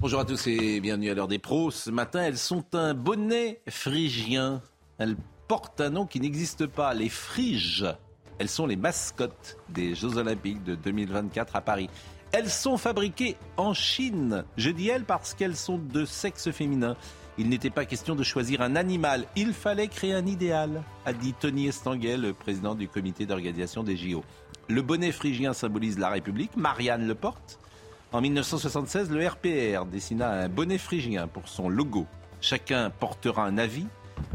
[0.00, 1.72] Bonjour à tous et bienvenue à l'heure des pros.
[1.72, 4.62] Ce matin, elles sont un bonnet phrygien.
[4.98, 5.16] Elles
[5.48, 7.84] portent un nom qui n'existe pas, les friges.
[8.38, 11.90] Elles sont les mascottes des Jeux Olympiques de 2024 à Paris.
[12.30, 14.44] Elles sont fabriquées en Chine.
[14.56, 16.96] Je dis elles parce qu'elles sont de sexe féminin.
[17.36, 21.34] Il n'était pas question de choisir un animal, il fallait créer un idéal, a dit
[21.34, 24.22] Tony Estanguet, le président du comité d'organisation des JO.
[24.68, 27.58] Le bonnet phrygien symbolise la République, Marianne le porte.
[28.10, 32.06] En 1976, le RPR dessina un bonnet phrygien pour son logo.
[32.40, 33.86] Chacun portera un avis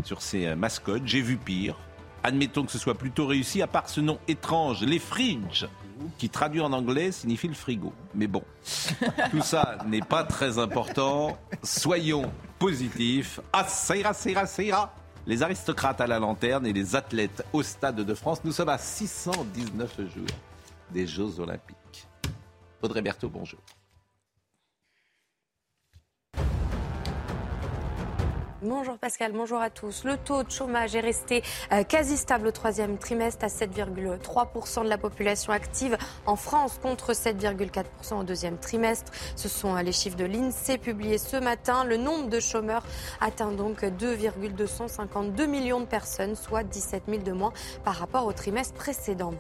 [0.04, 1.02] sur ses mascottes.
[1.06, 1.76] J'ai vu pire.
[2.24, 5.68] Admettons que ce soit plutôt réussi, à part ce nom étrange, les fridges,
[6.20, 7.94] qui traduit en anglais signifie le frigo.
[8.14, 8.44] Mais bon,
[9.32, 11.36] tout ça n'est pas très important.
[11.64, 13.40] Soyons positifs.
[13.52, 14.94] Ah, ça ira, ça ira, ça ira.
[15.26, 18.42] Les aristocrates à la lanterne et les athlètes au Stade de France.
[18.44, 20.28] Nous sommes à 619 jours
[20.92, 21.83] des Jeux Olympiques.
[22.84, 23.60] Audrey Berthaud, bonjour.
[28.66, 30.06] Bonjour Pascal, bonjour à tous.
[30.06, 34.90] Le taux de chômage est resté euh, quasi stable au troisième trimestre à 7,3% de
[34.90, 39.12] la population active en France contre 7,4% au deuxième trimestre.
[39.36, 41.84] Ce sont euh, les chiffres de l'INSEE publiés ce matin.
[41.84, 42.86] Le nombre de chômeurs
[43.20, 47.52] atteint donc 2,252 millions de personnes, soit 17 000 de moins
[47.84, 49.34] par rapport au trimestre précédent.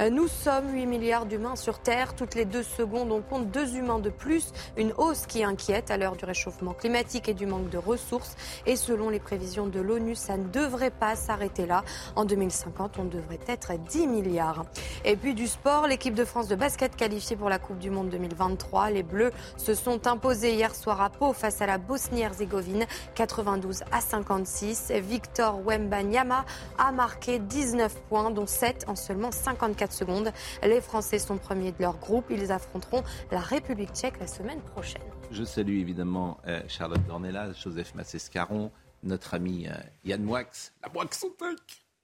[0.00, 2.16] Euh, Nous sommes 8 milliards d'humains sur Terre.
[2.16, 4.52] Toutes les deux secondes, on compte deux humains de plus.
[4.76, 8.34] Une hausse qui inquiète à l'heure du réchauffement climatique et du manque de ressources.
[8.66, 11.84] Et selon les prévisions de l'ONU, ça ne devrait pas s'arrêter là.
[12.16, 14.64] En 2050, on devrait être 10 milliards.
[15.04, 18.08] Et puis du sport, l'équipe de France de basket qualifiée pour la Coupe du Monde
[18.10, 18.90] 2023.
[18.90, 24.00] Les Bleus se sont imposés hier soir à Pau face à la Bosnie-Herzégovine, 92 à
[24.00, 24.92] 56.
[24.96, 26.44] Victor Wembanyama
[26.78, 30.32] a marqué 19 points, dont 7 en seulement 54 secondes.
[30.62, 32.26] Les Français sont premiers de leur groupe.
[32.30, 35.13] Ils affronteront la République tchèque la semaine prochaine.
[35.34, 38.70] Je salue évidemment euh, Charlotte Dornelas, Joseph Massescaron,
[39.02, 39.72] notre ami euh,
[40.04, 40.44] Yann Moix,
[40.82, 41.06] la Moix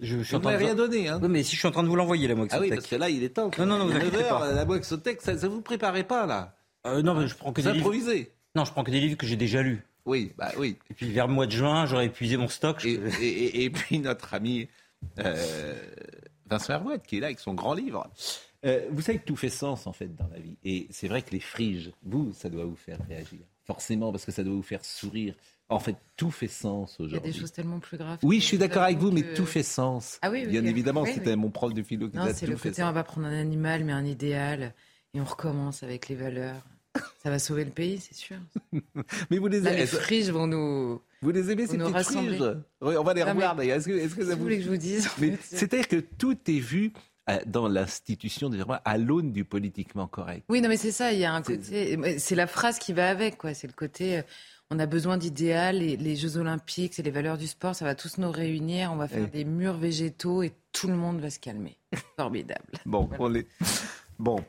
[0.00, 1.08] Je, Je n'ai rien donné.
[1.08, 1.20] Hein.
[1.22, 2.58] Oui, mais si je suis en train de vous l'envoyer, la Moixotec.
[2.60, 3.50] Ah oui, parce que là, il est temps.
[3.58, 4.46] Non, non, non, vous inquiétez 9 pas.
[4.46, 6.56] heures, La Moixotech, ça ne vous préparez pas, là.
[6.86, 7.86] Euh, non, mais je prends que Vous des livres.
[7.86, 8.32] improvisez.
[8.56, 9.82] Non, je prends que des livres que j'ai déjà lus.
[10.06, 10.76] Oui, bah oui.
[10.90, 12.80] Et puis vers le mois de juin, j'aurai épuisé mon stock.
[12.80, 14.66] je- Et, et- et- et puis notre ami
[15.18, 15.74] euh,
[16.46, 18.10] Vincent Hervouette, qui est là avec son grand livre.
[18.64, 20.56] Euh, vous savez que tout fait sens, en fait, dans la vie.
[20.64, 23.38] Et c'est vrai que les friges, vous, ça doit vous faire réagir.
[23.64, 25.34] Forcément, parce que ça doit vous faire sourire.
[25.68, 27.32] En fait, tout fait sens Il y a aujourd'hui.
[27.32, 28.18] des choses tellement plus graves.
[28.22, 30.18] Oui, je suis d'accord avec vous, mais tout fait sens.
[30.20, 30.68] Ah oui, oui, Bien oui.
[30.70, 32.82] évidemment, Oui, c'était mon prof de philo qui Non, disait c'est tout le fait côté
[32.82, 34.74] on va prendre un animal, mais un idéal,
[35.14, 36.66] et on recommence avec les valeurs.
[37.22, 38.36] Ça va sauver le pays, c'est sûr.
[39.30, 41.00] Mais vous les, Là, les friges vont nous.
[41.22, 42.36] vous les aimez, ces petites rassembler.
[42.36, 42.56] friges?
[42.80, 43.76] Oui, On va les revoir, d'ailleurs.
[43.76, 45.08] Est-ce que, est-ce que ça vous voulez que je vous dise
[45.40, 46.92] c'est-à-dire que tout est vu
[47.46, 48.50] dans l'institution
[48.84, 50.44] à l'aune du politiquement correct.
[50.48, 52.18] Oui, non, mais c'est ça, il y a un côté.
[52.18, 53.54] C'est la phrase qui va avec, quoi.
[53.54, 54.18] C'est le côté.
[54.18, 54.22] euh,
[54.70, 57.94] On a besoin d'idéal, les, les Jeux Olympiques, c'est les valeurs du sport, ça va
[57.96, 59.30] tous nous réunir, on va faire Oui.
[59.30, 61.76] des murs végétaux et tout le monde va se calmer.
[62.16, 62.72] Formidable.
[62.86, 63.32] Bon, on
[64.18, 64.44] bon.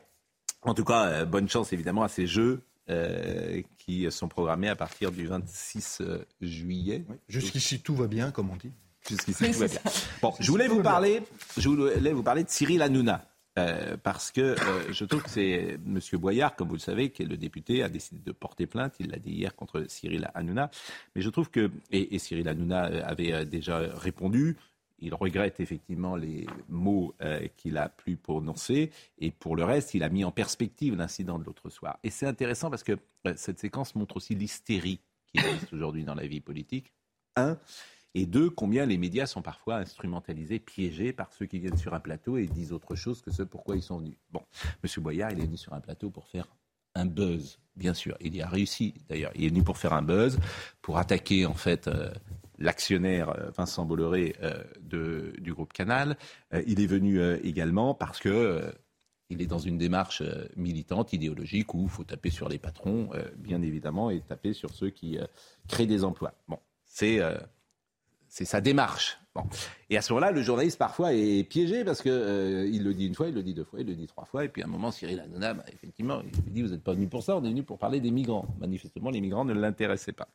[0.62, 4.76] En tout cas, euh, bonne chance évidemment à ces Jeux euh, qui sont programmés à
[4.76, 7.04] partir du 26 euh, juillet.
[7.28, 8.70] Jusqu'ici, tout va bien, comme on dit.
[9.08, 9.80] Jusqu'ici, tout va bien.
[10.20, 11.22] Bon, je voulais vous parler,
[11.56, 13.28] je voulais vous parler de Cyril Hanouna.
[13.58, 16.00] euh, parce que euh, je trouve que c'est M.
[16.14, 18.94] Boyard, comme vous le savez, qui est le député, a décidé de porter plainte.
[19.00, 20.70] Il l'a dit hier contre Cyril Hanouna.
[21.14, 24.56] Mais je trouve que, et, et Cyril Hanouna euh, avait euh, déjà répondu,
[25.00, 28.90] il regrette effectivement les mots euh, qu'il a pu prononcer.
[29.18, 31.98] Et pour le reste, il a mis en perspective l'incident de l'autre soir.
[32.04, 32.92] Et c'est intéressant parce que
[33.26, 36.92] euh, cette séquence montre aussi l'hystérie qui existe aujourd'hui dans la vie politique.
[37.36, 37.58] Un,
[38.14, 42.00] et deux, combien les médias sont parfois instrumentalisés, piégés par ceux qui viennent sur un
[42.00, 44.16] plateau et disent autre chose que ce pourquoi ils sont venus.
[44.30, 44.42] Bon,
[44.84, 44.90] M.
[45.02, 46.46] Boyard, il est venu sur un plateau pour faire
[46.94, 48.16] un buzz, bien sûr.
[48.20, 49.32] Il y a réussi, d'ailleurs.
[49.34, 50.38] Il est venu pour faire un buzz,
[50.82, 52.12] pour attaquer, en fait, euh,
[52.58, 54.62] l'actionnaire euh, Vincent Bolloré euh,
[55.40, 56.18] du groupe Canal.
[56.66, 58.74] Il est venu également parce que...
[59.30, 60.22] il est dans une démarche
[60.56, 64.90] militante, idéologique, où il faut taper sur les patrons, bien évidemment, et taper sur ceux
[64.90, 65.16] qui
[65.68, 66.34] créent des emplois.
[66.48, 67.22] Bon, c'est
[68.32, 69.18] c'est sa démarche.
[69.34, 69.42] Bon.
[69.90, 73.14] Et à ce moment-là, le journaliste parfois est piégé parce que euh, le dit une
[73.14, 74.68] fois, il le dit deux fois, il le dit trois fois, et puis à un
[74.68, 77.50] moment, Cyril Hanouna, bah, effectivement, il dit vous n'êtes pas venu pour ça, on est
[77.50, 78.46] venu pour parler des migrants.
[78.58, 80.28] Manifestement, les migrants ne l'intéressaient pas.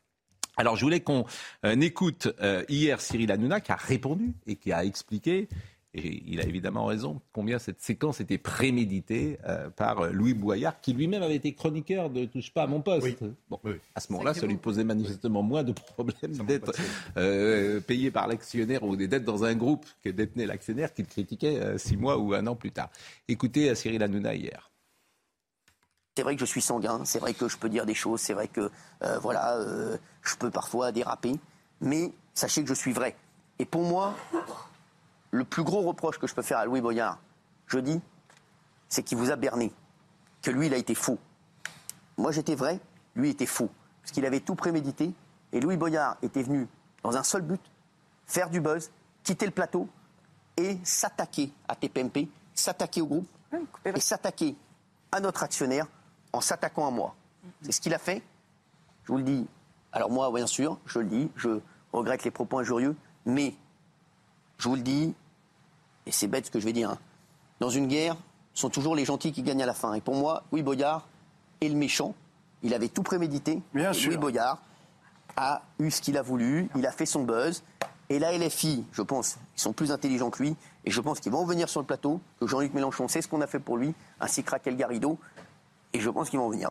[0.57, 1.25] Alors, je voulais qu'on
[1.65, 5.49] euh, écoute euh, hier Cyril Hanouna qui a répondu et qui a expliqué
[5.97, 10.79] et il a évidemment raison, combien cette séquence était préméditée euh, par euh, Louis Boyard,
[10.79, 13.17] qui lui-même avait été chroniqueur de Touche pas à mon poste.
[13.21, 13.33] Oui.
[13.49, 13.73] Bon, Oui.
[13.95, 16.71] à ce moment-là, ça lui posait manifestement moins de problèmes d'être
[17.17, 21.77] euh, payé par l'actionnaire ou d'être dans un groupe que détenait l'actionnaire qu'il critiquait euh,
[21.77, 22.89] six mois ou un an plus tard.
[23.27, 24.69] Écoutez Cyril Hanouna hier.
[26.15, 28.33] C'est vrai que je suis sanguin, c'est vrai que je peux dire des choses, c'est
[28.33, 28.71] vrai que
[29.03, 31.33] euh, voilà, euh, je peux parfois déraper,
[31.79, 33.15] mais sachez que je suis vrai.
[33.59, 34.15] Et pour moi,
[35.31, 37.19] le plus gros reproche que je peux faire à Louis Boyard,
[37.67, 37.99] je dis,
[38.89, 39.73] c'est qu'il vous a berné,
[40.41, 41.19] que lui, il a été faux.
[42.17, 42.79] Moi, j'étais vrai,
[43.15, 43.69] lui était faux,
[44.01, 45.13] parce qu'il avait tout prémédité,
[45.51, 46.67] et Louis Boyard était venu
[47.03, 47.61] dans un seul but,
[48.25, 48.91] faire du buzz,
[49.23, 49.87] quitter le plateau
[50.55, 53.27] et s'attaquer à TPMP, s'attaquer au groupe
[53.85, 54.55] et s'attaquer
[55.11, 55.87] à notre actionnaire
[56.33, 57.15] en s'attaquant à moi.
[57.61, 58.21] C'est ce qu'il a fait.
[59.03, 59.47] Je vous le dis.
[59.91, 61.59] Alors moi, bien sûr, je le dis, je
[61.93, 62.95] regrette les propos injurieux,
[63.25, 63.55] mais
[64.57, 65.13] je vous le dis,
[66.05, 66.99] et c'est bête ce que je vais dire, hein,
[67.59, 68.15] dans une guerre,
[68.53, 69.93] ce sont toujours les gentils qui gagnent à la fin.
[69.93, 71.07] Et pour moi, Louis Boyard
[71.61, 72.15] est le méchant.
[72.63, 73.61] Il avait tout prémédité.
[73.73, 74.09] Bien sûr.
[74.09, 74.61] Louis Boyard
[75.35, 77.63] a eu ce qu'il a voulu, il a fait son buzz.
[78.09, 80.55] Et la LFI, je pense, ils sont plus intelligents que lui,
[80.85, 83.41] et je pense qu'ils vont venir sur le plateau, que Jean-Luc Mélenchon sait ce qu'on
[83.41, 85.19] a fait pour lui, ainsi que Raquel Garrido,
[85.91, 86.69] et je pense qu'ils vont venir.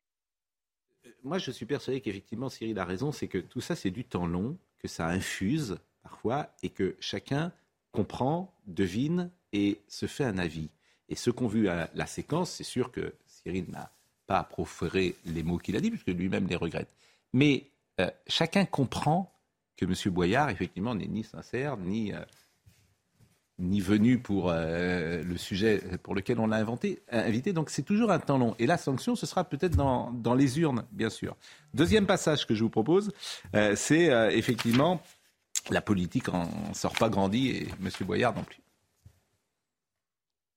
[1.23, 4.27] Moi, je suis persuadé qu'effectivement, Cyril a raison, c'est que tout ça, c'est du temps
[4.27, 7.53] long, que ça infuse parfois, et que chacun
[7.97, 10.69] comprend, devine et se fait un avis.
[11.09, 13.91] Et ceux qui ont vu la séquence, c'est sûr que Cyril n'a
[14.27, 16.89] pas proféré les mots qu'il a dit, puisque lui-même les regrette.
[17.33, 17.65] Mais
[18.01, 19.33] euh, chacun comprend
[19.77, 20.13] que M.
[20.13, 22.19] Boyard, effectivement, n'est ni sincère, ni, euh,
[23.59, 26.65] ni venu pour euh, le sujet pour lequel on l'a
[27.11, 27.53] invité.
[27.53, 28.55] Donc c'est toujours un temps long.
[28.59, 31.37] Et la sanction, ce sera peut-être dans, dans les urnes, bien sûr.
[31.73, 33.13] Deuxième passage que je vous propose,
[33.75, 35.03] c'est effectivement
[35.71, 37.91] la politique en sort pas grandi et M.
[38.01, 38.61] Boyard non plus.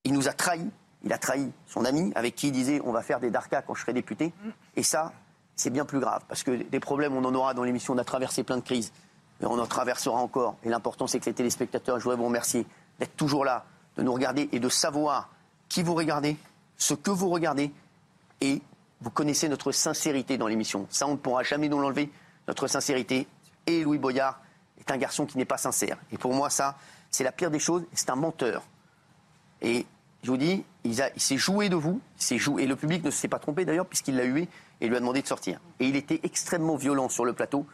[0.03, 0.69] Il nous a trahis.
[1.03, 3.73] Il a trahi son ami avec qui il disait on va faire des darkas quand
[3.73, 4.33] je serai député.
[4.75, 5.13] Et ça,
[5.55, 7.93] c'est bien plus grave parce que des problèmes, on en aura dans l'émission.
[7.93, 8.91] On a traversé plein de crises,
[9.39, 10.57] mais on en traversera encore.
[10.63, 12.65] Et l'important, c'est que les téléspectateurs, je voudrais vous remercier
[12.99, 13.65] d'être toujours là,
[13.95, 15.29] de nous regarder et de savoir
[15.69, 16.37] qui vous regardez,
[16.77, 17.71] ce que vous regardez.
[18.41, 18.61] Et
[19.01, 20.85] vous connaissez notre sincérité dans l'émission.
[20.89, 22.11] Ça, on ne pourra jamais nous l'enlever,
[22.47, 23.27] notre sincérité.
[23.67, 24.41] Et Louis Boyard
[24.79, 25.97] est un garçon qui n'est pas sincère.
[26.11, 26.77] Et pour moi, ça,
[27.11, 27.83] c'est la pire des choses.
[27.93, 28.63] C'est un menteur.
[29.61, 29.85] Et
[30.23, 33.27] je vous dis, il, s'est joué de vous, il joué, et le public ne s'est
[33.27, 34.47] pas trompé d'ailleurs, puisqu'il l'a hué
[34.81, 35.59] et lui a demandé de sortir.
[35.79, 37.65] Et il était extrêmement violent sur le plateau.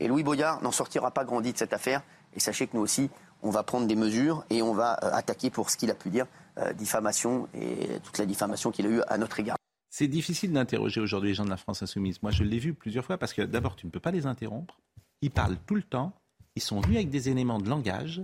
[0.00, 2.02] Et Louis Boyard n'en sortira pas grandi de cette affaire.
[2.34, 3.10] Et sachez que nous aussi,
[3.42, 6.10] on va prendre des mesures et on va euh, attaquer pour ce qu'il a pu
[6.10, 6.26] dire,
[6.58, 9.56] euh, diffamation et toute la diffamation qu'il a eue à notre égard.
[9.90, 12.22] C'est difficile d'interroger aujourd'hui les gens de la France insoumise.
[12.22, 14.78] Moi, je l'ai vu plusieurs fois parce que d'abord, tu ne peux pas les interrompre.
[15.22, 16.12] Ils parlent tout le temps.
[16.58, 18.20] Ils sont venus avec des éléments de langage.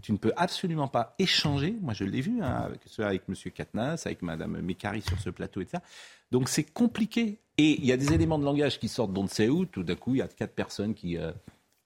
[0.00, 1.76] Tu ne peux absolument pas échanger.
[1.82, 3.34] Moi, je l'ai vu, hein, soit avec M.
[3.52, 5.82] Katnas, avec Mme Mécari sur ce plateau, etc.
[6.30, 7.40] Donc, c'est compliqué.
[7.58, 9.66] Et il y a des éléments de langage qui sortent d'on ne sait où.
[9.66, 11.30] Tout d'un coup, il y a quatre personnes qui euh,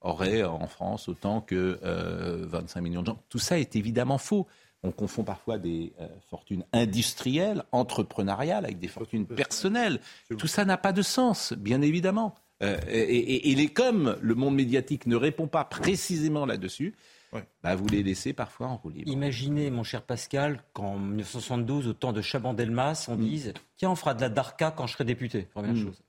[0.01, 3.21] auraient en France autant que euh, 25 millions de gens.
[3.29, 4.47] Tout ça est évidemment faux.
[4.85, 9.99] On confond parfois des euh, fortunes industrielles, entrepreneuriales, avec des fortunes personnelles.
[10.39, 12.37] Tout ça n'a pas de sens, bien évidemment.
[12.63, 16.95] Euh, et, et- et les comme le monde médiatique ne répond pas précisément là-dessus,
[17.33, 17.45] Ouais.
[17.63, 19.11] bah, vous les laissez parfois en roue libre.
[19.13, 24.15] Imaginez, mon cher Pascal, qu'en 1972, au temps de Chaban-Delmas, on dise Tiens, on fera
[24.15, 25.43] de la DARCA quand je serai député.
[25.53, 25.85] Première Mm.
[25.85, 26.03] chose.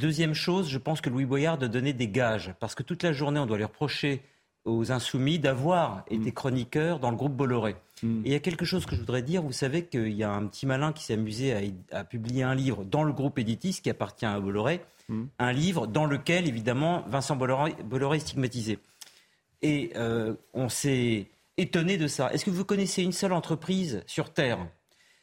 [0.00, 2.54] Deuxième chose, je pense que Louis Boyard de donner des gages.
[2.60, 4.22] Parce que toute la journée, on doit lui reprocher
[4.64, 7.76] aux Insoumis d'avoir été chroniqueur dans le groupe Bolloré.
[8.02, 8.20] Mm.
[8.24, 9.42] Et il y a quelque chose que je voudrais dire.
[9.42, 11.60] Vous savez qu'il y a un petit malin qui s'est amusé à,
[12.00, 14.80] à publier un livre dans le groupe Editis qui appartient à Bolloré.
[15.38, 18.78] Un livre dans lequel, évidemment, Vincent Bolloré, est stigmatisé.
[19.62, 22.32] Et euh, on s'est étonné de ça.
[22.32, 24.58] Est-ce que vous connaissez une seule entreprise sur Terre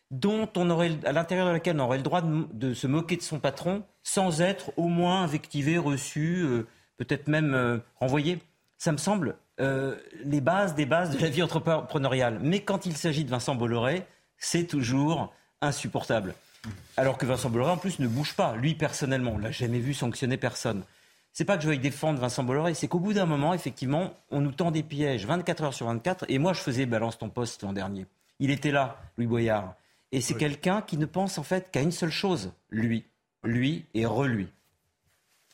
[0.10, 3.22] dont on aurait, à l'intérieur de laquelle on aurait le droit de, se moquer de
[3.22, 8.40] son patron sans être au moins invectivé, reçu, euh, peut-être même euh, renvoyé?
[8.78, 12.40] Ça me semble les bases des bases de la vie entrepreneuriale.
[12.42, 14.06] Mais quand il s'agit de Vincent Bolloré,
[14.38, 16.34] c'est toujours insupportable.
[16.98, 18.56] Alors que Vincent Bolloré, en plus, ne bouge pas.
[18.56, 20.84] Lui, personnellement, on l'a jamais vu sanctionner personne.
[21.34, 24.40] C'est pas que je veuille défendre Vincent Bolloré, c'est qu'au bout d'un moment, effectivement, on
[24.42, 26.26] nous tend des pièges 24 heures sur 24.
[26.30, 28.06] Et moi, je faisais Balance ton poste l'an dernier.
[28.40, 29.76] Il était là, Louis Boyard.
[30.12, 33.04] Et c'est quelqu'un qui ne pense en fait qu'à une seule chose, lui.
[33.44, 34.48] Lui et relui.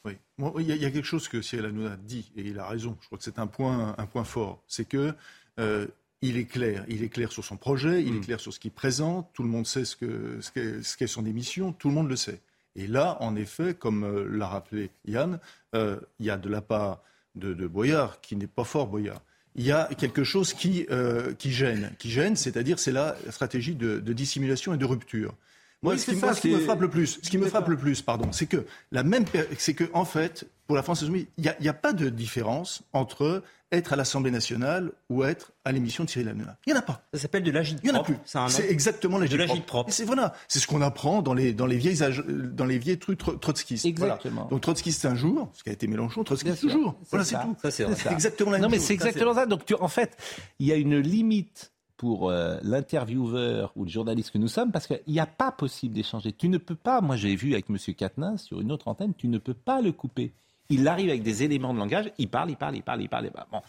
[0.06, 2.42] Oui, Moi, il y, a- il y a quelque chose que Cyril Hanouna dit, et
[2.42, 5.13] il a raison, je crois que c'est un point, un point fort, c'est que
[5.60, 5.88] euh,
[6.21, 8.71] il est clair, il est clair sur son projet, il est clair sur ce qu'il
[8.71, 12.09] présente, tout le monde sait ce que ce qu'est ce son émission, tout le monde
[12.09, 12.41] le sait.
[12.75, 15.39] Et là, en effet, comme euh, l'a rappelé Yann,
[15.75, 17.01] euh, il y a de la part
[17.35, 19.21] de, de Boyard, qui n'est pas fort Boyard,
[19.55, 23.75] il y a quelque chose qui, euh, qui gêne, qui gêne, c'est-à-dire c'est la stratégie
[23.75, 25.33] de, de dissimulation et de rupture.
[25.81, 27.38] Moi, Oui, ce qui, c'est moi, ça, ce qui me frappe le plus, ce qui
[27.38, 29.24] me frappe le plus, pardon, c'est que la même,
[29.57, 33.41] c'est que en fait, pour la France insoumise, il n'y a, pas de différence entre
[33.71, 36.57] être à l'Assemblée nationale ou être à l'émission de Cyril Hanouna.
[36.65, 37.03] Il n'y en a pas.
[37.13, 38.19] Ça s'appelle de l'agite Il n'y en a propre.
[38.19, 38.19] plus.
[38.25, 38.48] C'est nom.
[38.50, 39.89] C'est exactement l'agite propre.
[39.89, 42.98] Et C'est voilà, c'est ce qu'on apprend dans les dans les vieilles dans les vieilles
[43.00, 43.88] trucs tro- trotskistes.
[43.98, 44.15] Voilà.
[44.15, 44.48] Exactement.
[44.51, 46.95] Donc trotskiste un jour, ce qui a été Mélenchon, trotskiste toujours.
[47.09, 47.55] Voilà, c'est tout.
[47.62, 49.45] Ça, c'est exactement la même Non, mais c'est exactement ça.
[49.45, 50.17] Donc, tu- en fait,
[50.59, 54.88] il y a une limite pour euh, l'intervieweur ou le journaliste que nous sommes parce
[54.88, 56.32] qu'il n'y a pas possible d'échanger.
[56.32, 57.75] Tu ne peux pas, moi j'ai vu avec M.
[57.94, 60.32] Quatennens sur une autre antenne, tu ne peux pas le couper.
[60.70, 63.29] Il arrive avec des éléments de langage, il parle, il parle, il parle, il parle.
[63.51, 63.60] Bon,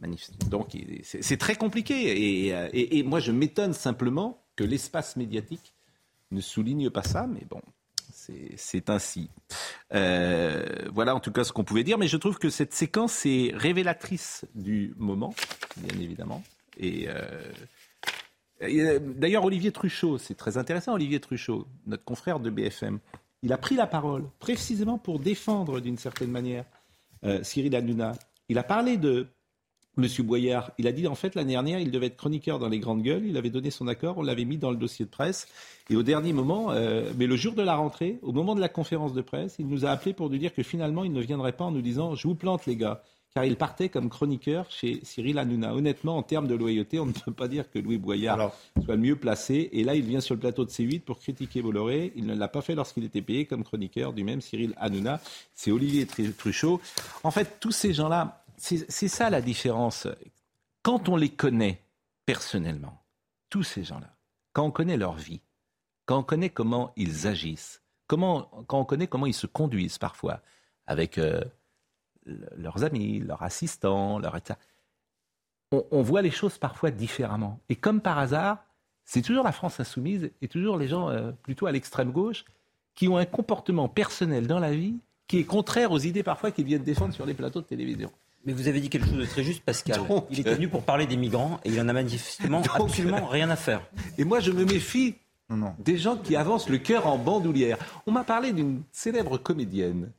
[0.00, 0.48] magnifique.
[0.48, 2.46] Donc c'est très compliqué.
[2.46, 5.74] Et, euh, et- moi je m'étonne simplement que l'espace médiatique
[6.30, 7.60] ne souligne pas ça, mais bon.
[8.56, 9.28] C'est ainsi.
[9.92, 10.64] Euh,
[10.94, 13.52] voilà en tout cas ce qu'on pouvait dire, mais je trouve que cette séquence est
[13.54, 15.34] révélatrice du moment,
[15.76, 16.42] bien évidemment.
[16.82, 17.52] Euh,
[18.62, 22.98] euh, d'ailleurs, Olivier Truchot, c'est très intéressant, Olivier Truchot, notre confrère de BFM,
[23.42, 26.64] il a pris la parole précisément pour défendre d'une certaine manière
[27.24, 28.12] euh, Cyril Hanouna.
[28.48, 29.28] Il a parlé de
[29.98, 30.06] M.
[30.20, 30.72] Boyard.
[30.78, 33.26] Il a dit en fait l'année dernière, il devait être chroniqueur dans les grandes gueules.
[33.26, 35.48] Il avait donné son accord, on l'avait mis dans le dossier de presse.
[35.90, 36.72] Et au dernier moment,
[37.16, 39.86] mais le jour de la rentrée, au moment de la conférence de presse, il nous
[39.86, 42.28] a appelé pour nous dire que finalement, il ne viendrait pas en nous disant Je
[42.28, 43.02] vous plante, les gars.
[43.36, 45.74] Car il partait comme chroniqueur chez Cyril Hanouna.
[45.74, 48.56] Honnêtement, en termes de loyauté, on ne peut pas dire que Louis Boyard Alors.
[48.82, 49.68] soit le mieux placé.
[49.72, 52.14] Et là, il vient sur le plateau de C8 pour critiquer Bolloré.
[52.16, 55.20] Il ne l'a pas fait lorsqu'il était payé comme chroniqueur du même Cyril Hanouna.
[55.54, 56.80] C'est Olivier Tru- Truchot.
[57.24, 60.08] En fait, tous ces gens-là, c'est ça la différence.
[60.80, 61.82] Quand on les connaît
[62.24, 63.02] personnellement,
[63.50, 64.16] tous ces gens-là,
[64.54, 65.42] quand on connaît leur vie,
[66.06, 70.40] quand on connaît comment ils agissent, comment, quand on connaît comment ils se conduisent parfois
[70.86, 71.42] avec euh,
[72.56, 74.58] leurs amis, leurs assistants, leur état,
[75.72, 77.60] on, on voit les choses parfois différemment.
[77.68, 78.64] Et comme par hasard,
[79.04, 82.44] c'est toujours la France insoumise et toujours les gens euh, plutôt à l'extrême gauche
[82.94, 84.96] qui ont un comportement personnel dans la vie
[85.28, 88.10] qui est contraire aux idées parfois qu'ils viennent défendre sur les plateaux de télévision.
[88.44, 90.06] Mais vous avez dit quelque chose de très juste, Pascal.
[90.06, 93.26] Donc, il est venu pour parler des migrants et il en a manifestement Donc, absolument
[93.26, 93.82] rien à faire.
[94.18, 95.16] Et moi, je me méfie
[95.50, 95.74] Non, non.
[95.80, 97.76] des gens qui avancent le cœur en bandoulière.
[98.06, 100.12] On m'a parlé d'une célèbre comédienne,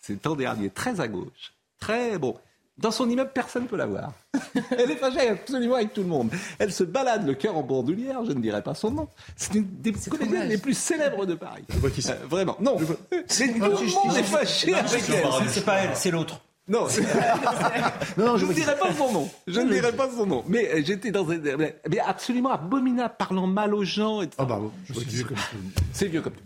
[0.00, 2.36] c'est l'an dernier, très à gauche, très bon.
[2.78, 4.12] Dans son immeuble, personne ne peut la voir.
[4.70, 6.30] Elle est fâchée absolument avec tout le monde.
[6.58, 9.08] Elle se balade le cœur en bandoulière, je ne dirai pas son nom.
[9.36, 11.64] C'est une des comédiennes les plus célèbres de Paris.
[11.68, 12.12] Je vois qui c'est.
[12.12, 12.78] Euh, vraiment, non.
[13.26, 15.26] C'est tout le monde est fâché avec elle.
[15.48, 16.40] C'est pas elle, c'est l'autre.
[16.68, 16.86] Non,
[18.16, 19.30] Non, non, je ne vois dirai pas son nom.
[19.46, 20.44] Je ne dirai pas son nom.
[20.46, 21.38] Mais euh, j'étais dans un...
[21.38, 24.20] Mais absolument abominable, parlant mal aux gens.
[24.38, 25.34] Ah bah, je vois suis vieux c'est.
[25.34, 25.82] comme tout.
[25.92, 26.44] C'est vieux comme tout.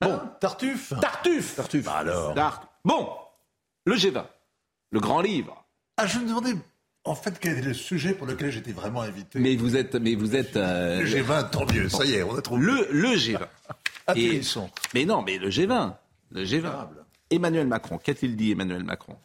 [0.00, 1.84] Bon, Tartuffe Tartuffe Tartuffe.
[1.84, 2.68] Bah alors Tarte.
[2.84, 3.08] Bon,
[3.86, 4.24] le G20,
[4.90, 5.64] le grand livre.
[5.96, 6.54] Ah, je me demandais
[7.04, 9.38] en fait quel était le sujet pour lequel j'étais vraiment invité.
[9.38, 12.34] Mais vous êtes, mais vous êtes euh, Le G20, tant mieux, ça y est, on
[12.36, 12.62] a trouvé.
[12.64, 13.48] le, le G20.
[14.06, 14.70] Atterrissons.
[14.92, 15.94] Mais non, mais le G20,
[16.32, 16.56] le G20.
[16.58, 17.04] Incroyable.
[17.30, 19.16] Emmanuel Macron, qu'a-t-il dit Emmanuel Macron?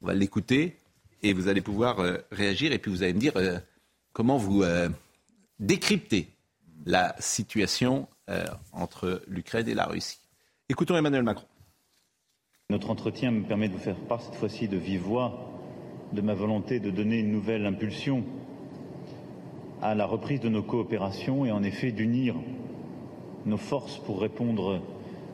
[0.00, 0.78] On va l'écouter
[1.22, 3.58] et vous allez pouvoir euh, réagir et puis vous allez me dire euh,
[4.12, 4.62] comment vous
[5.58, 6.28] décryptez
[6.86, 8.06] la situation
[8.72, 10.20] entre l'Ukraine et la Russie.
[10.68, 11.46] Écoutons Emmanuel Macron.
[12.70, 15.50] Notre entretien me permet de vous faire part cette fois-ci de vive voix
[16.14, 18.24] de ma volonté de donner une nouvelle impulsion
[19.82, 22.34] à la reprise de nos coopérations et en effet d'unir
[23.44, 24.80] nos forces pour répondre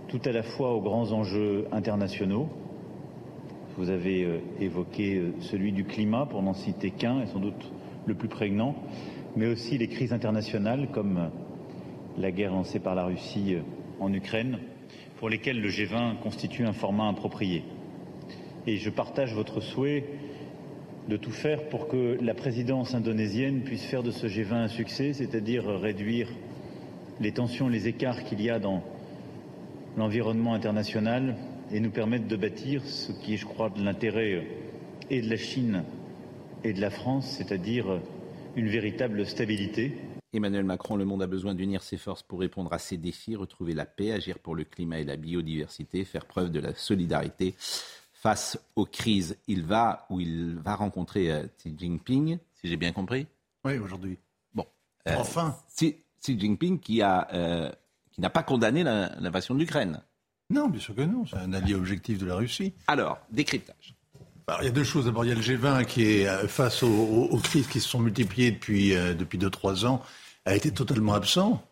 [0.08, 2.48] tout à la fois aux grands enjeux internationaux.
[3.78, 7.70] Vous avez euh, évoqué euh, celui du climat pour n'en citer qu'un et sans doute
[8.06, 8.74] le plus prégnant,
[9.36, 11.30] mais aussi les crises internationales comme
[12.18, 13.60] la guerre lancée par la Russie euh,
[14.00, 14.58] en Ukraine,
[15.20, 17.62] pour lesquelles le G20 constitue un format approprié.
[18.66, 20.06] Et je partage votre souhait
[21.10, 25.12] de tout faire pour que la présidence indonésienne puisse faire de ce G20 un succès,
[25.12, 26.30] c'est-à-dire réduire
[27.20, 28.82] les tensions, les écarts qu'il y a dans
[29.98, 31.36] l'environnement international
[31.70, 34.42] et nous permettre de bâtir ce qui est, je crois, de l'intérêt euh,
[35.10, 35.84] et de la Chine
[36.64, 37.98] et de la France, c'est-à-dire euh,
[38.56, 39.92] une véritable stabilité.
[40.32, 43.74] Emmanuel Macron, le monde a besoin d'unir ses forces pour répondre à ces défis, retrouver
[43.74, 47.54] la paix, agir pour le climat et la biodiversité, faire preuve de la solidarité
[48.12, 49.36] face aux crises.
[49.48, 53.26] Il va ou il va rencontrer euh, Xi Jinping, si j'ai bien compris.
[53.64, 54.18] Oui, aujourd'hui.
[54.54, 54.66] Bon,
[55.08, 57.70] Euh, Enfin, Xi, Xi Jinping qui a euh,
[58.12, 60.00] qui n'a pas condamné l'invasion de l'Ukraine.
[60.50, 61.24] Non, bien sûr que non.
[61.26, 62.72] C'est un allié objectif de la Russie.
[62.88, 63.94] Alors, décryptage.
[64.48, 65.04] Alors, il y a deux choses.
[65.04, 68.50] D'abord, il y a le G20 qui est face aux, crises qui se sont multipliées
[68.50, 70.02] depuis euh, depuis deux trois ans,
[70.44, 71.62] a été totalement absent.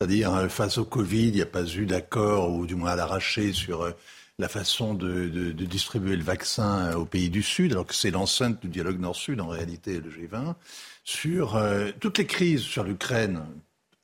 [0.00, 2.96] C'est-à-dire euh, face au Covid, il n'y a pas eu d'accord ou du moins à
[2.96, 3.90] l'arraché sur euh,
[4.38, 8.60] la façon de, distribuer le vaccin euh, aux pays du Sud, alors que c'est l'enceinte
[8.60, 10.54] du dialogue Nord-Sud en réalité le G20.
[11.02, 11.58] Sur
[12.00, 13.42] toutes les crises sur l'Ukraine,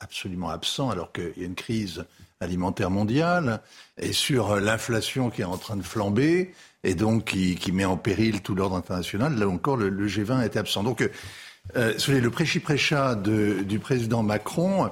[0.00, 2.06] absolument absent, alors qu'il y a une crise
[2.40, 3.60] alimentaire mondiale,
[3.98, 7.98] et sur l'inflation qui est en train de flamber, et donc qui, qui met en
[7.98, 10.82] péril tout l'ordre international, là encore, le, le G20 était absent.
[10.82, 11.06] Donc,
[11.76, 14.90] euh, le prêchi-prêcha du président Macron,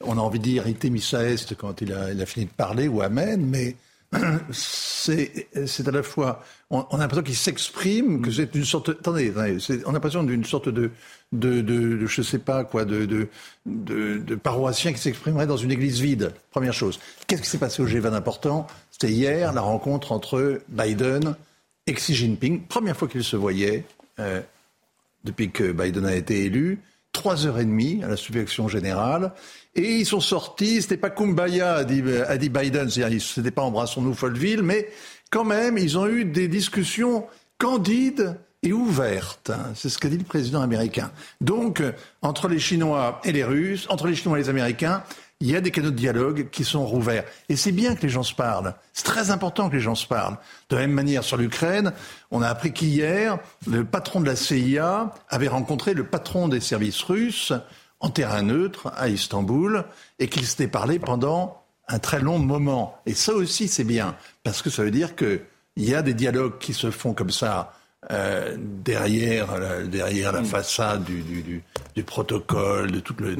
[0.00, 3.02] on a envie de dire ite missa est quand il a, fini de parler, ou
[3.02, 3.76] amen, mais
[4.50, 5.46] c'est
[5.86, 9.90] à la fois, on, a l'impression qu'il s'exprime, que c'est une sorte, attendez, attendez, on
[9.90, 10.90] a l'impression d'une sorte de,
[11.32, 13.28] de, de, je sais pas quoi, de,
[13.66, 16.32] de, paroissien qui s'exprimerait dans une église vide.
[16.50, 17.00] Première chose.
[17.26, 21.34] Qu'est-ce qui s'est passé au G20 d'important C'était hier la rencontre entre Biden
[21.86, 22.62] et Xi Jinping.
[22.66, 23.84] Première fois qu'ils se voyaient
[24.20, 24.40] euh,
[25.24, 26.80] depuis que Biden a été élu.
[27.12, 29.32] Trois heures et demie à la subvection générale.
[29.74, 34.62] Et ils sont sortis, c'était pas Kumbaya, a dit, Biden, c'est-à-dire c'était pas embrassons-nous Folleville,
[34.62, 34.88] mais
[35.30, 37.26] quand même, ils ont eu des discussions
[37.58, 39.52] candides et ouvertes.
[39.74, 41.12] C'est ce qu'a dit le président américain.
[41.40, 41.82] Donc,
[42.22, 45.02] entre les Chinois et les Russes, entre les Chinois et les Américains,
[45.44, 47.24] il y a des canaux de dialogue qui sont rouverts.
[47.50, 48.74] Et c'est bien que les gens se parlent.
[48.94, 50.38] C'est très important que les gens se parlent.
[50.70, 51.92] De la même manière, sur l'Ukraine,
[52.30, 53.36] on a appris qu'hier,
[53.66, 57.52] le patron de la CIA avait rencontré le patron des services russes
[58.00, 59.84] en terrain neutre à Istanbul
[60.18, 62.96] et qu'ils s'étaient parlé pendant un très long moment.
[63.04, 65.42] Et ça aussi, c'est bien, parce que ça veut dire qu'il
[65.76, 67.74] y a des dialogues qui se font comme ça
[68.10, 71.62] euh, derrière, la, derrière la façade du, du, du,
[71.94, 73.34] du protocole, de tout le,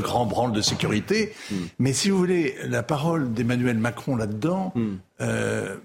[0.00, 1.34] grand branle de sécurité.
[1.78, 4.72] Mais si vous voulez, la parole d'Emmanuel Macron là-dedans,
[5.20, 5.76] euh,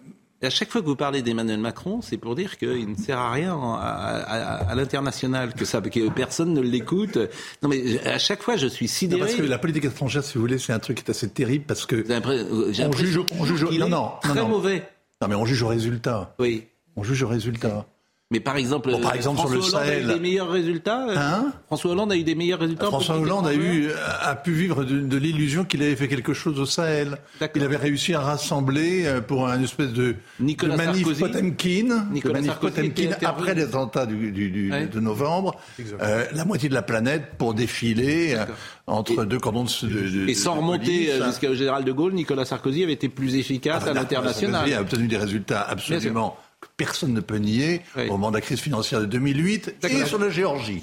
[0.41, 3.19] Et à chaque fois que vous parlez d'Emmanuel Macron, c'est pour dire qu'il ne sert
[3.19, 3.77] à rien à,
[4.25, 7.17] à- à l'international, que, ça, que personne ne l'écoute.
[7.61, 9.19] Non, mais à chaque fois, je suis non, sidéré.
[9.21, 11.65] parce que la politique étrangère, si vous voulez, c'est un truc qui est assez terrible
[11.67, 14.47] parce que on juge, on juge, non, non, non, très non.
[14.47, 14.83] mauvais.
[15.21, 16.33] Non, mais on juge au résultat.
[16.39, 16.63] Oui.
[16.95, 17.85] On juge au résultat.
[18.31, 20.13] Mais par exemple, Bon, par exemple, sur François le Hollande a eu Sahel.
[20.15, 21.05] des meilleurs résultats.
[21.09, 22.85] euh, Hein François Hollande a eu des meilleurs résultats.
[22.85, 23.89] François Hollande a, eu,
[24.21, 27.17] a pu vivre de, de l'illusion qu'il avait fait quelque chose au Sahel.
[27.55, 31.19] Il avait réussi à rassembler euh, pour un espèce de, Nicolas de manif Sarkozy.
[31.21, 34.85] Potemkin, de Nicolas manif Sarkozy Potemkin après les attentats du, du- du- Ouais.
[34.87, 35.59] de novembre,
[36.01, 38.45] euh, la moitié de la planète pour défiler euh,
[38.87, 42.13] entre deux cordons de, de- de- Et sans de remonter euh, jusqu'au général de Gaulle,
[42.13, 44.53] Nicolas Sarkozy avait été plus efficace Ah, à l'international.
[44.61, 46.37] Sarkozy a obtenu des résultats absolument
[46.85, 48.03] personne ne peut nier Oui.
[48.07, 50.81] au moment de la crise financière de 2008 et sur la Géorgie.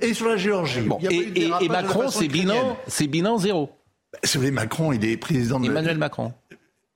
[0.00, 0.82] Et sur la Géorgie.
[0.82, 3.70] Bon, Il et, Macron, c'est bilan, c'est bilan zéro.
[4.24, 6.32] Si vous voulez, Macron, il est président de Emmanuel Macron.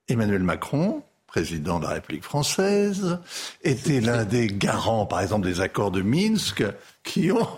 [0.08, 3.18] Emmanuel Macron, président de la République française,
[3.62, 6.62] était l'un des garants, par exemple, des accords de Minsk,
[7.04, 7.48] qui ont.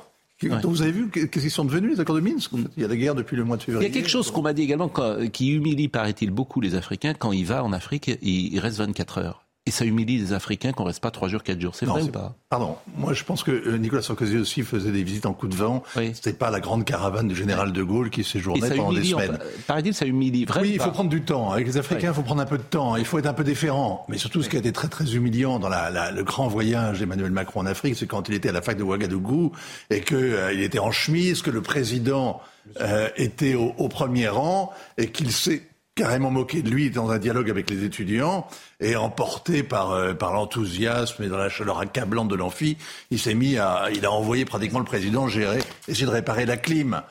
[0.43, 2.83] dont vous avez vu qu'est-ce qu'ils sont devenus les accords de Minsk en fait Il
[2.83, 3.89] y a la guerre depuis le mois de Il février.
[3.89, 7.15] y a quelque chose qu'on m'a dit également quand- qui humilie, paraît-il, beaucoup les Africains.
[7.15, 9.46] Quand il va en Afrique, il, il reste 24 heures.
[9.69, 11.75] Et ça humilie les Africains qu'on reste pas 3 jours, 4 jours.
[11.75, 12.37] C'est vrai ou pas?
[12.51, 12.77] Pardon.
[12.97, 15.83] Moi, je pense que euh, Nicolas Sarkozy aussi faisait des visites en coup de vent.
[15.97, 16.13] Oui.
[16.15, 19.19] C'était pas la grande caravane du général de Gaulle qui séjournait pendant des humilie, en-
[19.19, 19.39] semaines.
[19.67, 20.63] paraît-il, ça humilie vraiment.
[20.65, 21.51] Oui, il faut prendre du temps.
[21.51, 22.95] Avec les Africains, il faut prendre un peu de temps.
[22.95, 24.07] Il faut être un peu déférent.
[24.09, 27.01] Mais surtout, ce qui a été très très humiliant dans la, la- le grand voyage
[27.01, 29.51] d'Emmanuel Macron en Afrique, c'est quand il était à la fac de Ouagadougou
[29.91, 32.41] et que euh, était en chemise, que le président
[32.81, 35.63] euh, était au, au premier rang et qu'il s'est
[35.97, 38.47] carrément moqué de lui dans un dialogue avec les étudiants
[38.81, 42.77] et emporté par euh, par l'enthousiasme et dans la chaleur accablante de l'amphi,
[43.11, 46.57] il s'est mis à il a envoyé pratiquement le président gérer essayer de réparer la
[46.57, 47.03] clim.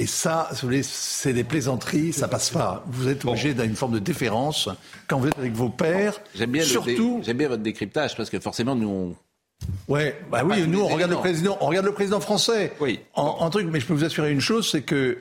[0.00, 2.84] Et ça, si vous voulez, c'est des plaisanteries, ça passe pas.
[2.86, 4.68] Vous êtes obligé d'une forme de déférence
[5.08, 6.20] quand vous êtes avec vos pères.
[6.36, 7.20] J'aime bien, le surtout.
[7.26, 9.16] dé- bien votre décryptage parce que forcément, nous, on,
[9.92, 12.72] Ouais, bah oui, nous on regarde le président, on regarde le président français.
[12.78, 13.00] Oui.
[13.14, 15.18] En, en truc, mais je peux vous assurer une chose, c'est que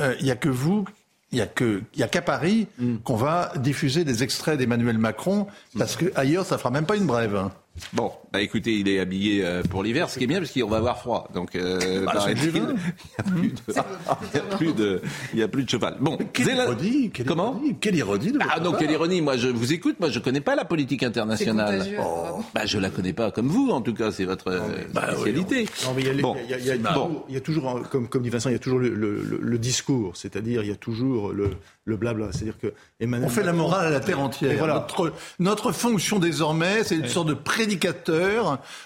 [0.00, 0.84] euh, il y a que vous,
[1.32, 2.96] il y a que, il y a qu'à Paris Mm.
[3.04, 5.46] qu'on va diffuser des extraits d'Emmanuel Macron,
[5.78, 7.34] parce que ailleurs ça fera même pas une brève.
[7.36, 7.52] hein.
[7.92, 10.66] Bon, bah écoutez, il est habillé euh, pour l'hiver, ce qui est bien parce qu'on
[10.68, 11.26] va avoir froid.
[11.32, 12.52] Donc, euh, Bah, il n'y a,
[14.58, 15.00] plus de-
[15.40, 15.96] a a plus cheval.
[16.00, 18.80] Bon, Quelle Zéla- ironie, quelle Comment ironie, quelle ironie de Ah non, part.
[18.80, 19.96] quelle ironie Moi, je vous écoute.
[20.00, 21.82] Moi, je connais pas la politique internationale.
[21.98, 24.10] Oh, bah, je la connais pas comme vous, en tout cas.
[24.10, 24.60] C'est votre euh,
[24.92, 25.66] bah, spécialité.
[25.84, 26.36] Non, il y a, Bon.
[26.48, 26.88] y y Bon.
[26.88, 28.90] toujours, il y a toujours, un- comme, comme dit Vincent, il y a toujours le,
[28.90, 31.50] le- le- le discours, c'est-à-dire il y a toujours le,
[31.86, 32.32] le blabla.
[32.32, 34.52] C'est-à-dire que Emmanuel On fait la morale à la terre entière.
[34.52, 34.74] Et voilà.
[34.74, 38.25] Notre, notre fonction désormais, c'est une sorte de prédicateur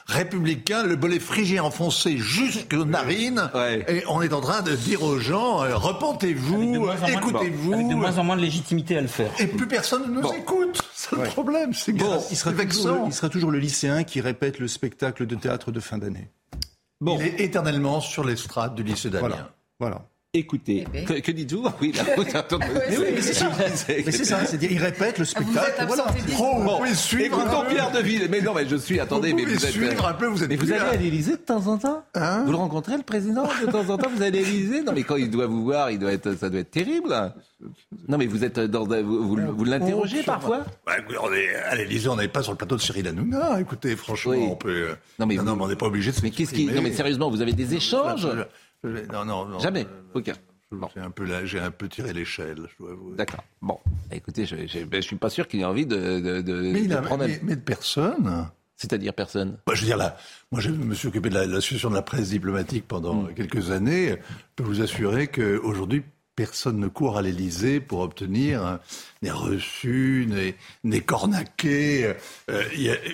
[0.07, 3.51] républicain, le bolet phrygien enfoncé jusqu'aux narines.
[3.55, 3.85] Ouais.
[3.89, 7.73] Et on est en train de dire aux gens, euh, repentez-vous, écoutez-vous.
[7.75, 9.31] Avec de moins en moins de légitimité à le faire.
[9.39, 10.33] Et plus personne ne nous Bon.
[10.33, 10.83] écoute.
[10.95, 11.73] C'est le problème.
[11.75, 12.25] C'est Il sera- grave.
[12.31, 13.07] il, sera toujours, vexant.
[13.07, 16.29] il sera toujours le lycéen qui répète le spectacle de théâtre de fin d'année.
[17.01, 19.29] Bon, Il est éternellement sur l'estrade du lycée d'Amiens.
[19.29, 19.51] Voilà.
[19.81, 20.03] Voilà.
[20.33, 21.05] Écoutez, Eh ben.
[21.05, 22.67] que, que dites-vous Oui, là, vous attendez.
[22.89, 23.51] Mais oui, mais c'est ça.
[23.89, 25.81] Mais c'est ça, c'est-à-dire il répète le Ah, Vous spectacle.
[25.83, 26.05] êtes voilà.
[26.39, 27.65] Oh, vous Bon, pouvez suivre écoutons.
[27.69, 28.29] Pierre Deville.
[28.31, 29.01] Mais non, mais je suis.
[29.01, 29.71] Attendez, Vous mais vous êtes.
[29.73, 32.45] suivre un peu, vous êtes Mais vous allez à l'Élysée de temps en temps Hein
[32.45, 35.03] Vous le rencontrez, le président, de temps en temps Vous allez à l'Élysée Non, mais
[35.03, 37.13] quand il doit vous voir, il doit être, ça doit être terrible.
[38.09, 38.85] Non, mais vous êtes dans.
[38.85, 42.43] Vous, vous, vous l'interrogez Oh, parfois Bah, écoutez, on est, à l'Élysée, on n'est pas
[42.43, 43.61] sur le plateau de Cyril Hanouna.
[43.61, 44.47] Écoutez, franchement, Oui.
[44.49, 44.69] on peut.
[44.91, 46.55] euh, Non, mais non, vous- non, mais on n'est pas obligé de se Mais qu'est-ce
[46.55, 46.67] qui.
[46.67, 48.27] Non, mais sérieusement, vous avez des échanges
[48.85, 49.59] Non, non, non.
[49.59, 49.85] Jamais.
[49.87, 50.27] Euh, Ok.
[50.27, 50.89] je- Bon.
[50.95, 53.17] J'ai un peu là, j'ai un peu tiré l'échelle, je dois avouer.
[53.17, 53.43] D'accord.
[53.61, 56.61] Bon, Bah, écoutez, je, je, je suis pas sûr qu'il ait envie de, de, de,
[56.73, 57.25] Mais, il de a, prendre.
[57.25, 58.49] un- mais, mais de personne.
[58.77, 59.59] C'est-à-dire personne?
[59.67, 60.17] Bah, je veux dire, là,
[60.53, 63.35] moi, je me suis occupé de la- l'association de la presse diplomatique pendant Mm.
[63.35, 64.11] quelques années.
[64.11, 64.17] Je
[64.57, 66.03] peux vous assurer qu'aujourd'hui,
[66.45, 68.81] personne ne court à l'Élysée pour obtenir hein,
[69.21, 72.17] des reçus, des, des cornaquets.
[72.51, 72.63] Euh,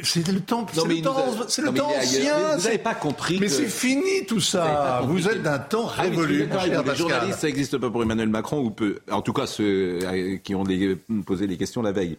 [0.05, 2.57] c'est le temps, c'est le temps, a- c'est le ancien.
[2.57, 5.03] Vous n'avez pas compris Mais que- c'est fini tout ça.
[5.07, 6.49] Vous êtes d'un temps Ah révolu.
[6.49, 9.99] Les journalistes, ça n'existe pas pour Emmanuel Macron, ou peu, en tout cas ceux
[10.45, 10.65] qui ont
[11.25, 12.19] posé les questions la veille.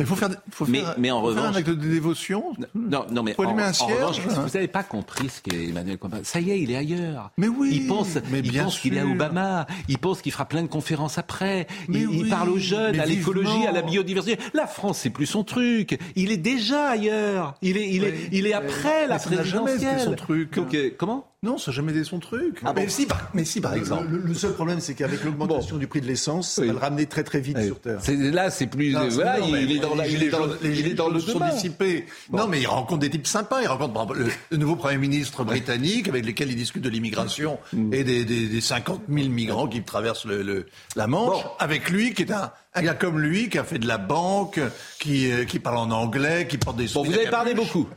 [0.00, 2.44] Il faut faire, faut Mais- faire, mais en faut faire revanche- un acte de dévotion.
[2.74, 4.42] Non, non, mais Faut en, un en cierge, revanche, hein.
[4.46, 6.20] vous n'avez pas compris ce qu'est Emmanuel Macron.
[6.24, 7.30] Ça y est, il est ailleurs.
[7.38, 9.06] Mais oui, il pense, mais il bien pense qu'il est à.
[9.06, 9.66] Obama.
[9.88, 11.66] Il pense qu'il fera plein de conférences après.
[11.88, 14.38] Mais il, il oui, parle aux jeunes, à l'écologie, à la biodiversité.
[14.54, 15.98] La France, c'est plus son truc.
[16.16, 17.54] Il est déjà ailleurs.
[17.62, 18.28] Il est, il est, Oui.
[18.32, 20.00] il est après la n'a jamais été présidentielle.
[20.00, 20.54] son truc.
[20.54, 21.26] Donc, euh, comment?
[21.42, 22.60] Non, ça n'a jamais été son truc.
[22.66, 24.08] Ah mais, bon si, par, mais si, par exemple.
[24.10, 26.66] Le, le seul problème, c'est qu'avec l'augmentation du prix de l'essence, ça Oui.
[26.68, 27.96] va le ramener très très vite sur Terre.
[28.02, 28.92] C'est- Là, c'est plus.
[28.92, 31.18] Non, voilà, non, il, est dans la- il est dans, les il est dans le
[31.18, 31.48] sont demain.
[31.48, 32.04] dissipés.
[32.30, 33.62] Non, mais il rencontre des types sympas.
[33.62, 36.90] Il rencontre par exemple, le, le nouveau Premier ministre britannique avec lesquels il discute de
[36.90, 37.94] l'immigration Mm.
[37.94, 41.42] et des, des, des 50 000 migrants qui traversent le, le- la Manche.
[41.58, 44.60] Avec lui, qui est un, un gars comme lui, qui a fait de la banque,
[44.98, 47.88] qui, euh, qui parle en anglais, qui porte des Bon, vous avez parlé beaucoup.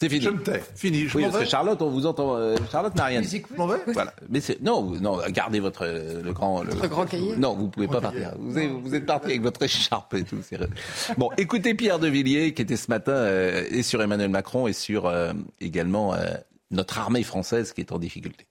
[0.00, 0.20] C'est fini.
[0.24, 0.62] Je me tais.
[0.76, 1.08] Fini.
[1.08, 1.44] Je Oui, m'en parce vais.
[1.46, 2.36] que Charlotte, on vous entend.
[2.36, 3.42] euh, Charlotte n'a rien dit.
[3.50, 3.78] Je m'en vais.
[3.88, 4.14] Voilà.
[4.28, 7.34] Mais c'est non, vous- non, gardez votre euh, le grand le, grand cahier.
[7.36, 8.32] Non, vous pouvez pas partir.
[8.38, 10.38] Vous êtes, vous êtes parti avec votre écharpe et tout.
[11.16, 14.72] Bon, écoutez Pierre de Villiers qui était ce matin euh, et sur Emmanuel Macron et
[14.72, 16.26] sur euh, également euh,
[16.70, 18.46] notre armée française qui est en difficulté.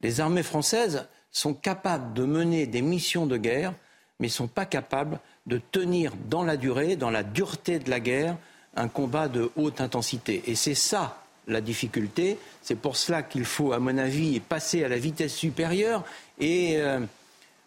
[0.00, 3.72] Les armées françaises sont capables de mener des missions de guerre,
[4.20, 8.00] mais ne sont pas capables de tenir dans la durée, dans la dureté de la
[8.00, 8.36] guerre,
[8.76, 10.42] un combat de haute intensité.
[10.46, 12.38] Et c'est ça la difficulté.
[12.62, 16.02] C'est pour cela qu'il faut, à mon avis, passer à la vitesse supérieure.
[16.40, 17.00] Et euh,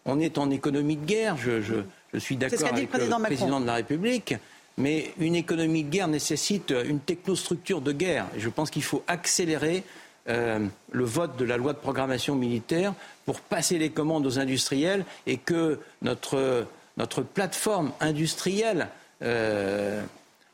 [0.04, 1.36] on est en économie de guerre.
[1.36, 1.74] Je, je-
[2.12, 4.34] je suis d'accord le avec président le président de la République.
[4.78, 8.26] Mais une économie de guerre nécessite une technostructure de guerre.
[8.36, 9.82] Et je pense qu'il faut accélérer
[10.28, 12.94] euh, le vote de la loi de programmation militaire
[13.26, 16.66] pour passer les commandes aux industriels et que notre,
[16.96, 18.88] notre plateforme industrielle
[19.22, 20.02] euh,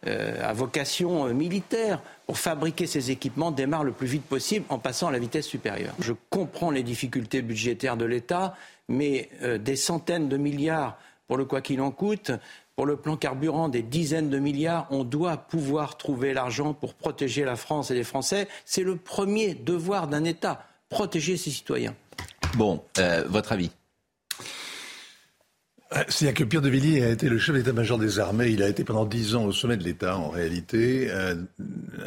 [0.06, 5.08] à vocation euh, militaire pour fabriquer ces équipements démarre le plus vite possible en passant
[5.08, 5.94] à la vitesse supérieure.
[5.98, 8.56] Je comprends les difficultés budgétaires de l'État,
[8.88, 12.32] mais euh, des centaines de milliards pour le quoi qu'il en coûte,
[12.76, 17.44] pour le plan carburant, des dizaines de milliards, on doit pouvoir trouver l'argent pour protéger
[17.44, 18.48] la France et les Français.
[18.64, 21.94] C'est le premier devoir d'un État, protéger ses citoyens.
[22.56, 23.83] Bon, euh, votre avis Euh,
[26.08, 28.48] C'est-à-dire que Pierre de Villiers a été le chef d'état-major des armées.
[28.48, 31.36] Il a été pendant dix ans au sommet de l'État, en réalité, euh,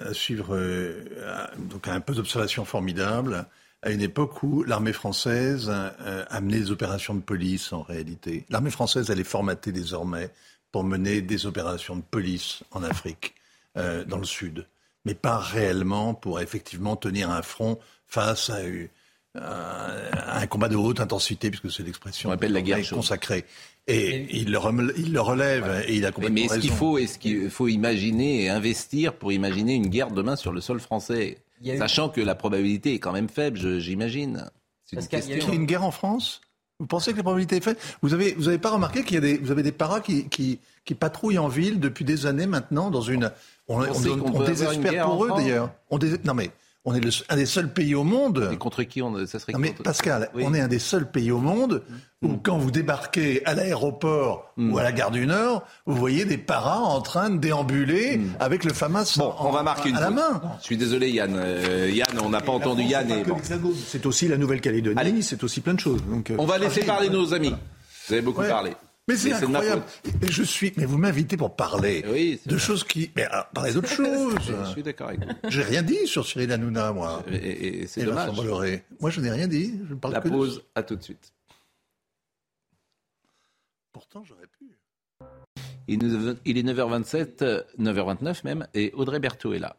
[0.06, 3.46] à suivre euh, à- donc un peu d'observation formidable
[3.84, 8.46] à une époque où l'armée française euh, a mené des opérations de police, en réalité.
[8.50, 10.32] L'armée française, elle est formatée désormais
[10.72, 13.36] pour mener des opérations de police en Afrique,
[13.78, 14.66] euh, dans le Sud,
[15.06, 18.58] mais pas réellement pour effectivement tenir un front face à,
[19.36, 23.46] un combat de haute intensité, puisque c'est l'expression la guerre consacrée.
[23.90, 26.72] Et il le, rem- il le relève et il a Mais, complètement mais est-ce qu'il
[26.72, 30.80] faut, est-ce qu'il faut imaginer et investir pour imaginer une guerre demain sur le sol
[30.80, 34.46] français eu- Sachant que la probabilité est quand même faible, j'imagine.
[34.86, 35.02] C'est une
[35.34, 36.42] a eu une guerre en France?
[36.80, 37.80] Vous pensez que la probabilité est faible?
[38.02, 40.28] Vous avez, vous avez pas remarqué qu'il y a des, vous avez des paras qui,
[40.30, 43.32] qui, qui patrouillent en ville depuis des années maintenant dans une.
[43.68, 45.72] On, on- on- on désespère pour en eux d'ailleurs.
[45.90, 46.52] On dés- Non mais
[46.90, 48.50] on est le- un des seuls pays au monde.
[48.52, 50.44] Et contre qui on, ça serait Non mais contre- Pascal, Oui.
[50.46, 51.84] on est un des seuls pays au monde
[52.24, 56.38] où quand vous débarquez à l'aéroport ou à la gare du Nord, vous voyez des
[56.38, 59.16] paras en train de déambuler avec le FAMAS.
[59.18, 60.16] Bon, en- on va marquer une à la pause.
[60.16, 60.42] main.
[60.60, 61.34] Je suis désolé Yann.
[61.36, 63.24] Euh, Yann, on n'a pas entendu France, Yann.
[63.44, 63.60] c'est
[64.02, 64.10] bon.
[64.10, 66.02] aussi la Nouvelle-Calédonie, c'est aussi plein de choses.
[66.10, 67.54] Donc, euh, On va laisser parler nos amis.
[68.08, 68.48] Vous avez beaucoup Ouais.
[68.48, 68.72] parlé.
[69.08, 69.84] Mais c'est incroyable.
[70.22, 72.60] Et Je suis, mais vous m'invitez pour parler Oui, de vrai.
[72.60, 74.36] choses qui, mais alors, parlez d'autre chose.
[74.66, 75.32] Je suis d'accord avec vous.
[75.50, 77.24] J'ai rien dit sur Cyril Hanouna, moi.
[77.32, 78.36] Et, et- et c'est dommage.
[79.00, 79.80] Moi, je n'ai rien dit.
[79.88, 81.34] Je ne parle La que de- pause, à tout de suite.
[83.94, 84.66] Pourtant, j'aurais pu.
[85.88, 86.04] Il
[86.58, 89.78] est 9h27, euh, 9h29 même, et Audrey Berthaud est là.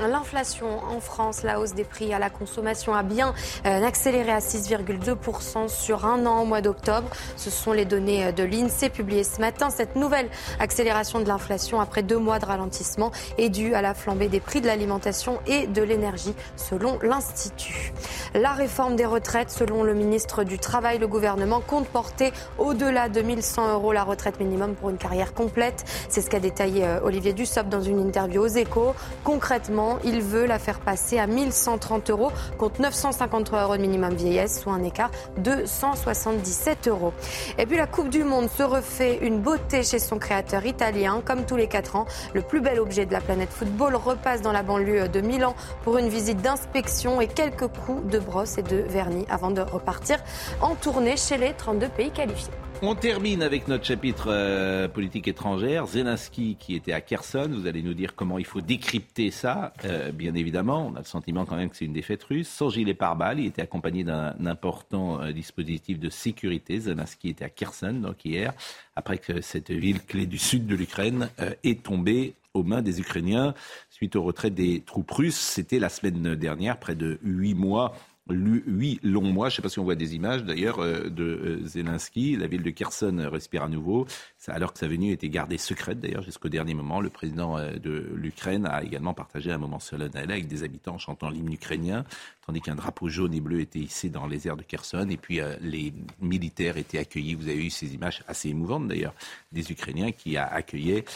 [0.00, 3.32] L'inflation en France, la hausse des prix à la consommation a bien
[3.64, 7.08] euh, accéléré à 6,2% sur un an au mois d'octobre.
[7.36, 9.70] Ce sont les données euh, de l'INSEE publiées ce matin.
[9.70, 10.28] Cette nouvelle
[10.58, 14.60] accélération de l'inflation après deux mois de ralentissement est due à la flambée des prix
[14.60, 17.92] de l'alimentation et de l'énergie selon l'Institut.
[18.34, 23.22] La réforme des retraites, selon le ministre du Travail, le gouvernement compte porter au-delà de
[23.22, 25.84] 1100 euros la retraite minimum pour une carrière complète.
[26.08, 28.94] C'est ce qu'a détaillé euh, Olivier Dussopt dans une interview aux échos.
[29.22, 34.60] Concrètement, il veut la faire passer à 1130 euros contre 953 euros de minimum vieillesse,
[34.60, 37.12] soit un écart de 177 euros.
[37.58, 41.22] Et puis la Coupe du Monde se refait une beauté chez son créateur italien.
[41.24, 44.52] Comme tous les 4 ans, le plus bel objet de la planète football repasse dans
[44.52, 45.54] la banlieue de Milan
[45.84, 50.18] pour une visite d'inspection et quelques coups de brosse et de vernis avant de repartir
[50.60, 52.63] en tournée chez les 32 pays qualifiés.
[52.86, 55.86] On termine avec notre chapitre euh, politique étrangère.
[55.86, 59.72] Zelensky qui était à Kherson, vous allez nous dire comment il faut décrypter ça.
[59.86, 62.46] Euh, bien évidemment, on a le sentiment quand même que c'est une défaite russe.
[62.46, 66.78] Sans gilet pare-balles, il était accompagné d'un important euh, dispositif de sécurité.
[66.78, 68.52] Zelensky était à Kherson donc hier,
[68.96, 71.30] après que cette ville clé du sud de l'Ukraine
[71.62, 73.54] est tombée aux mains des Ukrainiens
[73.88, 75.40] suite au retrait des troupes russes.
[75.40, 77.94] C'était la semaine dernière, près de huit mois
[78.30, 79.48] huit longs mois.
[79.48, 82.36] Je ne sais pas si on voit des images d'ailleurs euh, de euh, Zelensky.
[82.36, 84.06] La ville de Kherson euh, respire à nouveau.
[84.48, 87.00] Alors que sa venue était gardée secrète d'ailleurs jusqu'au dernier moment.
[87.00, 91.52] Le président de l'Ukraine a également partagé un moment solennel avec des habitants chantant l'hymne
[91.52, 92.04] ukrainien,
[92.46, 95.08] tandis qu'un drapeau jaune et bleu était hissé dans les airs de Kherson.
[95.08, 97.34] Et puis les militaires étaient accueillis.
[97.34, 99.14] Vous avez eu ces images assez émouvantes d'ailleurs
[99.50, 101.06] des Ukrainiens qui accueillaient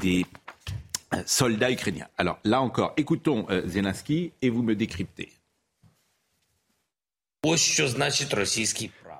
[0.00, 0.24] des
[1.26, 2.06] soldats ukrainiens.
[2.18, 5.39] Alors là encore, écoutons Zelensky et vous me décryptez.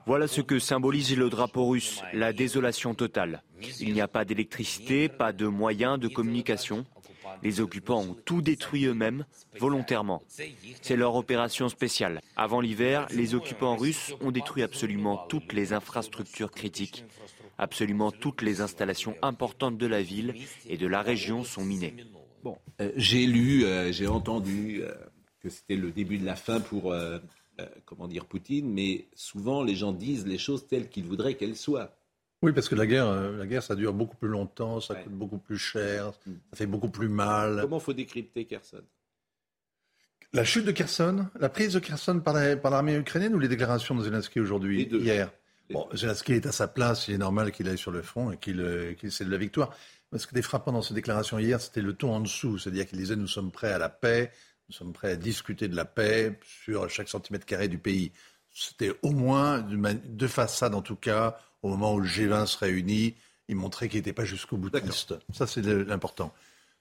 [0.06, 3.42] Voilà ce que symbolise le drapeau russe, la désolation totale.
[3.80, 6.85] Il n'y a pas d'électricité, pas de moyens de communication.
[7.42, 9.24] Les occupants ont tout détruit eux-mêmes,
[9.59, 10.22] volontairement.
[10.83, 12.20] C'est leur opération spéciale.
[12.37, 17.06] Avant l'hiver, les occupants russes ont détruit absolument toutes les infrastructures critiques.
[17.56, 20.35] Absolument toutes les installations importantes de la ville
[20.68, 21.94] et de la région sont minées.
[22.42, 24.92] Bon, euh, j'ai lu, euh, j'ai entendu euh,
[25.42, 26.94] que c'était le début de la fin pour,
[27.61, 31.57] euh, comment dire, Poutine, mais souvent les gens disent les choses telles qu'ils voudraient qu'elles
[31.57, 31.96] soient.
[32.42, 35.12] Oui, parce que la guerre, euh, la guerre, ça dure beaucoup plus longtemps, ça coûte
[35.12, 36.12] beaucoup plus cher,
[36.51, 37.59] ça fait beaucoup plus mal.
[37.61, 38.83] Comment faut décrypter Kherson?
[40.33, 43.49] La chute de Kherson, la prise de Kherson par la- par l'armée ukrainienne ou les
[43.49, 45.33] déclarations de Zelensky aujourd'hui, hier?
[45.70, 48.37] Bon, Zelensky est à sa place, il est normal qu'il aille sur le front et
[48.37, 49.77] qu'il euh, qu'il cède la victoire.
[50.16, 52.99] Ce qui était frappant dans ses déclarations hier, c'était le ton en dessous, c'est-à-dire qu'il
[52.99, 54.33] disait nous sommes prêts à la paix,
[54.70, 58.12] nous sommes prêts à discuter de la paix sur chaque centimètre carré du pays.
[58.54, 63.16] C'était au moins de, façade en tout cas, au moment où le G20 se réunit,
[63.48, 65.14] il montrait qu'il n'était pas jusqu'au boutiste.
[65.35, 66.33] Ça c'est l'important.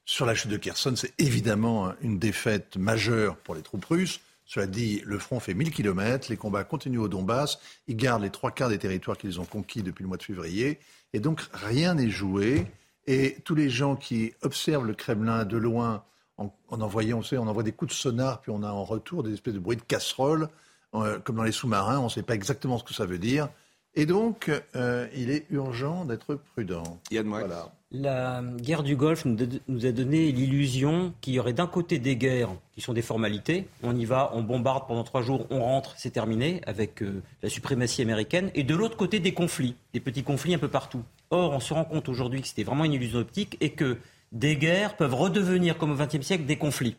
[0.04, 4.20] Sur la chute de Kherson, c'est évidemment une défaite majeure pour les troupes russes.
[4.46, 8.30] Cela dit, le front fait 1000 km, les combats continuent au Donbass, ils gardent les
[8.30, 10.78] trois quarts des territoires qu'ils ont conquis depuis le mois de février,
[11.12, 12.66] et donc rien n'est joué.
[13.08, 16.04] Et tous les gens qui observent le Kremlin de loin,
[16.40, 18.84] en, en envoyant, on sait, on envoie des coups de sonar, puis on a en
[18.84, 20.48] retour des espèces de bruits de casseroles,
[20.94, 23.48] euh, comme dans les sous-marins, on ne sait pas exactement ce que ça veut dire.
[23.94, 26.98] Et donc, euh, il est urgent d'être prudent.
[27.10, 27.72] Voilà.
[27.92, 31.98] La guerre du Golfe nous a- nous a donné l'illusion qu'il y aurait d'un côté
[31.98, 35.60] des guerres qui sont des formalités, on y va, on bombarde pendant trois jours, on
[35.60, 39.98] rentre, c'est terminé, avec euh, la suprématie américaine, et de l'autre côté des conflits, des
[39.98, 41.02] petits conflits un peu partout.
[41.30, 43.98] Or, on se rend compte aujourd'hui que c'était vraiment une illusion optique et que
[44.32, 46.96] des guerres peuvent redevenir, comme au XXe siècle, des conflits.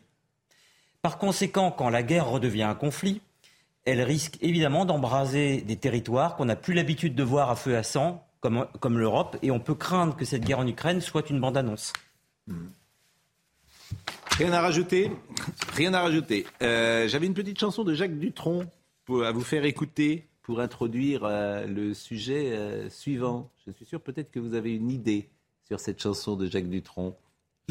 [1.00, 3.20] Par conséquent, quand la guerre redevient un conflit,
[3.84, 7.82] elle risque évidemment d'embraser des territoires qu'on n'a plus l'habitude de voir à feu à
[7.82, 11.40] sang, comme, comme l'Europe, et on peut craindre que cette guerre en Ukraine soit une
[11.40, 11.92] bande-annonce.
[14.38, 15.10] Rien à rajouter?
[15.74, 16.46] Rien à rajouter.
[16.62, 18.64] Euh, J'avais une petite chanson de Jacques Dutronc
[19.04, 23.50] pour, à vous faire écouter pour introduire euh, le sujet euh, suivant.
[23.66, 25.28] Je suis sûr peut-être que vous avez une idée
[25.66, 27.16] sur cette chanson de Jacques Dutronc.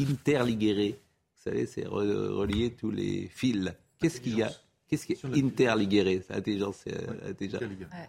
[0.00, 0.98] Interliguéré.
[1.36, 3.72] Vous savez, c'est re- relier tous les fils.
[4.00, 4.50] Qu'est-ce qu'il y a
[4.88, 7.58] Qu'est-ce qui est interliguéré C'est intelligence, c'est euh, intelligent.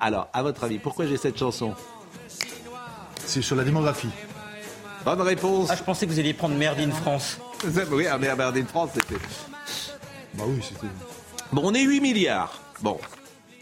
[0.01, 1.73] Alors, à votre avis, pourquoi j'ai cette chanson?
[3.25, 4.09] C'est sur la démographie.
[5.05, 5.69] Bonne réponse.
[5.71, 7.39] Ah, je pensais que vous alliez prendre Merde in France.
[7.91, 9.15] Oui, à Merde in France, c'était.
[10.33, 10.87] Bah oui, c'était.
[11.53, 12.61] Bon, on est 8 milliards.
[12.81, 12.99] Bon.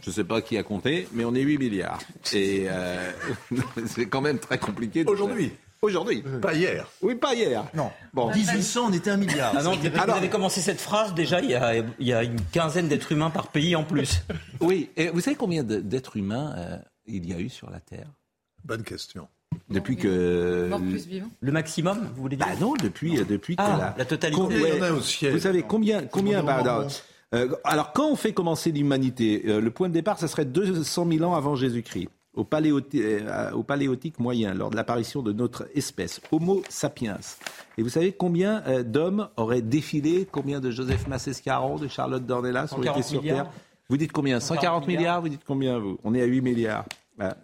[0.04, 2.00] Je ne sais pas qui a compté, mais on est 8 milliards.
[2.34, 3.12] Et euh,
[3.86, 5.04] c'est quand même très compliqué.
[5.06, 5.52] Aujourd'hui.
[5.84, 6.24] Aujourd'hui.
[6.42, 6.88] Pas hier.
[7.02, 7.66] Oui, pas hier.
[7.74, 7.90] Non.
[8.14, 8.32] Bon.
[8.32, 9.52] 1800, on était un milliard.
[9.58, 12.08] Ah non, depuis que Alors- vous avez commencé cette phrase, déjà, il y a, il
[12.08, 14.22] y a une quinzaine d'êtres humains par pays en plus.
[14.62, 18.06] Oui, et vous savez combien d'êtres humains euh, il y a eu sur la Terre?
[18.64, 19.28] Bonne question.
[19.70, 20.68] Depuis que.
[20.70, 21.30] Mort plus vivant.
[21.40, 22.46] Le maximum, vous voulez dire?
[22.46, 24.40] Bah non, depuis, euh, depuis que Ah, la, la totalité.
[24.40, 25.34] Com- Il y en a au ciel.
[25.34, 26.88] Vous savez combien, combien bah, alors,
[27.34, 31.08] euh, alors, quand on fait commencer l'humanité, euh, le point de départ, ça serait 200
[31.12, 36.22] 000 ans avant Jésus-Christ, au, euh, au paléolithique moyen, lors de l'apparition de notre espèce,
[36.32, 37.18] Homo sapiens.
[37.78, 42.74] Et vous savez combien euh, d'hommes auraient défilé, combien de Joseph Massescaron, de Charlotte Dornelas
[42.74, 43.44] ont été 140 sur milliards.
[43.46, 43.54] Terre
[43.90, 44.40] Vous dites combien?
[44.40, 45.98] 140 milliards Vous dites combien vous?
[46.04, 46.86] On est à 8 milliards.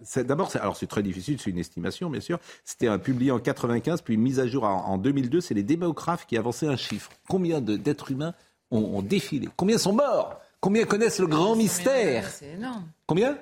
[0.02, 2.40] C'est- D'abord, c'est- alors c'est très difficile, c'est une estimation, bien sûr.
[2.66, 5.40] C'était un publié en 95, puis mise à jour en, en 2002.
[5.40, 7.12] C'est les démographes qui avançaient un chiffre.
[7.30, 8.34] Combien de- d'êtres humains
[8.72, 9.50] ont, ont défilé?
[9.56, 10.40] Combien sont morts?
[10.62, 12.28] Combien connaissent le grand mystère?
[12.28, 12.86] C'est énorme.
[13.06, 13.38] Combien?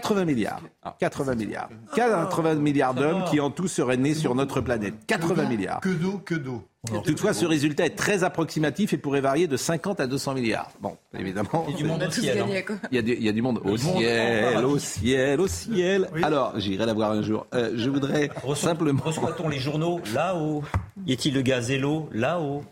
[0.00, 0.60] 80 milliards.
[0.98, 1.68] 80 milliards.
[1.94, 4.94] 80 milliards d'hommes qui en tout seraient nés sur notre planète.
[5.06, 5.80] 80 milliards.
[5.80, 6.62] Que d'eau, que d'eau.
[7.04, 10.70] Toutefois, ce résultat est très approximatif et pourrait varier de 50 à 200 milliards.
[10.80, 11.66] Bon, évidemment.
[11.70, 12.38] Et du monde On a au ciel.
[12.40, 12.78] hein.
[12.90, 15.46] Il y, a du, il y a du monde au monde ciel, au ciel, au
[15.46, 16.10] ciel.
[16.22, 17.46] Alors, j'irai la voir un jour.
[17.54, 19.00] Euh, je voudrais Reçoit- simplement.
[19.02, 20.62] Reçoit-on les journaux là-haut?
[21.06, 22.64] Y a-t-il le gazélo là-haut?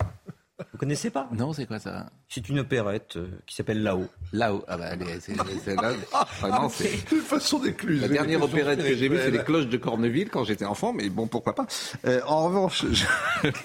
[0.72, 1.28] Vous connaissez pas?
[1.32, 2.10] Non, c'est quoi ça?
[2.28, 4.06] C'est une opérette euh, qui s'appelle Là-haut.
[4.32, 4.62] Là-haut.
[4.66, 5.92] Ah bah, allez, c'est là.
[6.40, 6.90] Vraiment, c'est.
[7.10, 8.00] De façon d'écluser.
[8.02, 11.08] La dernière opérette que j'ai vue, c'est les cloches de Corneville quand j'étais enfant, mais
[11.10, 11.66] bon, pourquoi pas.
[12.06, 13.04] Euh, en revanche, je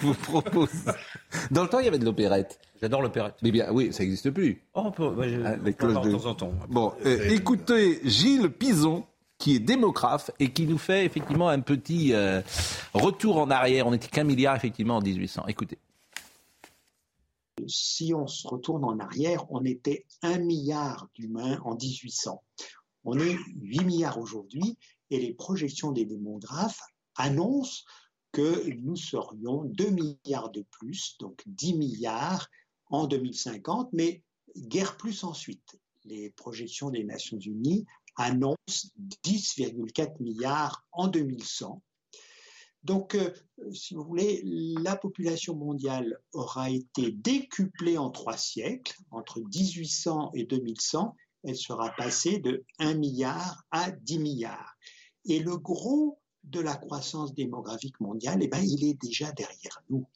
[0.00, 0.68] vous propose.
[1.50, 2.58] Dans le temps, il y avait de l'opérette.
[2.80, 3.34] J'adore l'opérette.
[3.42, 4.62] Mais bien, oui, ça n'existe plus.
[4.74, 6.52] Oh, on peut, ouais, je- Ah, les cloches voir de- temps en temps.
[6.68, 9.04] Bon, euh, écoutez Gilles Pison,
[9.38, 12.40] qui est démographe et qui nous fait effectivement un petit euh,
[12.94, 13.86] retour en arrière.
[13.86, 15.44] On n'était qu'un milliard effectivement en 1800.
[15.48, 15.78] Écoutez.
[17.66, 22.42] Si on se retourne en arrière, on était un milliard d'humains en 1800.
[23.04, 24.78] On est 8 milliards aujourd'hui
[25.10, 26.80] et les projections des démographes
[27.16, 27.84] annoncent
[28.32, 32.48] que nous serions 2 milliards de plus, donc 10 milliards
[32.86, 34.22] en 2050, mais
[34.56, 35.80] guère plus ensuite.
[36.04, 38.88] Les projections des Nations Unies annoncent
[39.24, 41.82] 10,4 milliards en 2100.
[42.84, 43.32] Donc, euh,
[43.72, 50.44] si vous voulez, la population mondiale aura été décuplée en trois siècles, entre 1800 et
[50.44, 51.14] 2100,
[51.44, 54.76] elle sera passée de 1 milliard à 10 milliards.
[55.24, 60.06] Et le gros de la croissance démographique mondiale, eh ben, il est déjà derrière nous.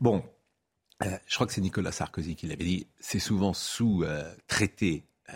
[0.00, 0.22] Bon,
[1.02, 2.86] euh, je crois que c'est Nicolas Sarkozy qui l'avait dit.
[3.00, 5.34] C'est souvent sous-traité euh,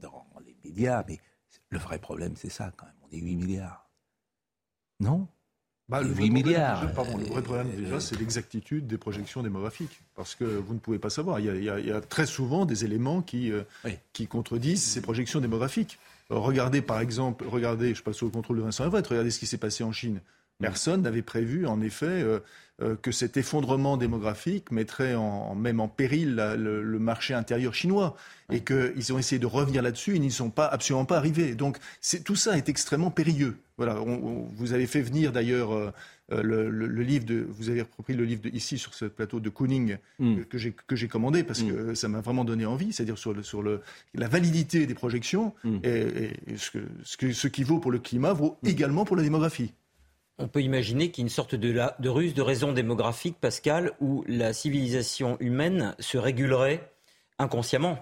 [0.00, 1.18] dans les médias, mais
[1.70, 2.94] le vrai problème, c'est ça quand même.
[3.02, 3.90] On est 8 milliards.
[5.00, 5.26] Non?
[5.88, 6.80] Bah, le 8 vrai problème, milliards.
[6.80, 10.00] déjà, pardon, le vrai problème, Euh, déjà, c'est l'exactitude des projections démographiques.
[10.16, 11.40] Parce que vous ne pouvez pas savoir.
[11.40, 13.62] Il y a, il y a- il y a très souvent des éléments qui, euh,
[13.84, 13.92] Oui.
[14.14, 15.98] qui contredisent ces projections démographiques.
[16.30, 19.46] Euh, Regardez, par exemple, regardez, je passe au contrôle de Vincent Everett, regardez ce qui
[19.46, 20.20] s'est passé en Chine.
[20.60, 22.38] Personne n'avait prévu, en effet, euh,
[22.82, 27.74] euh, que cet effondrement démographique mettrait en, même en péril la- le, le marché intérieur
[27.74, 28.16] chinois.
[28.52, 31.54] Et qu'ils ont essayé de revenir là-dessus, ils n'y sont pas, absolument pas arrivés.
[31.54, 31.78] Donc
[32.24, 33.56] tout ça est extrêmement périlleux.
[33.78, 35.90] Voilà, on- on- vous avez fait venir d'ailleurs euh,
[36.30, 39.40] le, le- le livre de, vous avez repris le livre de, ici sur ce plateau
[39.40, 40.42] de Kooning Mm.
[40.44, 43.62] que, que j'ai commandé parce que ça m'a vraiment donné envie, c'est-à-dire sur, le, sur
[43.62, 43.80] le,
[44.14, 45.76] la validité des projections Mm.
[45.82, 49.04] et, et- et ce, que, ce, que- ce qui vaut pour le climat vaut également
[49.04, 49.72] pour la démographie.
[50.38, 53.36] On peut imaginer qu'il y a une sorte de, la- de ruse de raison démographique,
[53.40, 56.90] Pascal, où la civilisation humaine se régulerait
[57.38, 57.98] inconsciemment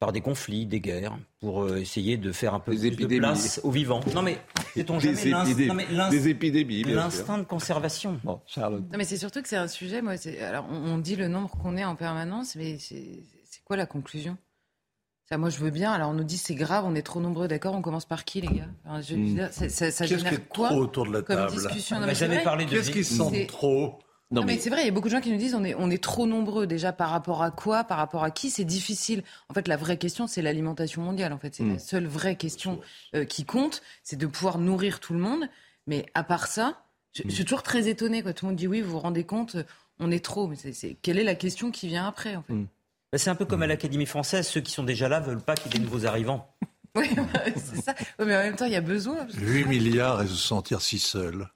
[0.00, 3.16] par des conflits, des guerres, pour euh, essayer de faire un peu Des plus épidémies.
[3.16, 4.00] de place aux vivants.
[4.14, 4.38] Non mais,
[4.74, 6.94] sait-on jamais l'inst- épidémies- non, mais l'inst- des épidémies, bien sûr.
[7.18, 8.84] l'instinct de conservation Bon, Charlotte.
[8.92, 10.00] Non, mais c'est surtout que c'est un sujet.
[10.00, 13.62] Moi, c'est- alors on, on dit le nombre qu'on est en permanence, mais c'est c'est
[13.64, 14.36] quoi la conclusion?
[15.28, 15.92] Ça, moi, je veux bien.
[15.92, 17.48] Alors, on nous dit c'est grave, on est trop nombreux.
[17.48, 18.68] D'accord, on commence par qui, les gars?
[18.86, 19.34] Enfin, je veux Mm.
[19.34, 21.52] dire, ça, ça- ça Qu'est-ce qui génère est quoi trop autour de la comme table?
[21.52, 21.96] discussion?
[21.98, 23.04] On n'a jamais parlé de Qu'est-ce qui vie.
[23.04, 23.98] sent C'est- trop?
[24.30, 25.54] Non, Non, mais, mais c'est vrai, il y a beaucoup de gens qui nous disent
[25.54, 28.50] on est, on est trop nombreux déjà par rapport à quoi, par rapport à qui,
[28.50, 29.22] c'est difficile.
[29.48, 31.32] En fait, la vraie question, c'est l'alimentation mondiale.
[31.32, 32.78] En fait, c'est la seule vraie question
[33.14, 35.48] euh, qui compte, c'est de pouvoir nourrir tout le monde.
[35.86, 36.82] Mais à part ça,
[37.14, 39.24] je, je suis toujours très étonnée quand tout le monde dit oui, vous vous rendez
[39.24, 39.62] compte, euh,
[39.98, 40.46] on est trop.
[40.46, 42.52] Mais c'est, c'est- quelle est la question qui vient après en fait?
[43.12, 45.54] Bah, C'est un peu comme à l'Académie française, ceux qui sont déjà là veulent pas
[45.54, 46.54] qu'il y ait des nouveaux arrivants.
[46.96, 47.06] Oui,
[47.54, 47.94] c'est ça.
[48.18, 49.26] Mais en même temps, il y a besoin.
[49.36, 51.46] 8 milliards et se sentir si seul.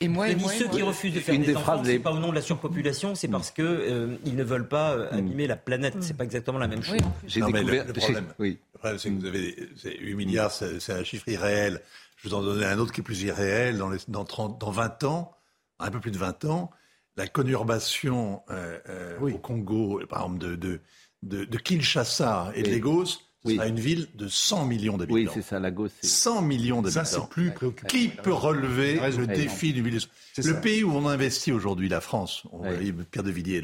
[0.00, 0.74] Et moi, et moi, et ceux moi.
[0.74, 2.42] qui refusent de faire Une des des enfants, phrases c'est pas au nom de la
[2.42, 5.94] surpopulation, c'est parce que euh, ils ne veulent pas euh, abîmer la planète.
[6.00, 6.98] C'est pas exactement la même chose.
[7.00, 7.86] Oui, Non, mais le- découvert.
[7.86, 8.26] le problème.
[8.38, 8.58] Oui.
[8.74, 11.80] Le problème, c'est que vous avez c'est 8 milliards, c'est c'est un chiffre irréel.
[12.16, 13.78] Je vous en donner un autre qui est plus irréel.
[13.78, 15.36] Dans, les, dans, 30, dans 20 ans,
[15.78, 16.70] un peu plus de 20 ans,
[17.16, 19.32] la conurbation euh, euh, Oui.
[19.32, 20.80] au Congo, par exemple, de, de,
[21.22, 23.06] de, de Kinshasa et de Lagos
[23.44, 25.14] sera une ville de 100 millions d'habitants.
[25.14, 25.88] Oui, c'est ça, Lagos.
[26.02, 27.04] 100 millions d'habitants.
[27.04, 27.88] Ça, c'est plus préoccupant.
[27.88, 29.98] Qui peut relever le défi du milieu
[30.32, 30.60] C'est Le ça.
[30.60, 33.62] pays où on investit aujourd'hui, la France, on va dire Pierre de Villiers,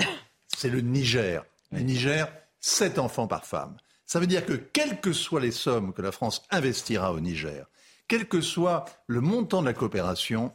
[0.49, 1.45] c'est le Niger.
[1.71, 2.29] Le Niger,
[2.61, 3.77] 7 enfants par femme.
[4.05, 7.67] Ça veut dire que quelles que soient les sommes que la France investira au Niger,
[8.09, 10.53] quel que soit le montant de la coopération,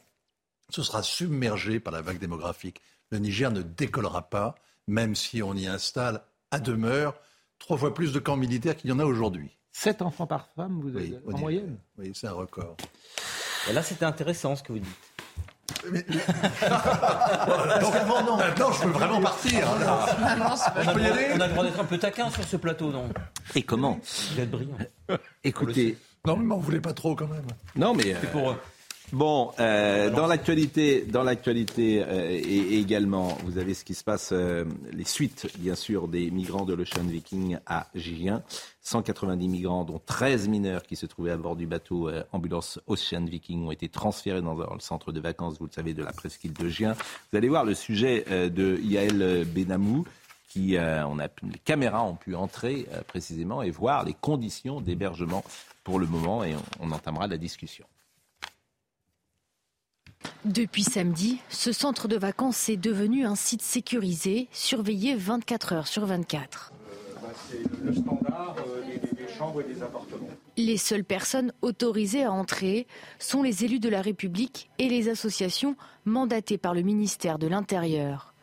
[0.74, 2.82] ce sera submergé par la vague démographique.
[3.11, 4.55] Le Niger ne décollera pas,
[4.88, 6.21] même si on y installe
[6.51, 7.15] à demeure
[7.59, 9.57] trois fois plus de camps militaires qu'il y en a aujourd'hui.
[9.71, 11.78] 7 enfants par femme, vous avez Oui, en moyenne?
[11.97, 12.76] Oui, c'est un record.
[13.69, 14.97] Et là, c'était intéressant ce que vous dites.
[17.82, 19.67] Donc avant, non, maintenant, je peux vraiment partir.
[19.67, 20.15] On a,
[21.36, 23.09] on a le droit d'être un peu taquin sur ce plateau, non?
[23.55, 23.99] Et comment?
[24.34, 24.78] Vous êtes brillant.
[25.43, 27.45] Écoutez, Non, mais on voulait pas trop quand même.
[27.76, 28.13] non mais...
[28.13, 28.57] euh, C'est pour eux.
[29.12, 34.30] Bon, euh, dans l'actualité, dans l'actualité euh, et, également, vous avez ce qui se passe,
[34.32, 38.41] euh, les suites, bien sûr, des migrants de l'Ocean Viking à Gien.
[38.82, 43.66] 190 migrants, dont 13 mineurs qui se trouvaient à bord du bateau ambulance Ocean Viking,
[43.66, 46.68] ont été transférés dans le centre de vacances, vous le savez, de la presqu'île de
[46.68, 46.93] Gien.
[47.32, 50.06] Vous allez voir le sujet de Yael Benamou.
[50.49, 55.43] Qui, on a, les caméras ont pu entrer précisément et voir les conditions d'hébergement
[55.84, 57.86] pour le moment et on entamera la discussion.
[60.45, 66.05] Depuis samedi, ce centre de vacances est devenu un site sécurisé, surveillé 24 heures sur
[66.05, 66.71] 24.
[67.49, 70.28] C'est le standard euh, des, des- des chambres et des appartements.
[70.57, 72.86] Les seules personnes autorisées à entrer
[73.19, 78.34] sont les élus de la République et les associations mandatées par le ministère de l'Intérieur.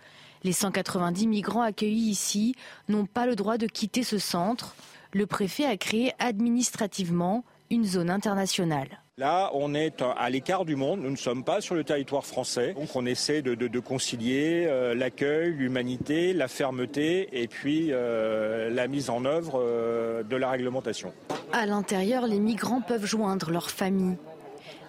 [0.43, 2.55] Les 190 migrants accueillis ici
[2.89, 4.75] n'ont pas le droit de quitter ce centre.
[5.13, 9.00] Le préfet a créé administrativement une zone internationale.
[9.21, 11.03] Là, on est à l'écart du monde.
[11.03, 12.73] Nous ne sommes pas sur le territoire français.
[12.73, 19.11] Donc, on essaie de, concilier euh, l'accueil, l'humanité, la fermeté et puis euh, la mise
[19.11, 21.13] en œuvre euh, de la réglementation.
[21.53, 24.17] À l'intérieur, les migrants peuvent joindre leur famille.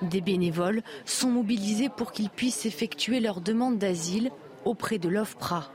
[0.02, 4.32] Des bénévoles sont mobilisés pour qu'ils puissent effectuer leur demande d'asile
[4.64, 5.70] auprès de l'OFPRA.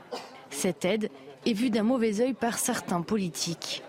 [0.49, 1.11] Cette aide
[1.45, 3.83] est vue d'un mauvais œil par certains politiques.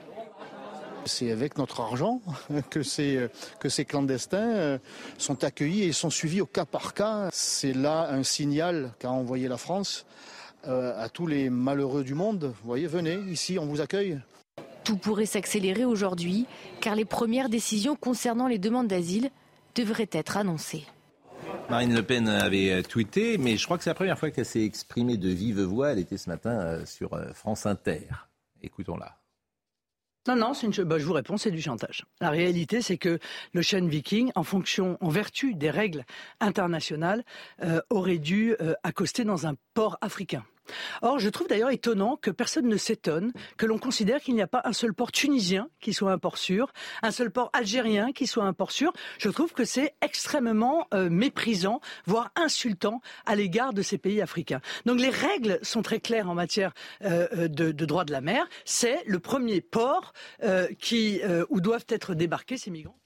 [1.04, 2.20] C'est avec notre argent
[2.70, 3.28] que ces,
[3.60, 4.78] que ces clandestins euh,
[5.16, 7.28] sont accueillis et sont suivis au cas par cas.
[7.32, 10.06] C'est là un signal qu'a envoyé la France
[10.66, 12.44] euh, à tous les malheureux du monde.
[12.44, 14.20] Vous voyez, venez, ici, on vous accueille.
[14.84, 16.46] Tout pourrait s'accélérer aujourd'hui
[16.80, 19.30] car les premières décisions concernant les demandes d'asile
[19.74, 20.84] devraient être annoncées.
[21.70, 24.46] Marine Le Pen avait euh, tweeté, mais je crois que c'est la première fois qu'elle
[24.46, 25.90] s'est exprimée de vive voix.
[25.90, 28.06] Elle était ce matin euh, sur euh, France Inter.
[28.62, 29.17] Écoutons-la.
[30.28, 30.84] Non, non, c'est une...
[30.84, 32.04] bah, je vous réponds, c'est du chantage.
[32.20, 33.18] La réalité, c'est que
[33.54, 36.04] l'Ocean Viking, en fonction, en vertu des règles
[36.40, 37.24] internationales,
[37.62, 40.44] euh, aurait dû euh, accoster dans un port africain.
[41.02, 44.46] Or, je trouve d'ailleurs étonnant que personne ne s'étonne que l'on considère qu'il n'y a
[44.46, 48.26] pas un seul port tunisien qui soit un port sûr, un seul port algérien qui
[48.26, 48.92] soit un port sûr.
[49.18, 54.60] Je trouve que c'est extrêmement euh, méprisant, voire insultant à l'égard de ces pays africains.
[54.86, 56.72] Donc les règles sont très claires en matière
[57.04, 58.46] euh, euh, de, droit de la mer.
[58.64, 60.12] C'est le premier port
[61.50, 62.98] où doivent être débarqués ces migrants.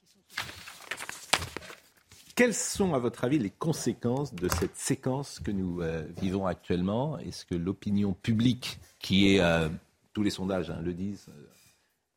[2.34, 7.18] Quelles sont, à votre avis, les conséquences de cette séquence que nous euh, vivons actuellement?
[7.18, 9.68] Est-ce que l'opinion publique, qui est, euh,
[10.14, 11.42] tous les sondages hein, le disent, euh,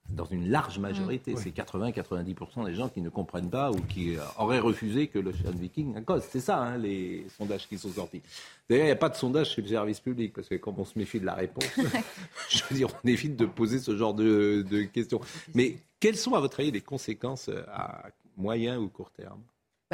[0.10, 1.38] dans une large majorité, Mmh.
[1.38, 5.98] c'est 80-90% des gens qui ne comprennent pas ou qui auraient refusé que l'Ocean Viking
[5.98, 6.30] accoste.
[6.32, 8.22] C'est ça, hein, les sondages qui sont sortis.
[8.70, 10.86] D'ailleurs, il n'y a pas de sondage chez le service public, parce que comme on
[10.86, 11.66] se méfie de la réponse,
[12.50, 15.20] je veux dire, on évite de poser ce genre de, de questions.
[15.56, 18.06] Mais quelles sont, à votre avis, les conséquences à
[18.38, 19.42] moyen ou court terme?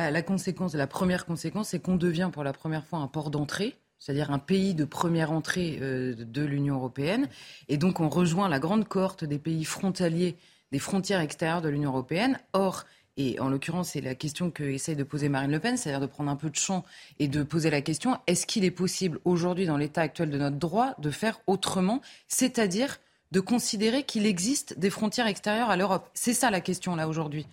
[0.01, 3.29] Bah, la conséquence, la première conséquence, c'est qu'on devient pour la première fois un port
[3.29, 7.29] d'entrée, c'est-à-dire un pays de première entrée euh, de l'Union européenne.
[7.67, 10.37] Et donc, on rejoint la grande cohorte des pays frontaliers
[10.71, 12.39] des frontières extérieures de l'Union européenne.
[12.53, 12.85] Or,
[13.15, 16.07] et en l'occurrence, c'est la question que essaye de poser Marine Le Pen, c'est-à-dire de
[16.07, 16.83] prendre un peu de champ
[17.19, 20.57] et de poser la question est-ce qu'il est possible aujourd'hui, dans l'état actuel de notre
[20.57, 22.97] droit, de faire autrement, c'est-à-dire
[23.31, 26.09] de considérer qu'il existe des frontières extérieures à l'Europe?
[26.15, 27.45] C'est ça la question là aujourd'hui.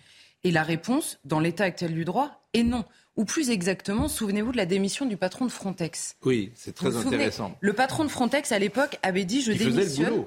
[0.43, 2.85] Et la réponse, dans l'état actuel du droit, est non.
[3.17, 6.15] Ou plus exactement, souvenez-vous de la démission du patron de Frontex.
[6.23, 7.55] Oui, c'est très Vous vous souvenez intéressant.
[7.59, 10.23] Le patron de Frontex, à l'époque, avait dit je démissionne.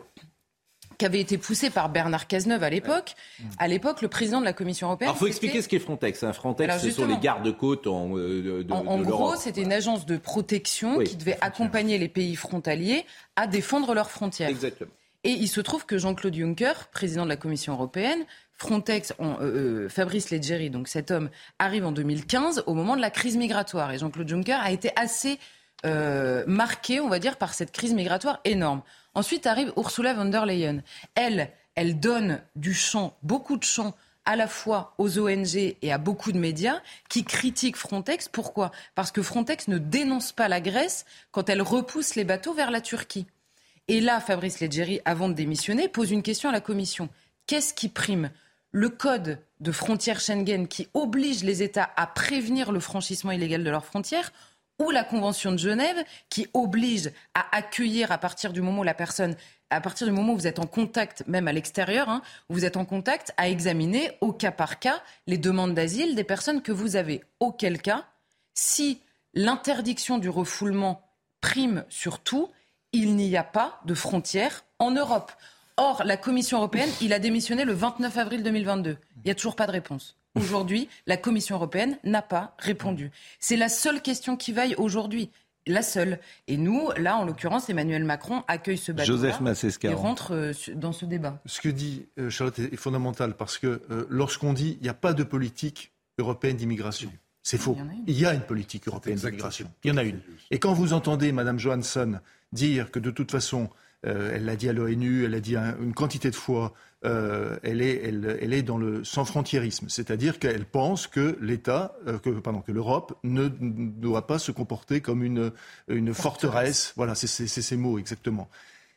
[0.99, 3.15] Qui avait été poussé par Bernard Cazeneuve à l'époque.
[3.59, 5.09] À l'époque, le président de la Commission européenne.
[5.09, 6.23] Alors, il faut expliquer ce qu'est Frontex.
[6.23, 6.33] hein.
[6.35, 10.07] Frontex, Alors, ce sont les gardes-côtes en, euh, de, En, de gros, c'était une agence
[10.07, 13.05] de protection Oui, qui devait accompagner les pays frontaliers
[13.35, 14.51] à défendre leurs frontières.
[14.51, 14.91] Exactement.
[15.25, 19.89] Et il se trouve que Jean-Claude Juncker, président de la Commission européenne, Frontex, euh, euh,
[19.89, 23.93] Fabrice Leggeri, donc cet homme, arrive en 2015 au moment de la crise migratoire.
[23.93, 25.39] Et Jean-Claude Juncker a été assez
[25.87, 28.83] euh, marquée, on va dire, par cette crise migratoire énorme.
[29.15, 30.83] Ensuite arrive Ursula von der Leyen.
[31.15, 33.95] Elle, elle donne du champ, beaucoup de champ
[34.25, 38.29] à la fois aux ONG et à beaucoup de médias qui critiquent Frontex.
[38.29, 38.71] Pourquoi?
[38.95, 42.81] Parce que Frontex ne dénonce pas la Grèce quand elle repousse les bateaux vers la
[42.81, 43.27] Turquie.
[43.89, 47.09] Et là, Fabrice Leggeri, avant de démissionner, pose une question à la Commission.
[47.47, 48.31] Qu'est-ce qui prime
[48.71, 53.71] Le code de frontières Schengen qui oblige les États à prévenir le franchissement illégal de
[53.71, 54.33] leurs frontières
[54.79, 58.95] ou la Convention de Genève qui oblige à accueillir à partir du moment où la
[58.95, 59.37] personne,
[59.71, 62.77] à partir du moment où vous êtes en contact, même à l'extérieur, hein, vous êtes
[62.77, 66.97] en contact, à examiner au cas par cas les demandes d'asile des personnes que vous
[66.97, 67.23] avez.
[67.41, 68.07] Auquel cas,
[68.55, 69.01] si
[69.35, 71.03] l'interdiction du refoulement
[71.41, 72.51] prime sur tout,
[72.93, 75.33] il n'y a pas de frontières en Europe.
[75.77, 78.99] Or, la Commission européenne, il a démissionné le 29 avril 2022.
[79.17, 80.17] Il n'y a toujours pas de réponse.
[80.35, 83.11] Aujourd'hui, la Commission européenne n'a pas répondu.
[83.39, 85.31] C'est la seule question qui vaille aujourd'hui.
[85.67, 86.19] La seule.
[86.49, 89.41] Et nous, là, en l'occurrence, Emmanuel Macron accueille ce bateau Joseph
[89.85, 91.41] et rentre euh, dans ce débat.
[91.47, 94.95] Ce que dit euh, Charlotte est fondamental parce que euh, lorsqu'on dit il n'y a
[94.95, 97.13] pas de politique européenne d'immigration,
[97.45, 97.77] c'est faux.
[98.09, 99.71] Il y a une politique européenne d'immigration.
[99.85, 100.21] Il y en a une.
[100.51, 102.19] Et quand vous entendez Mme Johansson
[102.53, 103.71] dire que de toute façon,
[104.03, 106.75] elle l'a dit à l'ONU, elle l'a dit une quantité de fois,
[107.05, 111.97] euh, elle, est, elle, elle, est dans le sans frontiérisme, c'est-à-dire qu'elle pense que l'État,
[112.07, 115.51] euh, que, pardon, que l'Europe ne, doit pas se comporter comme une,
[115.89, 116.93] une forteresse.
[116.97, 118.49] Voilà, c'est ces mots exactement.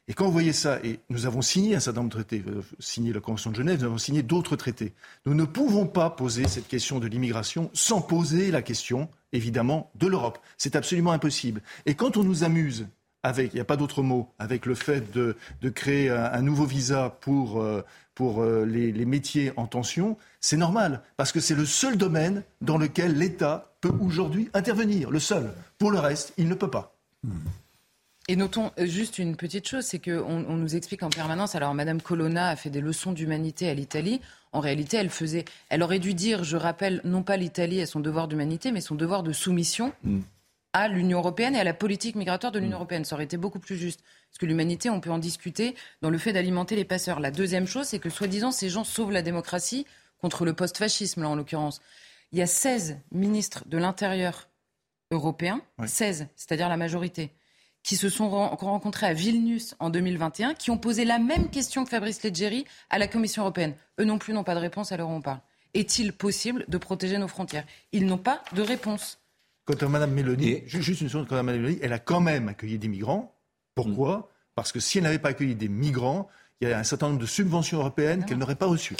[0.08, 2.62] Et quand vous voyez ça, et nous avons signé un certain nombre de traités, euh,
[2.78, 4.94] signé la Convention de Genève, nous avons signé d'autres traités.
[5.26, 10.06] Nous ne pouvons pas poser cette question de l'immigration sans poser la question, évidemment, de
[10.06, 10.38] l'Europe.
[10.60, 11.64] C'est absolument impossible.
[11.88, 12.86] Et quand on nous amuse
[13.26, 15.36] avec, il n'y a pas d'autre mot, avec le fait de,
[15.70, 21.32] créer un, nouveau visa pour, euh, pour euh, les, métiers en tension, c'est normal, parce
[21.32, 25.52] que c'est le seul domaine dans lequel l'État peut aujourd'hui intervenir, le seul.
[25.80, 26.96] Pour le reste, il ne peut pas.
[28.28, 31.56] Et notons juste une petite chose, c'est qu'on on nous explique en permanence.
[31.56, 34.22] Alors, Madame Colonna a fait des leçons d'humanité à l'Italie.
[34.52, 38.00] En réalité, elle faisait, elle aurait dû dire, je rappelle, non pas l'Italie à son
[38.00, 39.94] devoir d'humanité, mais son devoir de soumission.
[40.04, 40.22] Mm
[40.76, 43.06] à l'Union européenne et à la politique migratoire de l'Union européenne.
[43.06, 44.02] Ça aurait été beaucoup plus juste.
[44.30, 47.22] Parce que l'humanité, on peut en discuter dans le fait d'alimenter les passeurs.
[47.22, 49.88] La deuxième chose, c'est que soi-disant, ces gens sauvent la démocratie
[50.20, 51.80] contre le post-fascisme, là, en l'occurrence.
[52.34, 54.50] Il y a 16 ministres de l'Intérieur
[55.12, 57.32] européens, 16, c'est-à-dire la majorité,
[57.82, 61.90] qui se sont rencontrés à Vilnius en 2021, qui ont posé la même question que
[61.90, 63.76] Fabrice Leggeri à la Commission européenne.
[63.98, 65.40] Eux non plus n'ont pas de réponse à l'heure où on parle.
[65.74, 67.66] Est-il possible de protéger nos frontières?
[67.94, 69.20] Ils n'ont pas de réponse.
[69.66, 72.50] Quant à Mme Mélanie, juste une seconde, quant à Mme Mélanie, elle a quand même
[72.50, 73.36] accueilli des migrants.
[73.74, 74.30] Pourquoi?
[74.54, 76.30] Parce que si elle n'avait pas accueilli des migrants,
[76.62, 78.96] il y a un certain nombre de subventions européennes qu'elle n'aurait pas reçues.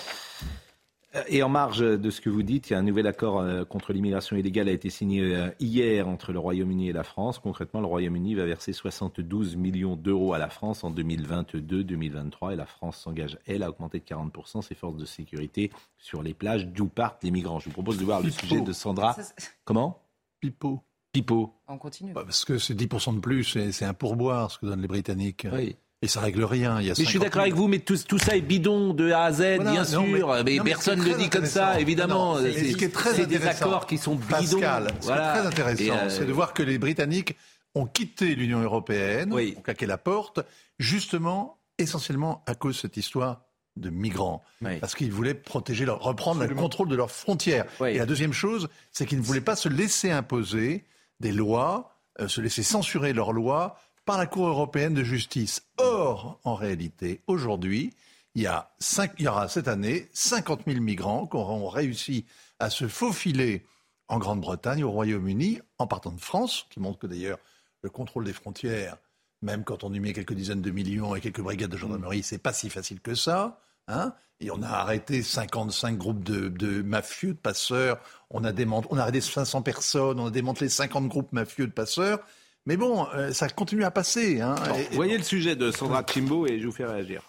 [1.16, 3.40] Euh, et en marge de ce que vous dites, il y a un nouvel accord
[3.40, 7.40] euh, contre l'immigration illégale a été signé euh, hier entre le Royaume-Uni et la France.
[7.40, 12.66] Concrètement, le Royaume-Uni va verser 72 millions d'euros à la France en 2022-2023 et la
[12.66, 16.88] France s'engage, elle, à augmenter de 40% ses forces de sécurité sur les plages d'où
[16.88, 17.60] partent les migrants.
[17.60, 19.16] Je vous propose de voir le sujet de Sandra.
[19.64, 20.05] Comment?
[20.40, 20.84] Pipo.
[21.12, 21.54] Pipo.
[21.68, 22.14] On continue.
[22.14, 25.48] Bah, parce que c'est 10% de plus, c'est un pourboire ce que donnent les Britanniques.
[25.52, 25.76] Oui.
[26.02, 26.80] Et ça règle rien.
[26.82, 29.32] mais je suis d'accord avec vous, mais tout, tout, ça est bidon de A à
[29.32, 30.04] Z, bien sûr.
[30.44, 32.38] Mais, personne ne le dit comme ça, évidemment.
[32.38, 34.60] C'est des accords qui sont bidons.
[34.60, 37.36] Pascal, ce qui est très intéressant, euh, c'est de voir que les Britanniques
[37.74, 40.42] ont quitté l'Union européenne, ont claqué la porte,
[40.80, 43.45] justement, essentiellement à cause de cette histoire
[43.76, 44.44] de migrants,
[44.80, 47.66] parce qu'ils voulaient protéger, leur, reprendre le contrôle de leurs frontières.
[47.86, 50.86] Et la deuxième chose, c'est qu'ils ne voulaient pas se laisser imposer
[51.20, 55.64] des lois, euh, se laisser censurer leurs lois par la Cour européenne de justice.
[55.78, 57.92] Or, en réalité, aujourd'hui,
[58.36, 58.70] il y, a
[59.18, 62.26] il y aura cette année 50 000 migrants qui auront réussi
[62.60, 63.66] à se faufiler
[64.08, 67.40] en Grande-Bretagne, au Royaume-Uni, en partant de France, qui montre que d'ailleurs
[67.82, 68.98] le contrôle des frontières,
[69.46, 72.40] même quand on y met quelques dizaines de millions et quelques brigades de gendarmerie, c'est
[72.40, 73.62] pas si facile que ça.
[73.88, 78.00] Hein et on a arrêté 55 groupes de, mafieux, de passeurs.
[78.30, 78.52] On a,
[78.90, 80.20] on a arrêté 500 personnes.
[80.20, 82.20] On a démantelé 50 groupes mafieux de passeurs.
[82.66, 84.42] Mais bon, euh, ça continue à passer.
[84.42, 84.56] Hein.
[84.92, 87.22] voyez le sujet de Sandra Chimbo et je vous fais réagir.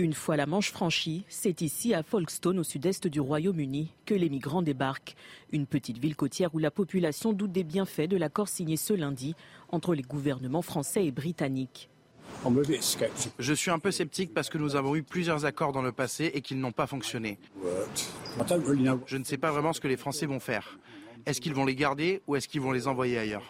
[0.00, 4.30] Une fois la Manche franchie, c'est ici à Folkestone, au sud-est du Royaume-Uni, que les
[4.30, 5.14] migrants débarquent.
[5.52, 9.34] Une petite ville côtière où la population doute des bienfaits de l'accord signé ce lundi
[9.68, 11.90] entre les gouvernements français et britanniques.
[13.38, 16.30] Je suis un peu sceptique parce que nous avons eu plusieurs accords dans le passé
[16.32, 17.38] et qu'ils n'ont pas fonctionné.
[19.06, 20.78] Je ne sais pas vraiment ce que les Français vont faire.
[21.26, 23.42] Est-ce qu'ils vont les garder ou est-ce qu'ils vont les envoyer ailleurs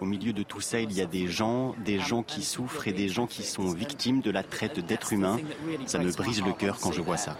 [0.00, 2.92] Au milieu de tout ça, il y a des gens, des gens qui souffrent et
[2.92, 5.38] des gens qui sont victimes de la traite d'êtres humains.
[5.86, 7.36] Ça me brise le cœur quand je vois ça.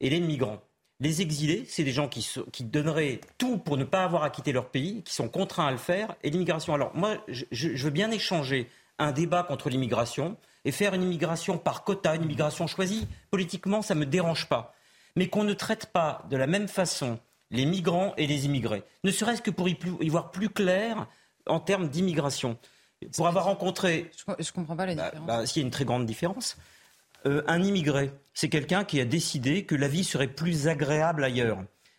[0.00, 0.60] et les migrants.
[1.00, 4.30] Les exilés, c'est des gens qui, se- qui donneraient tout pour ne pas avoir à
[4.30, 6.74] quitter leur pays, qui sont contraints à le faire, et l'immigration.
[6.74, 10.36] Alors moi, je, veux bien échanger un débat contre l'immigration
[10.66, 13.08] et faire une immigration par quota, une immigration choisie.
[13.30, 14.74] Politiquement, ça ne me dérange pas.
[15.16, 17.18] Mais qu'on ne traite pas de la même façon
[17.50, 18.84] les migrants et les immigrés.
[19.02, 21.06] Ne serait-ce que pour y, plus- y voir plus clair
[21.46, 22.58] en termes d'immigration.
[23.16, 25.26] Pour avoir rencontré Je, je comprends pas la différence.
[25.26, 26.58] bah, s'il y a une très grande différence.
[27.26, 31.58] Euh, un immigré, c'est quelqu'un qui a décidé que la vie serait plus agréable ailleurs.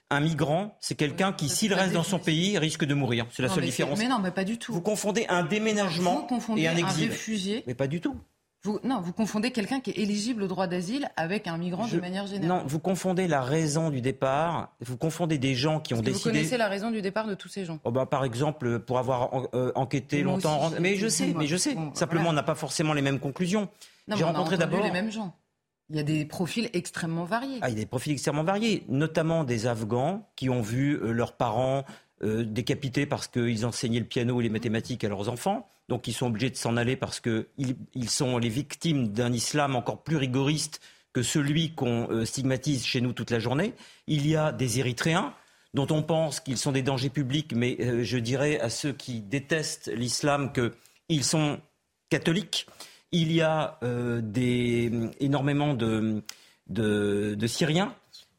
[0.09, 3.27] Un migrant, c'est quelqu'un qui, s'il reste dans son pays, risque de mourir.
[3.31, 3.99] C'est la Non, seule mais différence.
[3.99, 4.73] Mais non, mais pas du tout.
[4.73, 7.09] Vous confondez un déménagement confondez et un un exil.
[7.09, 7.63] réfugié.
[7.67, 8.15] Mais pas du tout.
[8.63, 11.95] Vous, non, vous confondez quelqu'un qui est éligible au droit d'asile avec un migrant Je-
[11.97, 12.57] de manière générale.
[12.59, 14.73] Non, vous confondez la raison du départ.
[14.81, 16.23] Vous confondez des gens qui ont que décidé.
[16.23, 18.97] Vous connaissez la raison du départ de tous ces gens Oh bah, par exemple, pour
[18.97, 20.65] avoir en- euh, enquêté Moi longtemps.
[20.65, 21.73] aussi, j'ai mais je sais, mais je sais.
[21.75, 22.33] Bon, bah, Simplement, voilà.
[22.33, 23.69] on n'a pas forcément les mêmes conclusions.
[24.07, 24.83] J'ai mais rencontré d'abord.
[24.83, 25.33] les mêmes gens.
[25.91, 27.59] Il y a des profils extrêmement variés.
[27.61, 31.11] Ah, il y a des profils extrêmement variés, notamment des Afghans qui ont vu euh,
[31.11, 31.83] leurs parents
[32.23, 35.67] euh, décapités parce qu'ils enseignaient le piano et les mathématiques à leurs enfants.
[35.89, 37.45] Donc ils sont obligés de s'en aller parce qu'ils
[37.93, 40.79] ils sont les victimes d'un islam encore plus rigoriste
[41.11, 43.73] que celui qu'on euh, stigmatise chez nous toute la journée.
[44.07, 45.33] Il y a des Érythréens
[45.73, 49.89] dont on pense qu'ils sont des dangers publics, mais je dirais à ceux qui détestent
[49.93, 51.59] l'islam qu'ils sont
[52.09, 52.67] catholiques.
[53.11, 56.23] Il y a euh, des, énormément de,
[56.69, 57.93] de, de Syriens.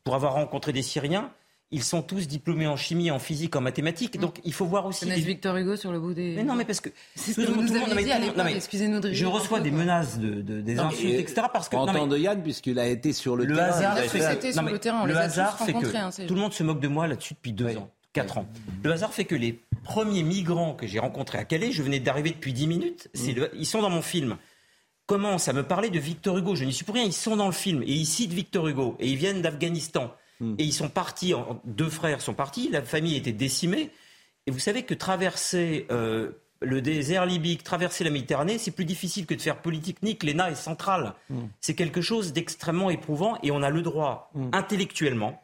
[0.04, 1.30] Pour avoir rencontré des Syriens,
[1.70, 4.18] ils sont tous diplômés en chimie, en physique, en mathématiques.
[4.18, 5.00] Donc il faut voir aussi.
[5.04, 6.34] Connaissent les- Victor Hugo sur le bout des.
[6.36, 6.88] Mais non, mais parce que.
[7.14, 8.46] C'est ce tout que le vous nous non, dit à non, l'époque.
[8.56, 9.78] Excusez-nous de Je reçois peu, des quoi.
[9.80, 11.42] menaces, de, de- des Non, insultes, et- etc.
[11.52, 11.76] Parce que.
[11.76, 13.68] En non, mais- temps de Yann, puisqu'il a été sur le, le terrain.
[13.68, 16.34] hasard, avez fait C'était sur non, le mais terrain, le hasard fait que hein, tout
[16.34, 18.46] le monde se moque de moi là-dessus depuis deux ans, quatre ans.
[18.82, 22.30] Le hasard fait que les premiers migrants que j'ai rencontrés à Calais, je venais d'arriver
[22.30, 24.36] depuis dix minutes, c'est le- ils sont dans mon film.
[25.12, 26.54] Commencent à me parler de Victor Hugo.
[26.54, 27.04] Je n'y suis pour rien.
[27.04, 30.10] Ils sont dans le film et ils citent Victor Hugo et ils viennent d'Afghanistan
[30.40, 31.34] et ils sont partis.
[31.66, 32.70] Deux frères sont partis.
[32.70, 33.90] La famille était décimée.
[34.46, 36.30] Et vous savez que traverser euh,
[36.62, 40.54] le désert libique, traverser la Méditerranée, c'est plus difficile que de faire Polytechnique, l'ENA est
[40.54, 41.12] centrale.
[41.60, 45.42] C'est quelque chose d'extrêmement éprouvant et on a le droit, intellectuellement,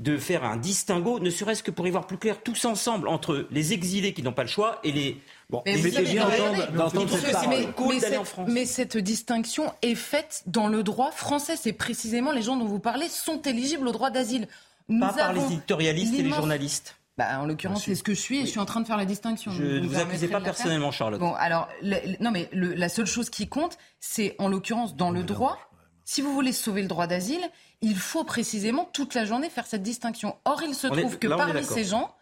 [0.00, 3.46] de faire un distinguo, ne serait-ce que pour y voir plus clair tous ensemble entre
[3.50, 5.20] les exilés qui n'ont pas le choix et les.
[5.50, 6.26] Bon, Mais bien
[6.74, 7.48] d'entendre- cette parole.
[7.50, 8.48] mais- Cool mais d'aller cette-.
[8.48, 11.56] Mais cette distinction est faite dans le droit français.
[11.56, 14.48] C'est précisément les gens dont vous parlez sont éligibles au droit d'asile.
[14.88, 16.96] Pas par les éditorialistes et les journalistes.
[17.18, 18.96] Bah, en l'occurrence, c'est ce que je suis et je suis en train de faire
[18.96, 19.50] la distinction.
[19.52, 21.20] Je Vous ne vous accusez pas personnellement, Charlotte.
[21.20, 24.96] Bon, alors, le- le- non, mais le- la seule chose qui compte, c'est en l'occurrence
[24.96, 25.58] dans le droit.
[26.06, 27.42] Si vous voulez sauver le droit d'asile,
[27.82, 30.36] il faut précisément toute la journée faire cette distinction.
[30.44, 31.70] Or, il se On est- trouve que là, parmi d'accord.
[31.70, 32.14] ces gens,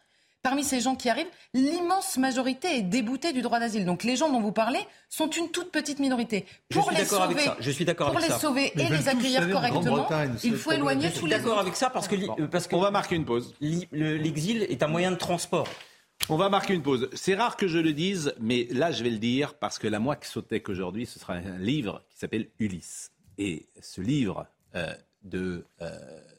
[0.42, 3.84] parmi ces gens qui arrivent, l'immense majorité est déboutée du droit d'asile.
[3.84, 4.78] Donc, les gens dont vous parlez
[5.08, 6.46] sont une toute petite minorité.
[6.70, 7.56] Je Pour suis les d'accord avec sauver, ça.
[7.60, 8.40] Je suis d'accord pour avec les ça.
[8.40, 10.08] sauver Mais et les accueillir correctement,
[10.44, 11.60] il faut éloigner Je suis tous les d'accord autres.
[11.62, 13.54] avec ça parce que, li- euh, parce que On va marquer une pause.
[13.60, 15.68] l'exil est un moyen de transport.
[16.28, 17.08] On va marquer une pause.
[17.14, 19.98] C'est rare que je le dise, mais là, je vais le dire parce que la
[19.98, 23.12] moi qui sautait aujourd'hui, ce sera un livre qui s'appelle Ulysse.
[23.38, 24.92] Et ce livre euh,
[25.28, 25.90] de euh,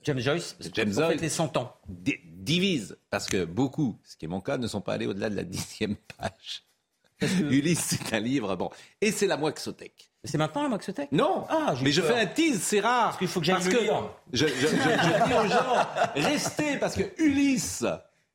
[0.04, 1.76] James Joyce, de James Joyce les 100 ans.
[1.88, 5.30] di- divise parce que beaucoup, ce qui est mon cas, ne sont pas allés au-delà
[5.30, 6.64] de la dixième page.
[7.22, 8.70] Ulysse, c'est un livre, bon.
[9.02, 9.92] Et c'est la moi qui sautait.
[10.24, 13.06] C'est maintenant la Maxotech Non, Ah, mais je fais un tease, c'est rare.
[13.08, 14.10] Parce qu'il faut que j'aille Parce le que lire.
[14.34, 15.86] Je, je- je- je dis aux gens,
[16.16, 17.86] restez, parce que Ulysse,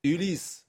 [0.03, 0.65] Ulysse,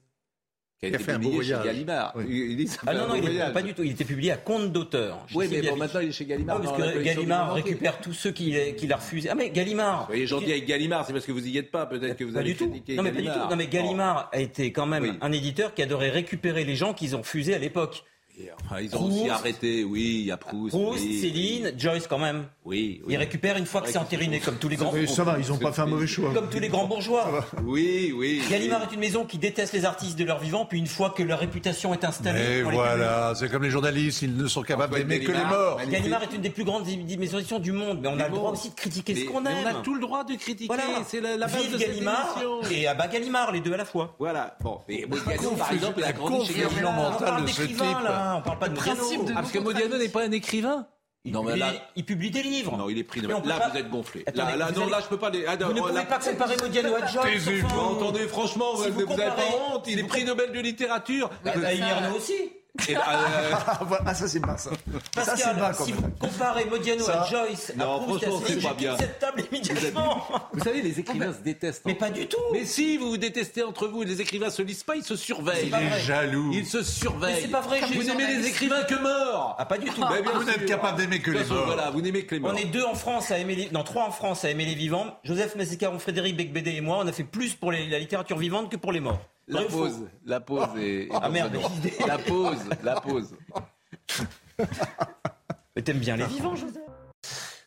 [0.78, 1.64] qui a a fait un beau publié chez.
[1.64, 2.12] Gallimard.
[2.16, 2.24] Oui.
[2.28, 3.52] Ulysse a Ah non, non, il est, voyage.
[3.54, 3.82] pas du tout.
[3.82, 5.24] Il était publié à compte d'auteur.
[5.34, 6.60] Oui, mais bon, maintenant il est chez Gallimard.
[6.60, 9.28] Ah, parce que Gallimard récupère tous ceux qu'il qu'il a refusés.
[9.30, 12.16] Ah mais Gallimard Soyez gentil avec Gallimard, c'est parce que vous y êtes pas, peut-être
[12.16, 12.66] que vous Pas allez du tout.
[12.94, 13.42] Non mais pas du Gallimard.
[13.44, 13.50] tout.
[13.50, 15.12] Non mais Gallimard a été quand même Oui.
[15.20, 18.04] un éditeur qui adorait récupérer les gens qu'ils ont refusés à l'époque.
[18.64, 19.30] Enfin, ils ont aussi Proust.
[19.32, 20.70] arrêté, oui, il y a Proust.
[20.74, 22.44] Proust, oui, Céline, Joyce quand même.
[22.64, 23.14] Oui, oui.
[23.14, 24.92] Ils récupèrent une fois que c'est entériné, comme tous les grands.
[24.92, 26.32] Mais ça va, ils n'ont pas fait un mauvais choix.
[26.34, 27.44] Comme tous les grands bourgeois.
[27.64, 28.42] Oui, oui.
[28.50, 31.22] Gallimard est une maison qui déteste les artistes de leur vivant, puis une fois que
[31.22, 32.58] leur réputation est installée.
[32.58, 35.80] Et voilà, c'est comme les journalistes, ils ne sont capables d'aimer que les Gallimard, morts.
[35.88, 36.86] Gallimard est une des plus grandes
[37.18, 39.40] maisons d'édition du monde, mais on a le droit aussi de critiquer ce Mais- qu'on
[39.40, 39.56] mais aime.
[39.64, 40.82] on a tout le droit de critiquer, Voilà.
[41.06, 42.38] c'est la, la base Vive de Gallimard
[42.70, 44.14] et Abba Gallimard, les deux à la fois.
[44.18, 44.80] Voilà, bon.
[44.88, 46.92] Et Modiano, par exemple, il a grandi chez Gallimard.
[46.98, 47.96] On mentale parle de ce d'écrivain, type.
[48.26, 49.02] Là, on parle pas de Modiano.
[49.30, 50.86] Ah, parce que Modiano n'est pas un écrivain
[51.24, 52.76] Il, Non, mais publie, là- il publie des livres.
[52.76, 54.24] Non, il est pris de Là, pas- vous êtes gonflé.
[54.32, 55.44] Là, là, vous non, allez- là, je peux pas les.
[55.44, 57.48] Ah, non, Vous ne là- pouvez pas comparer Modiano à Joyce.
[57.64, 57.74] Enfin.
[57.74, 59.42] Bon, attendez, franchement, Si vous vous n'avez pas
[59.74, 59.86] honte.
[59.88, 61.28] Il est prix Nobel de littérature.
[61.44, 62.34] Bah, bah, il y en a aussi.
[62.88, 63.00] Et, euh,
[64.06, 64.70] Ah, ça c'est bas ça.
[64.70, 64.76] ça
[65.14, 68.74] c'est Pascal, bas quand si vous comparez Modiano Ça- à Joyce, Non, franchement, c'est pas
[68.74, 68.96] bien.
[68.96, 70.24] cette table immédiatement.
[70.52, 71.82] Vous savez, les écrivains se détestent.
[71.86, 72.38] Mais pas du tout.
[72.52, 74.02] Mais si, vous vous détestez entre vous.
[74.02, 75.70] Les écrivains se lisent pas, ils se surveillent.
[75.70, 76.00] Pas vrai.
[76.00, 76.50] Jaloux.
[76.52, 77.34] Ils se surveillent.
[77.34, 79.56] Mais c'est pas vrai, Vous n'aimez les écrivains que morts.
[79.58, 80.04] Ah, pas du tout.
[80.10, 81.66] Mais bien Vous n'êtes capable d'aimer que les morts.
[81.66, 82.52] Voilà, vous n'aimez que les morts.
[82.54, 83.70] On est deux en France à aimer les...
[83.70, 85.18] Non, trois en France à aimer les vivants.
[85.24, 88.70] Joseph Massicaron, Frédéric Becbédé et moi, on a fait plus pour les- la littérature vivante
[88.70, 89.18] que pour les morts.
[89.48, 91.08] La Vrai ou faux pause, la pause est.
[91.12, 91.56] Ah merde.
[92.06, 93.36] La pause, la pause.
[95.76, 96.82] Mais t'aimes bien les vivants, Joseph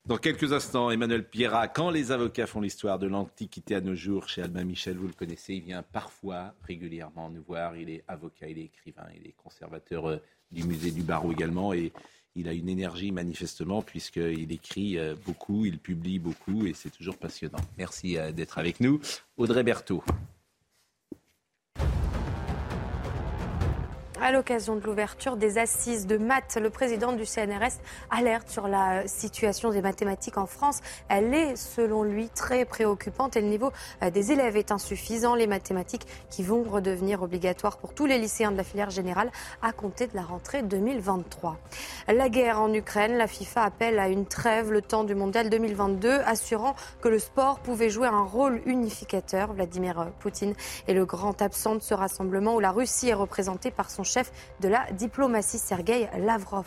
[0.05, 4.27] Dans quelques instants, Emmanuel Pierrat, quand les avocats font l'histoire de l'Antiquité à nos jours,
[4.27, 7.77] chez Albin Michel, vous le connaissez, il vient parfois, régulièrement nous voir.
[7.77, 10.17] Il est avocat, il est écrivain, il est conservateur euh,
[10.51, 11.71] du musée du barreau également.
[11.73, 11.93] Et
[12.35, 17.17] il a une énergie manifestement, puisqu'il écrit euh, beaucoup, il publie beaucoup, et c'est toujours
[17.17, 17.59] passionnant.
[17.77, 18.99] Merci euh, d'être avec nous.
[19.37, 20.03] Audrey Berthaud.
[24.21, 29.07] À l'occasion de l'ouverture des assises de maths, le président du CNRS alerte sur la
[29.07, 30.81] situation des mathématiques en France.
[31.07, 33.71] Elle est, selon lui, très préoccupante et le niveau
[34.03, 35.35] euh, des élèves est insuffisant.
[35.35, 39.71] Les mathématiques qui vont redevenir obligatoires pour tous les lycéens de la filière générale à
[39.71, 41.57] compter de la rentrée 2023.
[42.09, 46.09] La guerre en Ukraine, la FIFA appelle à une trêve le temps du mondial 2022,
[46.25, 49.53] assurant que le sport pouvait jouer un rôle unificateur.
[49.53, 50.55] Vladimir Poutine
[50.89, 54.31] est le grand absent de ce rassemblement où la Russie est représentée par son chef
[54.59, 56.65] de la diplomatie, Sergei Lavrov.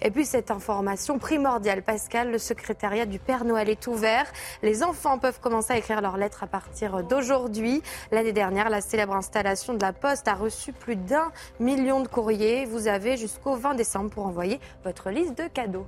[0.00, 4.26] Et puis cette information primordiale, Pascal, le secrétariat du Père Noël est ouvert.
[4.62, 7.82] Les enfants peuvent commencer à écrire leurs lettres à partir d'aujourd'hui.
[8.10, 12.66] L'année dernière, la célèbre installation de la Poste a reçu plus d'un million de courriers.
[12.66, 15.86] Vous avez jusqu'au 20 décembre pour envoyer votre liste de cadeaux.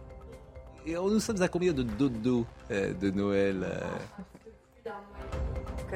[0.87, 3.67] Et nous sommes à combien de dodo euh, de Noël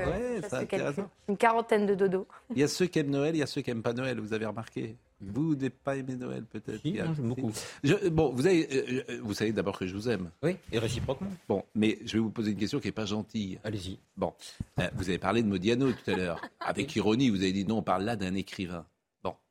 [0.06, 1.10] euh Ouais, ça intéressant.
[1.28, 2.26] Une quarantaine de dodos.
[2.54, 4.18] Il y a ceux qui aiment Noël, il y a ceux qui n'aiment pas Noël,
[4.20, 7.50] vous avez remarqué Vous n'avez pas aimé Noël peut-être j'aime beaucoup.
[7.82, 10.30] Je- bon, vous, avez, euh, euh, vous savez d'abord que je vous aime.
[10.42, 11.30] Oui, et réciproquement.
[11.48, 13.58] Bon, mais je vais vous poser une question qui n'est pas gentille.
[13.64, 13.98] Allez-y.
[14.16, 14.32] Bon,
[14.78, 16.40] euh, vous avez parlé de Modiano tout à l'heure.
[16.60, 18.86] Avec ironie, vous avez dit non, on parle là d'un écrivain.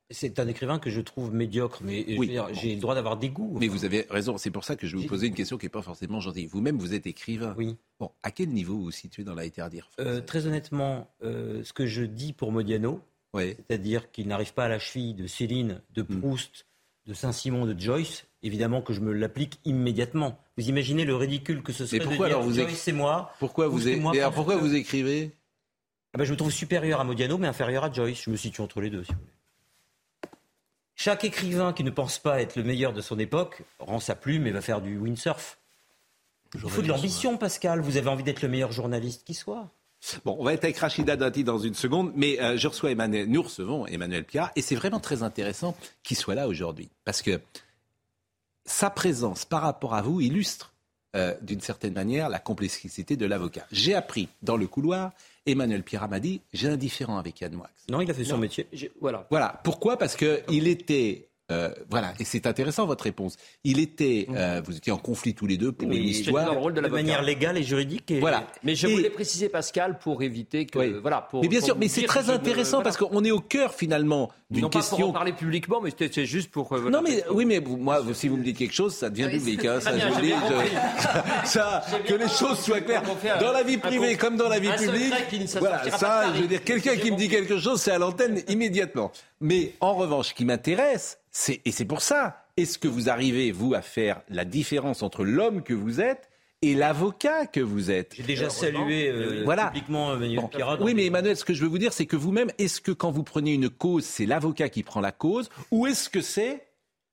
[0.10, 2.38] C'est un écrivain que je trouve médiocre, mais Oui.
[2.54, 3.58] j'ai le droit d'avoir des goûts.
[3.60, 5.66] mais vous avez raison, c'est pour ça que je vais vous poser une question qui
[5.66, 6.46] n'est pas forcément gentille.
[6.46, 7.54] Vous-même, vous êtes écrivain.
[7.58, 7.76] Oui.
[8.00, 11.74] Bon, à quel niveau vous vous situez dans la littérature Euh, très honnêtement, euh, ce
[11.74, 13.02] que je dis pour Modiano,
[13.34, 13.56] Oui.
[13.58, 16.66] c'est-à-dire qu'il n'arrive pas à la cheville de Céline, de Proust,
[17.06, 20.40] de Saint-Simon, de Joyce, évidemment que je me l'applique immédiatement.
[20.58, 22.94] Vous imaginez le ridicule que ce serait Mais pourquoi de dire alors vous Joyce, c'est
[22.94, 25.32] moi Pourquoi vous, é- moi, mais alors parce pourquoi vous écrivez?
[26.14, 28.22] Ah ben, Je me trouve supérieur à Modiano, mais inférieur à Joyce.
[28.24, 29.32] Je me situe entre les deux, si vous voulez.
[31.00, 34.48] Chaque écrivain qui ne pense pas être le meilleur de son époque rend sa plume
[34.48, 35.60] et va faire du windsurf.
[36.56, 37.82] Il faut de l'ambition, Pascal.
[37.82, 39.70] Vous avez envie d'être le meilleur journaliste qui soit?
[40.26, 43.30] Bon, on va être avec Rachida Dati dans une seconde, mais euh, je reçois Emmanuel,
[43.30, 47.42] nous recevons Emmanuel Pierre, et c'est vraiment très intéressant qu'il soit là aujourd'hui, parce que
[48.66, 50.74] sa présence par rapport à vous illustre
[51.16, 53.66] euh, d'une certaine manière la complexité de l'avocat.
[53.72, 55.14] J'ai appris dans le couloir,
[55.48, 57.70] Emmanuel Pierre m'a dit, j'ai un différent avec Yann Moix.
[57.90, 58.42] Non, il a fait son Non.
[58.42, 58.68] métier.
[59.02, 59.26] Voilà.
[59.30, 59.60] Voilà.
[59.64, 59.98] Pourquoi?
[59.98, 61.30] Parce que il était.
[61.52, 63.38] Euh, voilà, et c'est intéressant votre réponse.
[63.64, 66.46] Il était, euh, vous étiez en conflit tous les deux pour Mais une histoire.
[66.46, 67.02] dans le rôle de De l'avocat.
[67.02, 68.12] manière légale et juridique.
[68.12, 68.20] Et...
[68.20, 68.46] Voilà.
[68.64, 70.94] Mais je Et- voulais préciser Pascal pour éviter que Oui.
[71.02, 71.22] voilà.
[71.22, 72.84] Pour, mais bien pour sûr, mais c'est très intéressant voilà.
[72.84, 75.10] parce qu'on est au cœur finalement d'une non pas pour question.
[75.10, 76.72] en parler publiquement, mais c'était c'est juste pour.
[76.74, 76.98] euh, voilà.
[76.98, 79.40] Non mais oui mais vous- moi si vous me dites quelque chose ça devient Oui,
[79.40, 80.34] public hein, ça je bien, vous dis
[81.44, 83.04] je- ça que les choses soient claires
[83.40, 85.14] dans la vie privée comme dans la vie publique
[85.60, 89.12] voilà ça je veux dire quelqu'un qui me dit quelque chose c'est à l'antenne immédiatement
[89.42, 93.52] mais en revanche ce qui m'intéresse c'est et c'est pour ça est-ce que vous arrivez
[93.52, 96.30] vous à faire la différence entre l'homme que vous êtes
[96.64, 98.16] et l'avocat que vous êtes?
[98.16, 99.68] J'ai déjà salué euh, Voilà.
[99.68, 100.50] publiquement Emmanuel Bon.
[100.82, 103.12] Oui, mais Emmanuel, ce que je veux vous dire, c'est que vous-même, est-ce que quand
[103.12, 106.66] vous prenez une cause, c'est l'avocat qui prend la cause, ou est-ce que c'est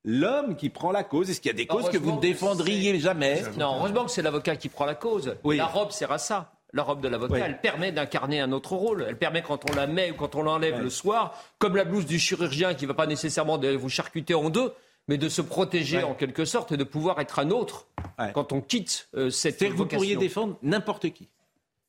[0.02, 1.28] l'homme qui prend la cause?
[1.28, 3.42] Est-ce qu'il y a des causes que vous Heureusement ne défendriez jamais?
[3.58, 5.36] Non, heureusement que c'est l'avocat qui prend la cause.
[5.44, 5.58] Oui.
[5.58, 6.53] La robe sert à ça.
[6.74, 9.06] La robe de l'avocat, elle permet d'incarner un autre rôle.
[9.08, 12.04] Elle permet quand on la met ou quand on l'enlève le soir, comme la blouse
[12.04, 14.72] du chirurgien qui ne va pas nécessairement vous charcuter en deux,
[15.06, 17.86] mais de se protéger en quelque sorte et de pouvoir être un autre
[18.34, 19.98] quand on quitte euh, cette que vous vocation.
[19.98, 21.28] pourriez défendre n'importe qui.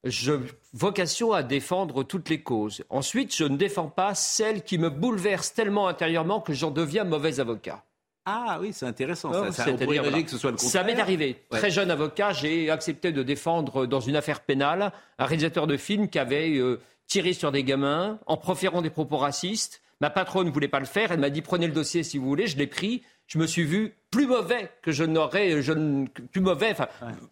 [0.03, 0.33] Je
[0.73, 2.83] vocation à défendre toutes les causes.
[2.89, 7.39] Ensuite, je ne défends pas celles qui me bouleversent tellement intérieurement que j'en deviens mauvais
[7.39, 7.83] avocat.
[8.25, 9.31] Ah oui, c'est intéressant.
[9.33, 11.43] Oh, ça, ça, on pourrait imaginer que ce soit le Ça m'est arrivé.
[11.51, 11.59] Ouais.
[11.59, 16.09] Très jeune avocat, j'ai accepté de défendre dans une affaire pénale un réalisateur de film
[16.09, 19.81] qui avait euh, tiré sur des gamins en proférant des propos racistes.
[20.01, 21.11] Ma patronne ne voulait pas le faire.
[21.11, 22.47] Elle m'a dit prenez le dossier si vous voulez.
[22.47, 23.03] Je l'ai pris.
[23.27, 26.87] Je me suis vu plus mauvais que je n'aurais, je ne- plus mauvais, enfin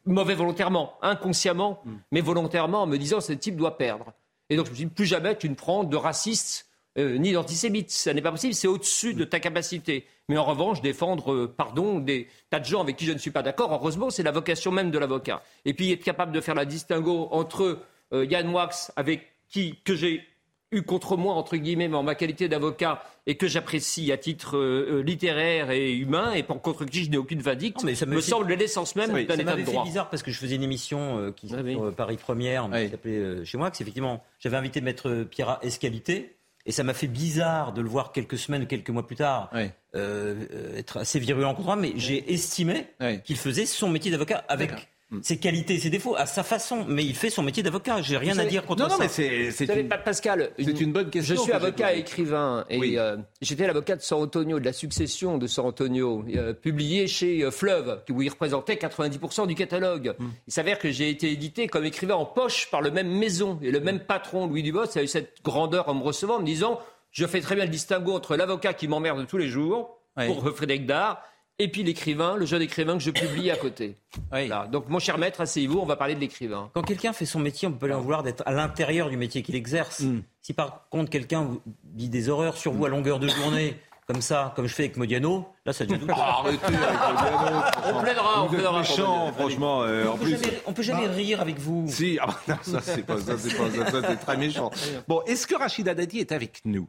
[0.05, 1.91] mauvais volontairement, inconsciemment, Mm.
[2.11, 4.13] mais volontairement en me disant ce type doit perdre.
[4.49, 6.67] Et donc je me suis dit plus jamais tu ne prends de raciste
[6.97, 7.89] euh, ni d'antisémite.
[7.91, 8.53] Ça n'est pas possible.
[8.53, 10.05] C'est au-dessus de ta capacité.
[10.29, 13.31] Mais en revanche, défendre, euh, pardon, des tas de gens avec qui je ne suis
[13.31, 15.41] pas d'accord, heureusement, c'est la vocation même de l'avocat.
[15.65, 17.79] Et puis être capable de faire la distinguo entre
[18.13, 20.23] euh, Yann Wax, avec qui, que j'ai
[20.71, 24.57] eu contre moi, entre guillemets, mais en ma qualité d'avocat, et que j'apprécie à titre
[24.57, 28.05] euh, littéraire et humain, et pour contre qui je n'ai aucune vindicte, Non, mais ça
[28.07, 29.83] me fait- semble l'essence même d'un état de droit.
[29.83, 32.91] bizarre parce que je faisais une émission euh, qui sur euh, Paris Première, mais qui
[32.91, 36.35] s'appelait chez moi, que c'est effectivement, j'avais invité Maître Pierre Escalité,
[36.65, 39.49] et ça m'a fait bizarre de le voir quelques semaines ou quelques mois plus tard
[39.53, 42.87] euh, euh, être assez virulent contre moi, mais j'ai estimé
[43.25, 44.89] qu'il faisait son métier d'avocat avec
[45.21, 48.01] ses qualités et ses défauts à sa façon, mais il fait son métier d'avocat.
[48.01, 49.03] J'ai rien à dire contre non, non, ça.
[49.03, 52.65] mais c'est- Vous savez, Pa- Pascal, c'est une bonne question Je suis avocat et écrivain
[52.69, 57.07] et euh, j'étais l'avocat de San Antonio, de la succession de San Antonio, euh, publié
[57.07, 60.15] chez euh, Fleuve, où il représentait 90% du catalogue.
[60.17, 60.25] Mm.
[60.47, 63.69] Il s'avère que j'ai été édité comme écrivain en poche par le même maison et
[63.69, 66.79] le même patron, Louis Dubos, a eu cette grandeur en me recevant, en me disant
[67.11, 70.51] je fais très bien le distinguo entre l'avocat qui m'emmerde tous les jours pour euh,
[70.51, 71.21] Frédéric Dard.
[71.59, 73.95] Et puis l'écrivain, le jeune écrivain que je publie à côté.
[74.31, 74.67] Voilà.
[74.67, 76.69] Donc, mon cher maître, asseyez-vous, on va parler de l'écrivain.
[76.73, 79.43] Quand quelqu'un fait son métier, on peut lui en vouloir d'être à l'intérieur du métier
[79.43, 80.03] qu'il exerce.
[80.41, 81.47] Si par contre quelqu'un
[81.83, 83.77] dit des horreurs sur vous à longueur de journée,
[84.07, 86.05] comme ça, comme je fais avec Modiano, là ça devient.
[86.09, 88.79] Ah, arrêtez avec Modiano, On plaidera, on plaidera.
[88.79, 89.83] méchant, franchement.
[89.83, 90.31] euh, en on, peut plus.
[90.31, 91.85] jamais, on peut jamais rire avec vous.
[91.87, 94.71] Si, ah bah non, ça c'est pas ça, c'est pas ça, ça, c'est très méchant.
[95.07, 96.87] Bon, est-ce que Rachida Dati est avec nous?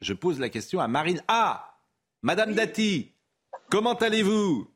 [0.00, 1.22] Je pose la question à Marine.
[1.28, 1.74] Ah,
[2.22, 3.12] Madame Dati,
[3.70, 4.66] comment allez-vous?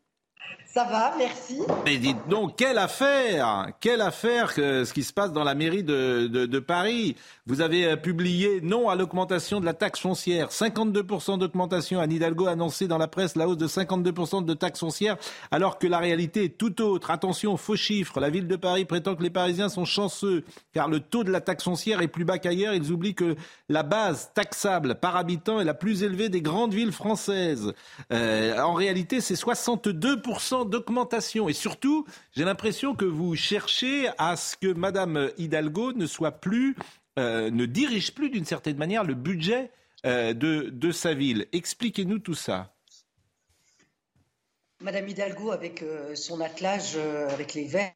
[0.73, 1.59] Ça va, merci.
[1.85, 6.59] Mais dites donc, quelle affaire Quelle affaire ce qui se passe dans la mairie de
[6.61, 7.17] Paris
[7.47, 10.51] Vous avez euh, publié non à l'augmentation de la taxe foncière.
[10.51, 11.99] 52% d'augmentation.
[11.99, 15.17] Anne Hidalgo a annoncé dans la presse la hausse de 52% de taxe foncière,
[15.51, 17.11] alors que la réalité est tout autre.
[17.11, 18.21] Attention, faux chiffres.
[18.21, 21.41] La ville de Paris prétend que les Parisiens sont chanceux, car le taux de la
[21.41, 22.75] taxe foncière est plus bas qu'ailleurs.
[22.75, 23.35] Ils oublient que
[23.69, 27.73] la base taxable par habitant est la plus élevée des grandes villes françaises.
[28.13, 31.49] Euh, en réalité, c'est 62% d'augmentation.
[31.49, 36.77] Et surtout, j'ai l'impression que vous cherchez à ce que Madame Hidalgo ne soit plus,
[37.19, 39.71] euh, ne dirige plus d'une certaine manière le budget
[40.07, 41.47] euh, de, de sa ville.
[41.53, 42.75] Expliquez-nous tout ça.
[44.81, 47.93] Madame Hidalgo, avec euh, son attelage avec les Verts,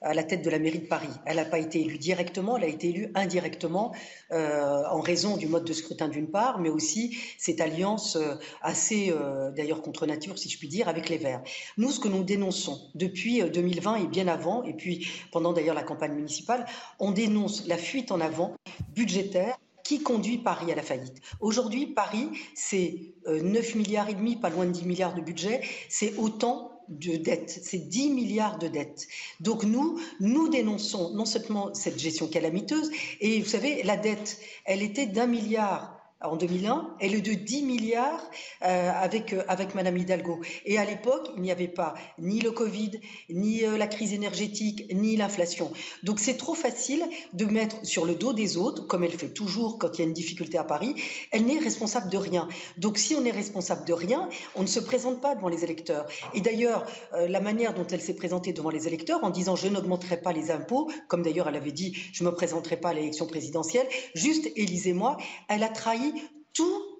[0.00, 1.08] à la tête de la mairie de Paris.
[1.26, 3.94] Elle n'a pas été élue directement, elle a été élue indirectement
[4.32, 9.10] euh, en raison du mode de scrutin d'une part, mais aussi cette alliance euh, assez,
[9.10, 11.42] euh, d'ailleurs contre nature, si je puis dire, avec les Verts.
[11.76, 15.74] Nous, ce que nous dénonçons depuis euh, 2020 et bien avant, et puis pendant d'ailleurs
[15.74, 16.66] la campagne municipale,
[16.98, 18.54] on dénonce la fuite en avant
[18.94, 21.20] budgétaire qui conduit Paris à la faillite.
[21.40, 25.60] Aujourd'hui, Paris, c'est euh, 9 milliards et demi, pas loin de 10 milliards de budget,
[25.88, 29.06] c'est autant de dettes, c'est 10 milliards de dettes.
[29.40, 34.82] Donc nous, nous dénonçons non seulement cette gestion calamiteuse, et vous savez, la dette, elle
[34.82, 38.30] était d'un milliard en 2001, elle est de 10 milliards
[38.62, 40.40] euh, avec, euh, avec Madame Hidalgo.
[40.64, 42.92] Et à l'époque, il n'y avait pas ni le Covid,
[43.30, 45.72] ni euh, la crise énergétique, ni l'inflation.
[46.02, 49.78] Donc c'est trop facile de mettre sur le dos des autres, comme elle fait toujours
[49.78, 50.94] quand il y a une difficulté à Paris.
[51.30, 52.48] Elle n'est responsable de rien.
[52.76, 56.06] Donc si on est responsable de rien, on ne se présente pas devant les électeurs.
[56.34, 60.20] Et d'ailleurs, la manière dont elle s'est présentée devant les électeurs en disant je n'augmenterai
[60.20, 63.26] pas les impôts, comme d'ailleurs elle avait dit je ne me présenterai pas à l'élection
[63.26, 65.16] présidentielle, juste élisez-moi,
[65.48, 66.11] elle a trahi
[66.52, 66.91] tout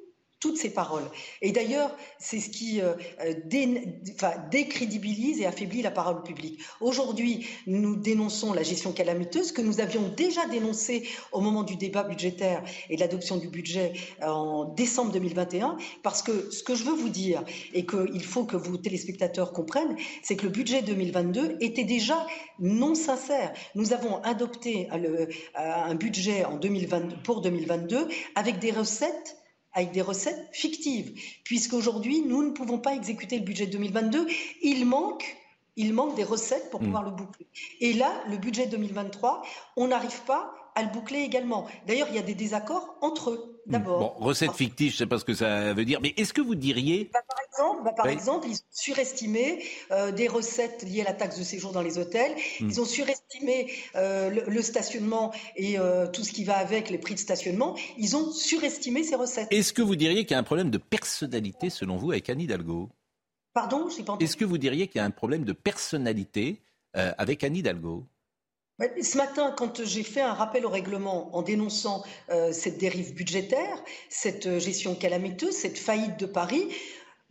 [0.42, 1.08] toutes ces paroles.
[1.40, 2.94] Et d'ailleurs, c'est ce qui euh,
[4.16, 6.58] enfin, décrédibilise et affaiblit la parole publique.
[6.80, 12.02] Aujourd'hui, nous dénonçons la gestion calamiteuse que nous avions déjà dénoncée au moment du débat
[12.02, 16.96] budgétaire et de l'adoption du budget en décembre 2021, parce que ce que je veux
[16.96, 21.84] vous dire et qu'il faut que vous, téléspectateurs, comprennent, c'est que le budget 2022 était
[21.84, 22.26] déjà
[22.58, 23.52] non sincère.
[23.76, 24.88] Nous avons adopté
[25.54, 29.36] un budget en 2020, pour 2022 avec des recettes
[29.74, 31.12] avec des recettes fictives,
[31.44, 34.26] puisqu'aujourd'hui, nous ne pouvons pas exécuter le budget de 2022.
[34.62, 35.36] Il manque
[35.76, 37.46] Il manque des recettes pour pouvoir le boucler.
[37.80, 39.42] Et là, le budget 2023,
[39.76, 41.66] on n'arrive pas à le boucler également.
[41.86, 43.60] D'ailleurs, il y a des désaccords entre eux.
[43.66, 44.18] D'abord.
[44.18, 46.40] Bon, recette fictive, je ne sais pas ce que ça veut dire, mais est-ce que
[46.40, 47.10] vous diriez...
[47.58, 51.12] Bah, par exemple, bah, par exemple, ils ont surestimé euh, des recettes liées à la
[51.12, 52.68] taxe de séjour dans les hôtels, Hmm.
[52.68, 56.98] ils ont surestimé euh, le, le stationnement et euh, tout ce qui va avec les
[56.98, 59.48] prix de stationnement, ils ont surestimé ces recettes.
[59.50, 62.40] Est-ce que vous diriez qu'il y a un problème de personnalité, selon vous, avec Anne
[62.40, 62.88] Hidalgo?
[63.54, 64.24] Pardon, je pas entendu.
[64.24, 66.60] Est-ce que vous diriez qu'il y a un problème de personnalité
[66.94, 68.04] avec Anne Hidalgo?
[69.00, 73.82] Ce matin, quand j'ai fait un rappel au règlement en dénonçant euh, cette dérive budgétaire,
[74.08, 76.68] cette gestion calamiteuse, cette faillite de Paris,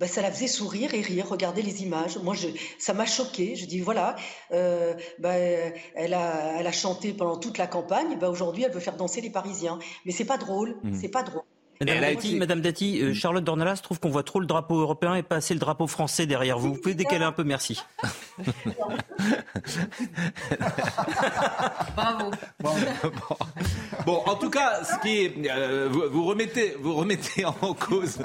[0.02, 2.18] bah, ça la faisait sourire et rire, regarder les images.
[2.18, 2.47] Moi, je,
[2.80, 3.56] ça m'a choqué.
[3.56, 4.16] Je dis voilà,
[4.52, 8.18] euh, bah, elle, a, elle a chanté pendant toute la campagne.
[8.20, 9.80] Bah, Aujourd'hui, elle veut faire danser les Parisiens.
[10.06, 10.76] Mais c'est pas drôle.
[10.84, 10.95] Mhm.
[10.99, 11.43] C'est pas drôle.
[11.80, 15.16] Madame Dati, été- Madame Dati, euh, Charlotte Dornelas trouve qu'on voit trop le drapeau européen
[15.16, 16.74] et pas assez le drapeau français derrière vous.
[16.74, 17.80] Vous pouvez décaler un peu, merci.
[21.95, 22.32] Bravo.
[24.05, 28.19] Bon, en tout cas, ce qui est, euh, vous, vous remettez, vous remettez en cause,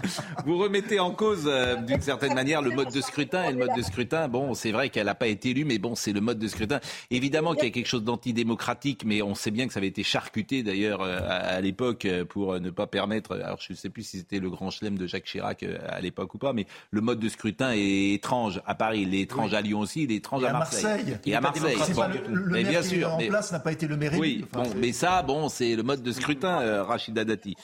[0.46, 3.76] vous remettez en cause euh, d'une certaine manière le mode de scrutin et le mode
[3.76, 4.28] de scrutin.
[4.28, 6.80] Bon, c'est vrai qu'elle n'a pas été élue, mais bon, c'est le mode de scrutin.
[7.10, 10.02] Évidemment qu'il y a quelque chose d'antidémocratique, mais on sait bien que ça avait été
[10.02, 13.32] charcuté d'ailleurs euh, à, à l'époque pour ne pas permettre.
[13.32, 16.34] Alors, je ne sais plus si c'était le grand chelem de Jacques Chirac à l'époque
[16.34, 19.60] ou pas, mais le mode de scrutin est étrange à Paris, il est étrange à
[19.60, 20.84] Lyon aussi, il est étrange Et à Marseille.
[20.84, 21.18] Marseille.
[21.26, 21.76] Et à Marseille.
[21.76, 23.12] Bon, pas le, le mais maire bien qui sûr.
[23.14, 24.44] en mais- place n'a pas été le maire oui.
[24.52, 27.54] Enfin, bon, mais ça, bon, c'est le mode de scrutin, euh, Rachida Dati.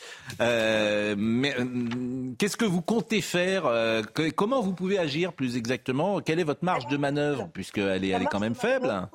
[0.41, 1.65] Euh, mais euh,
[2.39, 6.21] qu'est-ce que vous comptez faire euh, que- Comment vous pouvez agir plus exactement?
[6.21, 9.09] Quelle est votre marge de manœuvre Puisqu'elle est, elle est quand même faible.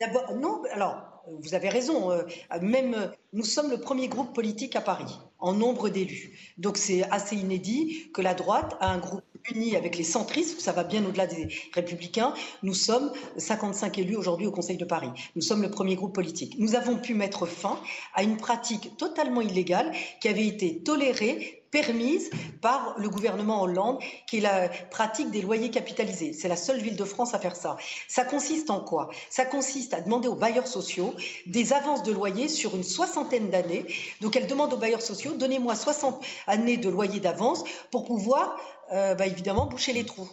[0.00, 2.10] D'abord, non, alors, vous avez raison.
[2.10, 2.22] euh,
[2.60, 6.54] même, euh, nous sommes le premier groupe politique à Paris, en nombre d'élus.
[6.58, 10.72] Donc, c'est assez inédit que la droite a un groupe uni avec les centristes, ça
[10.72, 12.32] va bien au-delà des républicains.
[12.62, 15.10] Nous sommes 55 élus aujourd'hui au Conseil de Paris.
[15.36, 16.56] Nous sommes le premier groupe politique.
[16.58, 17.78] Nous avons pu mettre fin
[18.14, 23.98] à une pratique totalement illégale qui avait été tolérée permise par le gouvernement Hollande,
[24.28, 26.32] qui est la pratique des loyers capitalisés.
[26.32, 27.76] C'est la seule ville de France à faire ça.
[28.06, 29.10] Ça consiste en quoi?
[29.28, 31.14] Ça consiste à demander aux bailleurs sociaux
[31.46, 33.86] des avances de loyer sur une soixantaine d'années.
[34.20, 38.56] Donc elle demande aux bailleurs sociaux, donnez-moi 60 années de loyer d'avance pour pouvoir,
[38.92, 40.28] euh, bah, évidemment, boucher les trous.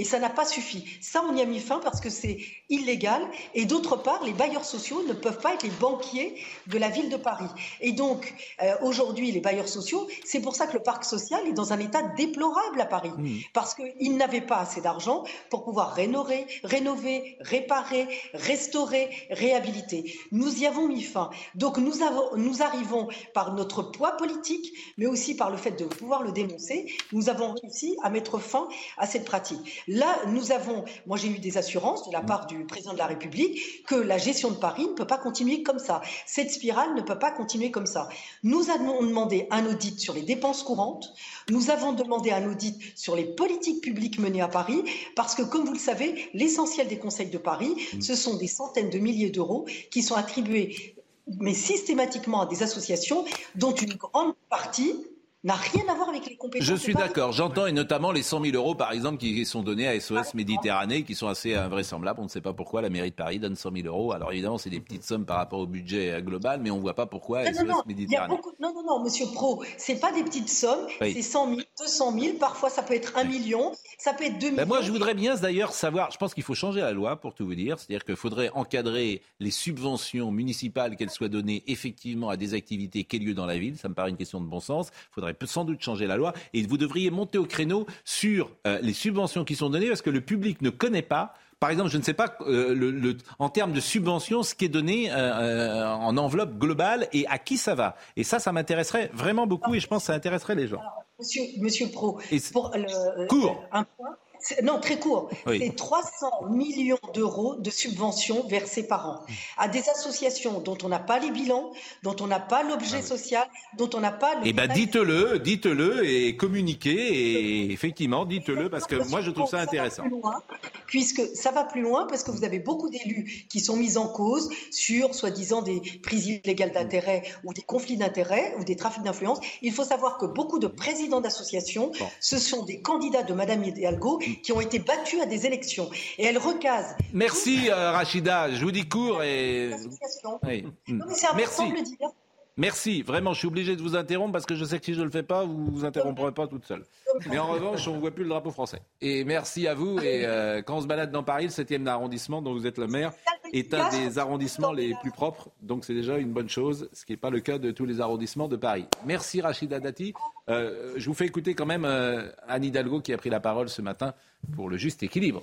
[0.00, 0.86] Et ça n'a pas suffi.
[1.02, 2.38] Ça, on y a mis fin parce que c'est
[2.70, 3.20] illégal.
[3.54, 6.36] Et d'autre part, les bailleurs sociaux ne peuvent pas être les banquiers
[6.68, 7.50] de la ville de Paris.
[7.82, 11.52] Et donc, euh, aujourd'hui, les bailleurs sociaux, c'est pour ça que le parc social est
[11.52, 13.12] dans un état déplorable à Paris.
[13.52, 20.18] Parce qu'ils n'avaient pas assez d'argent pour pouvoir rénover, rénover, réparer, restaurer, réhabiliter.
[20.32, 21.28] Nous y avons mis fin.
[21.56, 25.84] Donc, nous, avons, nous arrivons par notre poids politique, mais aussi par le fait de
[25.84, 29.84] pouvoir le dénoncer, nous avons réussi à mettre fin à cette pratique.
[29.92, 33.08] Là, nous avons, moi j'ai eu des assurances de la part du président de la
[33.08, 36.00] République que la gestion de Paris ne peut pas continuer comme ça.
[36.26, 38.08] Cette spirale ne peut pas continuer comme ça.
[38.44, 41.12] Nous avons demandé un audit sur les dépenses courantes.
[41.50, 44.84] Nous avons demandé un audit sur les politiques publiques menées à Paris,
[45.16, 48.90] parce que comme vous le savez, l'essentiel des conseils de Paris, ce sont des centaines
[48.90, 50.94] de milliers d'euros qui sont attribués
[51.38, 53.24] mais systématiquement à des associations
[53.54, 54.94] dont une grande partie
[55.42, 56.68] n'a rien à voir avec les compétences.
[56.68, 57.32] Je suis d'accord.
[57.32, 61.02] J'entends et notamment les 100 000 euros, par exemple, qui sont donnés à SOS Méditerranée,
[61.02, 62.20] qui sont assez invraisemblables.
[62.20, 64.12] On ne sait pas pourquoi la mairie de Paris donne 100 000 euros.
[64.12, 66.94] Alors évidemment, c'est des petites sommes par rapport au budget global, mais on ne voit
[66.94, 68.36] pas pourquoi Non, SOS non, non, Méditerranée.
[68.36, 68.52] beaucoup...
[68.60, 71.12] non, non, non, monsieur Pro, c'est pas des petites sommes, Oui.
[71.14, 74.46] c'est 100 000, 200 000, parfois ça peut être 1 million, ça peut être 2
[74.50, 74.56] millions.
[74.56, 77.34] Ben moi, je voudrais bien d'ailleurs savoir, je pense qu'il faut changer la loi pour
[77.34, 82.36] tout vous dire, c'est-à-dire qu'il faudrait encadrer les subventions municipales, qu'elles soient données effectivement à
[82.36, 84.60] des activités qui aient lieu dans la ville, ça me paraît une question de bon
[84.60, 87.86] sens, il faudrait peut- sans doute changer la loi, et vous devriez monter au créneau
[88.04, 91.68] sur euh, les subventions qui sont données, parce que le public ne connaît pas par
[91.68, 94.70] exemple, je ne sais pas, euh, le, le- en termes de subventions, ce qui est
[94.70, 97.96] donné euh, en enveloppe globale et à qui ça va.
[98.16, 100.80] Et ça, ça m'intéresserait vraiment beaucoup et je pense que ça intéresserait les gens.
[101.18, 102.18] Monsieur, monsieur Pro,
[102.52, 103.62] pour le, Court.
[103.72, 104.16] un point,
[104.62, 105.30] non, très court.
[105.46, 105.58] Oui.
[105.60, 109.20] C'est 300 millions d'euros de subventions versées par an
[109.58, 111.72] à des associations dont on n'a pas les bilans,
[112.02, 114.40] dont on n'a pas l'objet social, dont on n'a pas le.
[114.44, 119.48] Eh ben, détail- dites-le, dites-le et communiquez et effectivement, dites-le parce que moi, je trouve
[119.48, 120.04] ça intéressant.
[120.06, 120.42] loin,
[120.86, 124.08] puisque ça va plus loin, parce que vous avez beaucoup d'élus qui sont mis en
[124.08, 129.38] cause sur, soi-disant, des prises illégales d'intérêt ou des conflits d'intérêts ou des trafics d'influence.
[129.62, 134.20] Il faut savoir que beaucoup de présidents d'associations, ce sont des candidats de Madame Hidalgo
[134.36, 135.90] qui ont été battus à des élections.
[136.18, 136.96] Et elle recase.
[137.12, 140.38] Merci euh, Rachida, je vous dis court et l'association.
[140.44, 140.64] oui.
[140.88, 141.72] Non, mais c'est important merci.
[141.72, 142.08] de le dire.
[142.56, 145.00] Merci, vraiment, je suis obligé de vous interrompre parce que je sais que si je
[145.00, 146.84] ne le fais pas, vous vous interromprez pas toute seule.
[147.28, 148.80] Mais en revanche, on ne voit plus le drapeau français.
[149.00, 149.98] Et merci à vous.
[150.00, 152.86] Et euh, quand on se balade dans Paris, le 7e arrondissement dont vous êtes le
[152.86, 153.12] maire
[153.52, 155.50] est un des arrondissements les plus propres.
[155.62, 158.00] Donc c'est déjà une bonne chose, ce qui n'est pas le cas de tous les
[158.00, 158.86] arrondissements de Paris.
[159.06, 160.14] Merci Rachida Dati.
[160.48, 163.68] Euh, je vous fais écouter quand même euh, Anne Hidalgo qui a pris la parole
[163.68, 164.14] ce matin
[164.54, 165.42] pour le juste équilibre.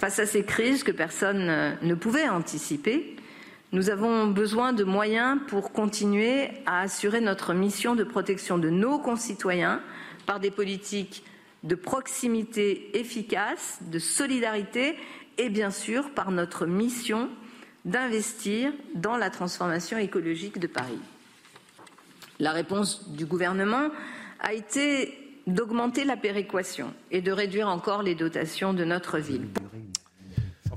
[0.00, 3.16] Face à ces crises que personne euh, ne pouvait anticiper,
[3.72, 8.98] nous avons besoin de moyens pour continuer à assurer notre mission de protection de nos
[8.98, 9.82] concitoyens
[10.24, 11.22] par des politiques
[11.64, 14.96] de proximité efficaces, de solidarité
[15.36, 17.28] et bien sûr par notre mission
[17.84, 20.98] d'investir dans la transformation écologique de Paris.
[22.38, 23.90] La réponse du gouvernement
[24.40, 25.12] a été
[25.46, 29.46] d'augmenter la péréquation et de réduire encore les dotations de notre ville.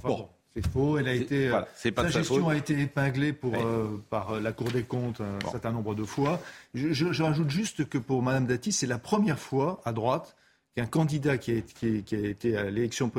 [0.03, 0.29] Bon.
[0.55, 0.99] C'est faux.
[0.99, 4.71] Elle a été, euh, sa gestion a été épinglée pour, euh, par euh, la Cour
[4.71, 6.39] des comptes un certain nombre de fois.
[6.75, 10.35] Je, je, rajoute juste que pour Mme Dati, c'est la première fois à droite
[10.75, 13.11] qu'un candidat qui a, qui, qui a, été à l'élection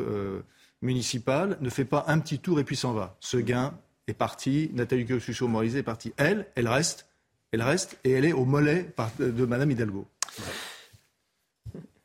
[0.81, 3.17] municipale ne fait pas un petit tour et puis s'en va.
[3.19, 3.75] Ce gain
[4.07, 4.71] est parti.
[4.73, 6.13] Nathalie Kosciusko-Morizet est partie.
[6.17, 7.09] Elle, elle reste.
[7.51, 10.07] Elle reste et elle est au mollet de Mme Hidalgo.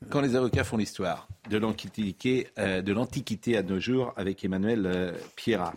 [0.09, 4.87] Quand les avocats font l'histoire de l'Antiquité, euh, de l'Antiquité à nos jours avec Emmanuel
[4.87, 5.75] euh, Pierrat,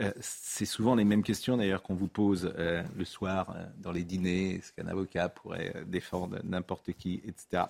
[0.00, 4.56] euh, c'est souvent les mêmes questions d'ailleurs qu'on vous pose le soir dans les dîners.
[4.56, 7.64] Est-ce qu'un avocat pourrait défendre n'importe qui, etc.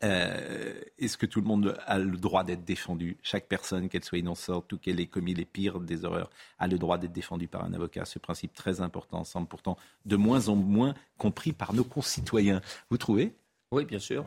[0.00, 3.18] Est-ce que tout le monde a le droit d'être défendu?
[3.22, 6.76] Chaque personne, qu'elle soit innocente ou qu'elle ait commis les pires des horreurs, a le
[6.76, 8.04] droit d'être défendue par un avocat.
[8.04, 9.76] Ce principe très important semble pourtant
[10.06, 12.62] de moins en moins compris par nos concitoyens.
[12.90, 13.36] Vous trouvez?
[13.70, 14.26] Oui, bien sûr.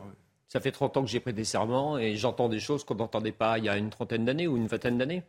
[0.52, 3.56] Ça fait 30 ans que j'ai prêté serment et j'entends des choses qu'on n'entendait pas
[3.56, 5.22] il y a une trentaine d'années ou une vingtaine d'années.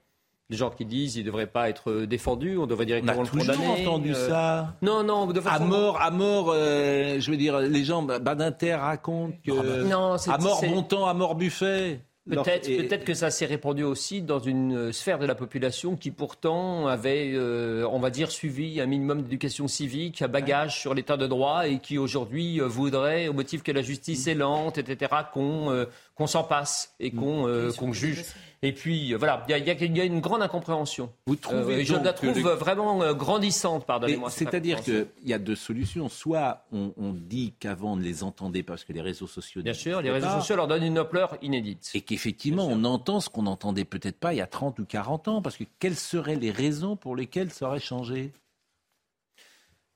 [0.50, 3.24] Des gens qui disent qu'il ne devrait pas être défendu, on devrait directement on a
[3.24, 3.66] le condamner.
[3.66, 4.74] On entendu euh, ça.
[4.82, 5.64] Non, non, de façon...
[5.64, 9.84] À mort, à mort, euh, je veux dire, les gens, Badinter racontent que...
[9.84, 12.02] Non, à mort montant, à mort buffet.
[12.30, 16.10] Peut-être peut que ça s'est répandu aussi dans une euh, sphère de la population qui
[16.10, 21.18] pourtant avait, euh, on va dire, suivi un minimum d'éducation civique, un bagage sur l'état
[21.18, 25.12] de droit et qui aujourd'hui euh, voudrait, au motif que la justice est lente, etc.,
[25.34, 28.24] qu'on qu'on s'en passe et qu'on qu'on juge.
[28.66, 31.12] Et puis, voilà, il y, a une grande incompréhension.
[31.28, 34.30] Vous trouvez Je la trouve vraiment grandissante, pardonnez-moi.
[34.30, 36.08] C'est-à-dire qu'il y a deux solutions.
[36.08, 39.62] Soit on, on dit qu'avant on ne les entendait pas parce que les réseaux sociaux...
[39.62, 41.92] Bien sûr, les réseaux sociaux leur donnent une ampleur inédite.
[41.94, 45.28] Et qu'effectivement, on entend ce qu'on n'entendait peut-être pas il y a 30 ou 40
[45.28, 45.42] ans.
[45.42, 48.32] Parce que quelles seraient les raisons pour lesquelles ça aurait changé?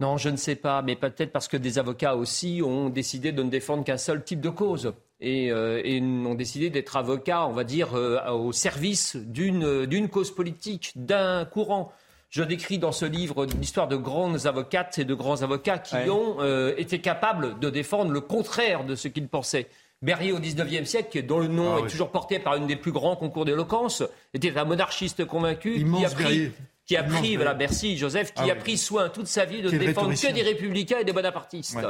[0.01, 3.41] Non, je ne sais pas, mais peut-être parce que des avocats aussi ont décidé de
[3.41, 7.53] ne défendre qu'un seul type de cause et, euh, et ont décidé d'être avocats, on
[7.53, 11.91] va dire, euh, au service d'une cause politique, d'un courant.
[12.29, 16.37] Je décris dans ce livre l'histoire de grandes avocates et de grands avocats qui ont
[16.41, 19.67] euh, été capables de défendre le contraire de ce qu'ils pensaient.
[20.03, 21.89] Berrier au XIXe siècle, dont le nom Ah est oui.
[21.89, 24.03] toujours porté par une des plus grands concours d'éloquence,
[24.33, 26.51] était un monarchiste convaincu qui a pris, Berrier.
[26.85, 28.59] qui a pris voilà, merci Joseph, qui Ah a oui.
[28.59, 31.75] pris soin toute sa vie de Quel défendre que des républicains et des bonapartistes.
[31.77, 31.81] Ouais.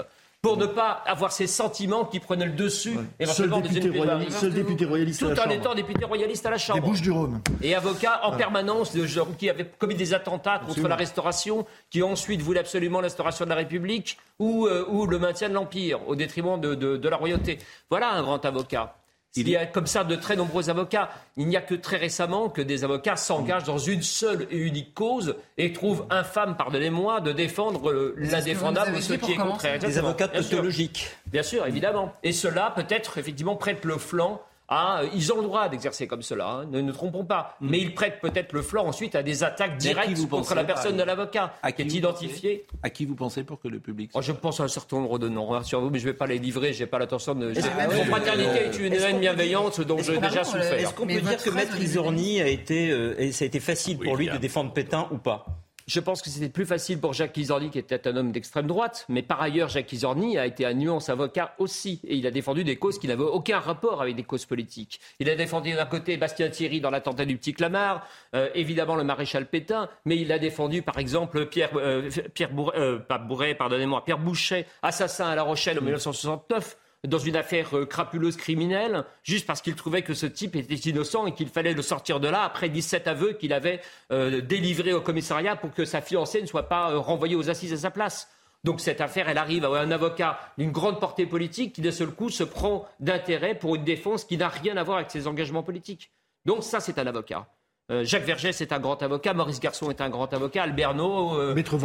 [0.44, 4.10] Pour ne pas avoir ces sentiments qui prenaient le dessus, éventuellement Seul député plaidoirie.
[4.12, 5.56] royaliste- seul député royaliste à Tout la en Chambre.
[5.56, 6.82] étant député royaliste à la Des Chambre.
[6.88, 7.42] Bouches-du-Rhône.
[7.64, 8.38] Et avocat en Ouais.
[8.38, 10.90] permanence de gens qui avaient commis des attentats contre Absolument.
[10.90, 15.50] la Restauration, qui ensuite voulaient absolument l'instauration de la République ou, euh, ou le maintien
[15.50, 17.58] de l'Empire au détriment de, de- de la royauté.
[17.90, 18.96] Voilà un grand avocat.
[19.38, 21.10] Il y a comme ça de très nombreux avocats.
[21.38, 24.94] Il n'y a que très récemment que des avocats s'engagent dans une seule et unique
[24.94, 29.80] cause et trouvent infâme, pardonnez-moi, de défendre l'indéfendable ou ce qui est contraire.
[29.80, 30.52] Des avocats Bien sûr.
[30.52, 31.10] tautologiques.
[31.28, 32.14] Bien sûr, évidemment.
[32.24, 35.02] Et cela, peut-être, effectivement, prête le flanc à.
[35.14, 37.56] Ils ont le droit d'exercer comme cela, hein, ne nous trompons pas.
[37.62, 40.98] Mais ils prêtent peut-être le flanc ensuite à des attaques directes vous contre la personne
[40.98, 42.66] de l'avocat, qui est vous identifié.
[42.84, 45.20] À qui vous pensez pour que le public Oh, je pense à un certain nombre
[45.20, 47.48] de noms, rassurez-vous, mais je ne vais pas les livrer, je n'ai pas l'intention de.
[47.48, 50.74] Mon oui, fraternité est une haine bienveillante dont j'ai déjà souffert.
[50.74, 53.98] Est-ce qu'on peut dire que Maître Isorni a été, euh, et ça a été facile
[53.98, 55.46] pour lui de défendre Pétain ou pas?
[55.88, 59.06] Je pense que c'était plus facile pour Jacques Isorni, qui était un homme d'extrême droite.
[59.08, 62.02] Mais par ailleurs, Jacques Isorni a été un nuance avocat aussi.
[62.06, 65.00] Et il a défendu des causes qui n'avaient aucun rapport avec des causes politiques.
[65.20, 68.06] Il a défendu d'un côté Bastien Thierry dans l'attentat du Petit Clamart,
[68.36, 72.78] euh, évidemment le maréchal Pétain, mais il a défendu par exemple Pierre, euh, Pierre Bourret,
[72.78, 77.78] euh, pas Bourret, pardonnez-moi, Pierre Bouchet, assassin à La Rochelle en 1969 dans une affaire
[77.78, 81.74] euh, crapuleuse criminelle, juste parce qu'il trouvait que ce type était innocent et qu'il fallait
[81.74, 85.86] le sortir de là après 17 aveux qu'il avait euh, délivrés au commissariat pour que
[85.86, 88.30] sa fiancée ne soit pas euh, renvoyée aux assises à sa place.
[88.64, 92.10] Donc cette affaire, elle arrive à un avocat d'une grande portée politique qui d'un seul
[92.10, 95.64] coup se prend d'intérêt pour une défense qui n'a rien à voir avec ses engagements
[95.64, 96.12] politiques.
[96.46, 97.48] Donc ça, c'est un avocat.
[97.90, 101.56] Euh, Jacques Vergès est un grand avocat, Maurice Garçon est un grand avocat, Alberno, euh,
[101.56, 101.78] Maître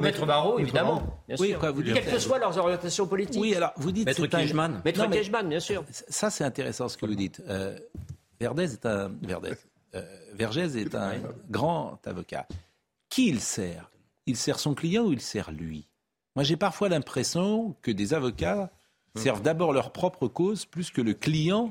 [0.00, 1.58] Maître Varro, évidemment, bien Oui, sûr.
[1.58, 3.40] quoi, vous dites- Quelles que soient leurs orientations politiques.
[3.40, 4.82] Oui, alors vous dites Maître un- Keichmann.
[4.84, 5.82] Maître Non, bien sûr.
[5.90, 7.42] Ça, c'est intéressant ce que vous dites.
[7.48, 7.78] Euh,
[8.38, 9.54] Verdez est un Verdez.
[9.94, 10.02] Euh,
[10.34, 11.14] Vergès est un
[11.48, 12.46] grand avocat.
[13.08, 13.90] Qui il sert?
[14.26, 15.88] Il sert son client ou il sert lui?
[16.34, 18.70] Moi, j'ai parfois l'impression que des avocats
[19.14, 21.70] servent d'abord leur propre cause plus que le client.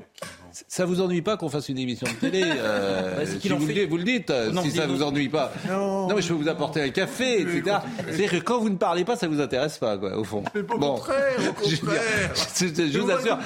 [0.68, 3.72] Ça vous ennuie pas qu'on fasse une émission de télé euh, Bah, si vous, fait.
[3.74, 5.52] le dites, vous le dites, Non, si ça vous ennuie pas.
[5.68, 6.08] Non.
[6.14, 7.76] mais je peux vous apporter un café, etc.
[8.06, 10.42] C'est-à-dire que quand vous ne parlez pas, ça vous intéresse pas, quoi, au fond.
[10.54, 12.32] Au contraire, au Je veux dire, contraire.
[12.56, 13.38] je, je- je vous Mais assure,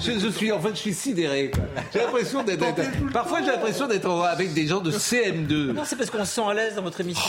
[0.00, 1.50] je, je suis en fait, je suis sidéré.
[1.92, 2.74] J'ai l'impression d'être.
[2.74, 5.72] d'être- Parfois, j'ai l'impression d'être avec des gens de CM2.
[5.72, 7.22] Non, c'est parce qu'on se sent à l'aise dans votre émission.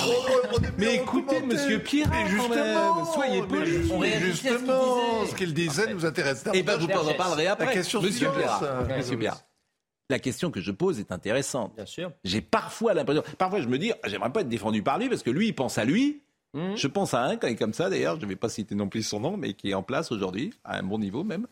[0.77, 3.91] Mais écoutez, Monsieur Pierre, Mais justement, soyez mais poli.
[3.99, 5.31] mais justement, disait.
[5.31, 7.65] ce qu'il disait nous intéresse Eh ben, vous en parlerez après.
[7.68, 8.35] La question Monsieur suivante.
[8.38, 9.14] Pierre.
[10.09, 11.75] La question que je pose est intéressante.
[11.75, 12.11] Bien sûr.
[12.23, 13.23] J'ai parfois l'impression.
[13.39, 15.53] Parfois, je me dis, ah, j'aimerais pas être défendu par lui parce que lui, il
[15.53, 16.21] pense à lui.
[16.53, 16.75] Mmh.
[16.77, 18.87] Je pense à un qui est comme ça, d'ailleurs, je ne vais pas citer non
[18.87, 21.47] plus son nom, mais qui est en place aujourd'hui, à un bon niveau même.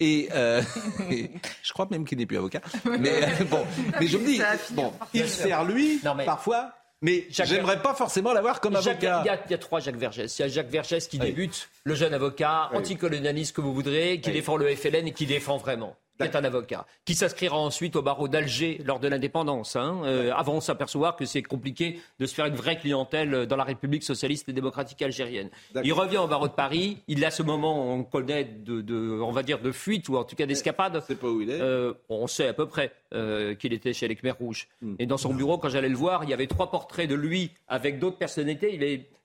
[0.00, 0.62] Et, euh,
[1.10, 1.30] et
[1.62, 2.62] je crois même qu'il n'est plus avocat.
[2.86, 3.62] Mais euh, bon,
[4.00, 4.40] mais je me dis,
[4.70, 6.72] bon, il sert lui, Non, mais- parfois,
[7.02, 9.20] mais j'aimerais pas forcément l'avoir comme Jacques- avocat.
[9.24, 10.38] il, y a, il y a trois Jacques Vergès.
[10.38, 14.30] Il y a Jacques Vergès qui débute, le jeune avocat, anticolonialiste que vous voudrez, qui
[14.30, 15.96] défend le FLN et qui défend vraiment.
[16.18, 20.32] Qui est un avocat, qui s'inscrira ensuite au barreau d'Alger lors de l'indépendance, hein, euh,
[20.34, 24.02] avant de s'apercevoir que c'est compliqué de se faire une vraie clientèle dans la République
[24.02, 25.50] socialiste et démocratique algérienne.
[25.84, 29.30] Il revient au barreau de Paris, il a ce moment, on connaît, de, de- on
[29.32, 31.02] va dire, de fuite ou en tout cas d'escapade.
[31.06, 31.60] C'est pas où il est.
[31.60, 34.68] Euh, on sait à peu près euh, qu'il était chez les Khmers rouges.
[34.80, 34.94] Hmm.
[34.98, 37.50] Et dans son bureau, quand j'allais le voir, il y avait trois portraits de lui
[37.68, 38.74] avec d'autres personnalités.
[38.74, 38.82] Il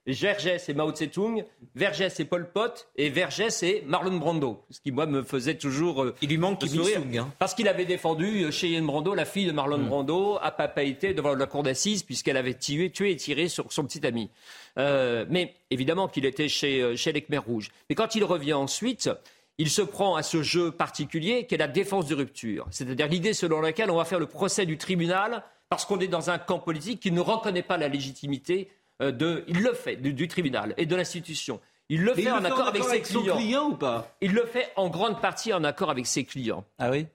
[0.07, 1.45] Vergès et Mao Tse-tung,
[1.75, 4.63] Vergès et Pol Pot, et Vergès et Marlon Brando.
[4.71, 6.03] Ce qui, moi, me faisait toujours.
[6.03, 6.97] euh, Il lui manque le Kim sourire.
[7.05, 7.33] Il-sung, hein.
[7.37, 9.87] Parce qu'il avait défendu euh, Cheyenne Brando, la fille de Marlon Hmm.
[9.87, 13.83] Brando, à papaïté devant la cour d'assises, puisqu'elle avait tué, tué et tiré sur son
[13.85, 14.29] petit ami.
[14.77, 17.69] Euh, mais évidemment qu'il était chez, chez les Khmers rouges.
[17.89, 19.09] Mais quand il revient ensuite,
[19.57, 22.65] il se prend à ce jeu particulier qui est la défense de rupture.
[22.71, 26.29] C'est-à-dire l'idée selon laquelle on va faire le procès du tribunal parce qu'on est dans
[26.31, 28.69] un camp politique qui ne reconnaît pas la légitimité
[29.09, 29.43] de.
[29.47, 31.59] Il le fait, du, du tribunal et de l'institution.
[31.89, 33.35] Il le fait il en le accord avec ses clients.
[33.35, 34.15] client ou pas?
[34.21, 36.63] Il le fait en grande partie en accord avec ses clients.
[36.77, 37.07] Ah oui?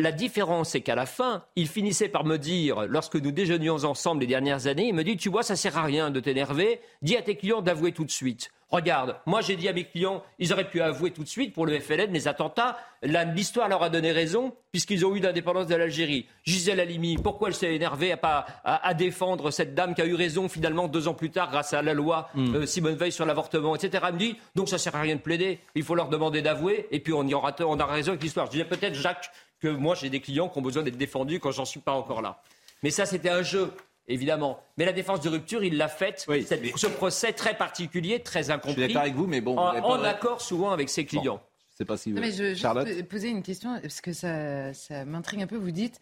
[0.00, 4.22] La différence, c'est qu'à la fin, il finissait par me dire, lorsque nous déjeunions ensemble
[4.22, 7.16] les dernières années, il me dit, tu vois, ça sert à rien de t'énerver, dis
[7.16, 8.50] à tes clients d'avouer tout de suite.
[8.70, 11.66] Regarde, moi j'ai dit à mes clients, ils auraient pu avouer tout de suite pour
[11.66, 12.76] le FLN, les attentats.
[13.02, 16.26] L'histoire leur a donné raison, puisqu'ils ont eu l'indépendance de l'Algérie.
[16.44, 20.06] Gisèle Halimi, pourquoi elle s'est énervée à, pas, à, à défendre cette dame qui a
[20.06, 23.26] eu raison finalement deux ans plus tard grâce à la loi euh, Simone Veil sur
[23.26, 24.04] l'avortement, etc.
[24.08, 26.86] Elle me dit, donc ça sert à rien de plaider, il faut leur demander d'avouer,
[26.90, 28.46] et puis on, y aura, on aura raison avec l'histoire.
[28.46, 29.30] Je disais peut-être, Jacques,
[29.60, 32.22] que moi j'ai des clients qui ont besoin d'être défendus quand j'en suis pas encore
[32.22, 32.40] là.
[32.82, 33.72] Mais ça, c'était un jeu.
[34.06, 34.60] Évidemment.
[34.76, 36.26] Mais la défense de rupture, il l'a faite.
[36.46, 38.74] cette- Ce procès très particulier, très incompris.
[38.74, 41.42] Je suis d'accord avec vous, mais bon, En, accord souvent avec ses clients.
[41.72, 42.16] Je sais pas si vous.
[42.16, 45.46] Non, mais je, juste Charlotte po- poser une question, parce que ça, ça m'intrigue un
[45.46, 45.56] peu.
[45.56, 46.00] Vous dites,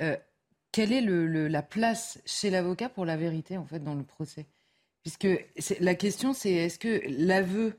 [0.00, 0.16] euh,
[0.72, 4.04] quelle est le- le- la place chez l'avocat pour la vérité, en fait, dans le
[4.04, 4.46] procès?
[5.02, 5.26] Puisque
[5.80, 7.78] la question, c'est est-ce que l'aveu.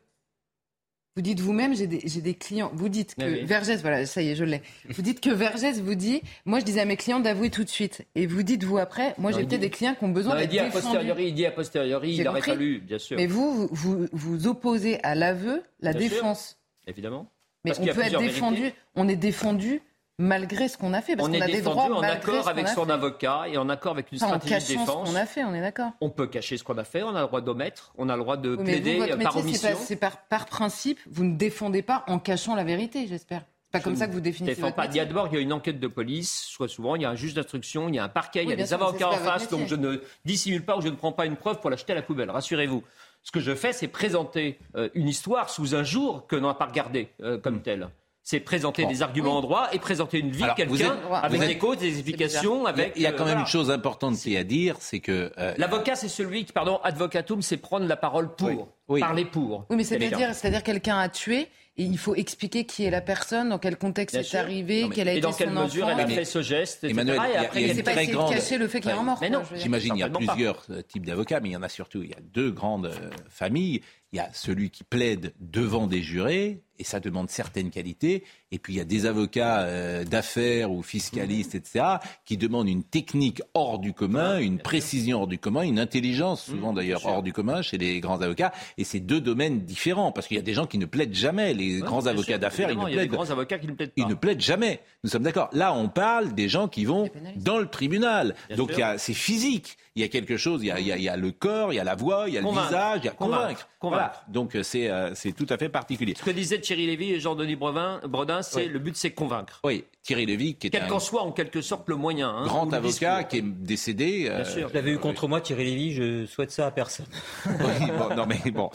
[1.19, 2.71] Vous dites vous-même, j'ai des, clients.
[2.73, 3.43] Vous dites que Ah oui.
[3.43, 4.61] Vergès, voilà, ça y est, je l'ai.
[4.89, 7.69] Vous dites que Vergès vous dit, moi je disais à mes clients d'avouer tout de
[7.69, 8.07] suite.
[8.15, 10.59] Et vous dites vous après, moi j'ai peut-être des clients qui ont besoin d'être dit
[10.59, 10.85] a défendus.
[10.85, 13.17] posteriori, il dit a posteriori, il aurait fallu, bien sûr.
[13.17, 16.09] Mais vous, vous, vous, vous opposez à l'aveu la Bien sûr.
[16.11, 16.57] défense.
[16.87, 17.29] Évidemment.
[17.65, 18.77] Mais Parce on peut être défendu, vérités.
[18.95, 19.81] on est défendu
[20.19, 22.31] malgré ce qu'on a fait, parce On qu'on est a des défendu droits en malgré
[22.33, 22.91] accord ce avec qu'on a son fait.
[22.91, 25.09] avocat et en accord avec une Enfin, en stratégie de cachant ce défense.
[25.09, 25.91] qu'on a fait, on est d'accord.
[26.01, 28.21] On peut cacher ce qu'on a fait, on a le droit d'omettre, on a le
[28.21, 29.85] droit de Oui, mais vous, plaider par métier, c'est omission.
[29.87, 33.41] c'est par, par principe, vous ne défendez pas en cachant la vérité, j'espère.
[33.63, 34.85] C'est pas comme ça que vous définissez défends votre pas.
[34.85, 35.05] Il y a métier.
[35.05, 37.35] d'abord il y a une enquête de police, soit souvent il y a un juge
[37.35, 39.75] d'instruction, il y a un parquet, il y a des avocats en face, donc je
[39.75, 39.91] métier.
[39.91, 42.31] ne dissimule pas ou je ne prends pas une preuve pour l'acheter à la poubelle.
[42.31, 42.83] Rassurez-vous.
[43.21, 46.53] Ce que je fais, c'est présenter euh, une histoire sous un jour que l'on n'a
[46.55, 47.89] pas regardé euh, comme telle.
[48.31, 48.89] C'est présenter Bon.
[48.89, 51.93] des arguments en droit et présenter une vie de quelqu'un êtes- avec des causes, des
[51.93, 52.93] explications, Il y a- avec.
[52.95, 53.39] Il y a euh, quand même voilà.
[53.41, 55.31] une chose importante qui est à dire, c'est que.
[55.39, 58.99] euh, L'avocat, c'est celui qui, pardon, advocatum, c'est prendre la parole pour, Oui.
[58.99, 59.65] parler pour.
[59.71, 61.47] Oui, mais c'est-à-dire, c'est-à-dire quelqu'un a tué
[61.77, 64.39] et il faut expliquer qui est la personne, dans quel contexte Bien c'est sûr.
[64.41, 66.83] arrivé, Non, mais- quel a et été dans quelle mesure elle a fait ce geste,
[66.83, 66.91] etc.
[66.91, 68.57] Emmanuel, Et il y a- après, il y a une pas très grande- de cacher
[68.59, 69.17] le fait qu'il y a un mort.
[69.21, 69.41] Mais non.
[69.55, 70.19] J'imagine il y a pas.
[70.19, 72.85] plusieurs euh, types d'avocats, mais il y en a surtout, il y a deux grandes
[72.85, 73.81] euh, familles.
[74.11, 78.23] il y a celui qui plaide devant des jurés, et ça demande certaines qualités.
[78.51, 81.85] Et puis il y a des avocats euh, d'affaires ou fiscalistes, etc.,
[82.25, 86.73] qui demandent une technique hors du commun, une précision hors du commun, une intelligence souvent
[86.73, 88.51] d'ailleurs hors du commun chez les grands avocats.
[88.77, 91.53] Et c'est deux domaines différents, parce qu'il y a des gens qui ne plaident jamais.
[91.53, 93.73] Les grands avocats d'affaires, ils ne Il y a des plaident grands avocats qui ne
[93.73, 94.01] plaident pas.
[94.01, 94.79] ils ne plaident jamais.
[95.03, 95.49] Nous sommes d'accord.
[95.53, 98.35] Là, on parle des gens qui vont dans le tribunal.
[98.47, 98.77] Bien Donc, sûr.
[98.79, 99.77] il y a- c'est physique.
[99.95, 101.31] Il y a quelque chose, il y a, il y a- il y a le
[101.31, 102.61] corps, il y a la voix, il y a Convaincre.
[102.61, 103.41] le visage, il y a Convaincre.
[103.41, 103.69] convaincre.
[103.81, 104.13] Voilà.
[104.29, 106.13] Donc, euh, c'est euh, c'est tout à fait particulier.
[106.17, 108.67] Ce que disaient Thierry Lévy et Jean-Denis Bredin, Bredin, c'est Oui.
[108.67, 109.59] le but, c'est convaitre.
[109.63, 112.29] Oui, Thierry Lévy, qui est Quel un qu'en soit en quelque sorte le moyen.
[112.29, 113.27] hein, grand avocat discours.
[113.29, 114.27] qui est décédé.
[114.29, 114.69] euh, Bien sûr.
[114.69, 117.07] Je l'avais eu contre moi, Thierry Lévy, je souhaite ça à personne.
[117.47, 118.69] Oui, bon, non mais bon.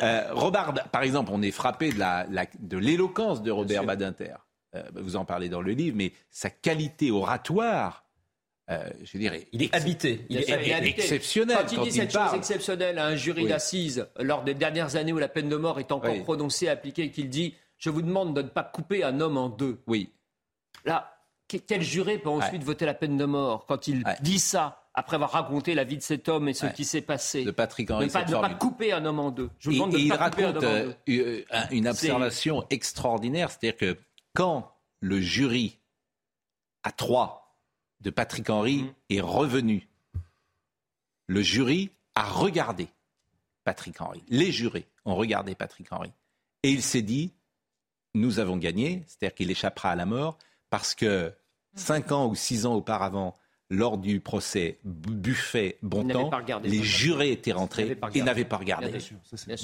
[0.00, 4.34] Euh, Robert, par exemple, on est frappé de la, la- de l'éloquence de Robert Badinter.
[4.76, 8.04] Euh, vous en parlez dans le livre, mais sa qualité oratoire,
[8.70, 10.24] euh, je dirais, Il est habité.
[10.28, 11.00] Il est habité.
[11.00, 13.48] exceptionnel Quand il quand dit cette chose exceptionnelle à un jury Oui.
[13.48, 16.20] d'assises lors des dernières années où la peine de mort est encore Oui.
[16.22, 19.80] prononcée, appliquée, qu'il dit Je vous demande de ne pas couper un homme en deux.
[19.86, 20.12] Oui.
[20.84, 21.16] Là,
[21.48, 25.16] que- quel juré peut ensuite voter la peine de mort quand il dit ça après
[25.16, 26.72] avoir raconté la vie de cet homme et ce Ouais.
[26.74, 27.42] qui s'est passé?
[27.44, 28.06] De Patrick Henry.
[28.06, 29.48] Ne pas, pas couper un homme en deux.
[29.58, 31.20] Je vous Et, demande de et il pas couper un homme en euh, deux.
[31.22, 33.96] euh, un- une observation extraordinaire, c'est-à-dire que
[34.34, 34.70] quand
[35.00, 35.78] le jury
[36.82, 37.39] à trois
[38.00, 38.94] de Patrick Henry Mhm.
[39.10, 39.88] est revenu,
[41.26, 42.88] le jury a regardé
[43.64, 44.22] Patrick Henry.
[44.28, 46.12] Les jurés ont regardé Patrick Henry.
[46.62, 47.32] Et il s'est dit,
[48.14, 50.38] nous avons gagné, c'est-à-dire qu'il échappera à la mort,
[50.70, 51.32] parce que
[51.74, 53.36] cinq ans ou six ans auparavant,
[53.70, 56.30] lors du procès Buffet Bontemps,
[56.64, 58.22] les jurés étaient rentrés et regardé.
[58.22, 58.98] n'avaient pas regardé.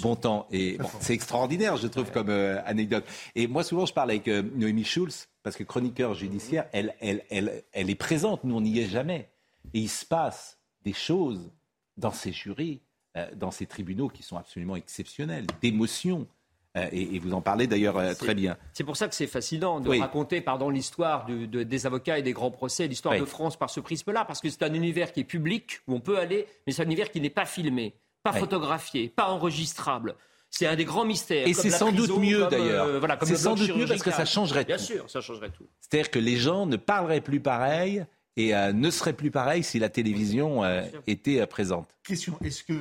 [0.01, 3.05] Bontemps et bon, c'est extraordinaire, je trouve, comme euh, anecdote.
[3.35, 7.25] Et moi, souvent, je parle avec euh, Noémie Schulz parce que chroniqueur judiciaire, elle, elle,
[7.31, 8.45] elle, elle est présente.
[8.45, 9.29] Nous, on n'y est jamais.
[9.75, 11.51] Et il se passe des choses
[11.97, 12.83] dans ces jurys,
[13.17, 16.29] euh, dans ces tribunaux qui sont absolument exceptionnels, d'émotions.
[16.77, 18.57] Euh, et, et vous en parlez d'ailleurs euh, très bien.
[18.75, 20.01] C'est pour ça que c'est fascinant de Oui.
[20.01, 23.21] raconter pardon, l'histoire de- des avocats et des grands procès, l'histoire Oui.
[23.21, 26.01] de France par ce prisme-là, parce que c'est un univers qui est public, où on
[26.01, 28.41] peut aller, mais c'est un univers qui n'est pas filmé, pas Oui.
[28.41, 30.15] photographié, pas enregistrable.
[30.51, 31.47] C'est un des grands mystères.
[31.49, 32.87] Et c'est sans doute mieux, comme, d'ailleurs.
[32.87, 34.83] euh, voilà, comme C'est le sans doute mieux parce que ça changerait Bien tout.
[34.85, 35.67] sûr, ça changerait tout.
[35.81, 38.05] C'est-à-dire que les gens ne parleraient plus pareil
[38.37, 41.89] et euh, ne seraient plus pareils si la télévision euh, était euh, présente.
[42.05, 42.79] Question est-ce qu'il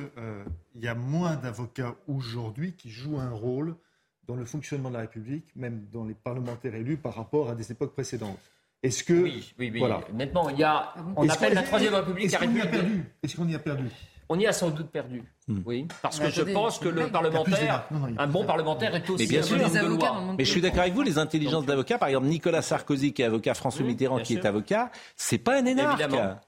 [0.80, 3.74] y a moins d'avocats aujourd'hui qui jouent un rôle
[4.26, 7.70] dans le fonctionnement de la République, même dans les parlementaires élus, par rapport à des
[7.72, 8.38] époques précédentes
[8.82, 9.12] Est-ce que.
[9.14, 9.78] Oui, oui, oui.
[9.78, 10.00] Voilà.
[10.12, 12.62] Maintenant, il y a, on Est-ce appelle la Troisième République Est-ce la qu'on y a
[12.64, 12.80] République.
[12.86, 13.04] perdu?
[13.22, 13.88] Est-ce qu'on y a perdu?
[14.28, 15.22] On y a sans doute perdu.
[15.64, 19.08] Oui, parce Mais que je pense que le parlementaire, Non, non, un bon parlementaire est
[19.08, 19.56] aussi Mais bien un sûr.
[19.56, 20.34] de avocats loi.
[20.36, 23.26] Mais je suis d'accord avec vous, les intelligences d'avocats, par exemple Nicolas Sarkozy qui est
[23.26, 26.00] avocat, François Mmh, Mitterrand qui est avocat, c'est pas un énarque.
[26.00, 26.40] Évidemment.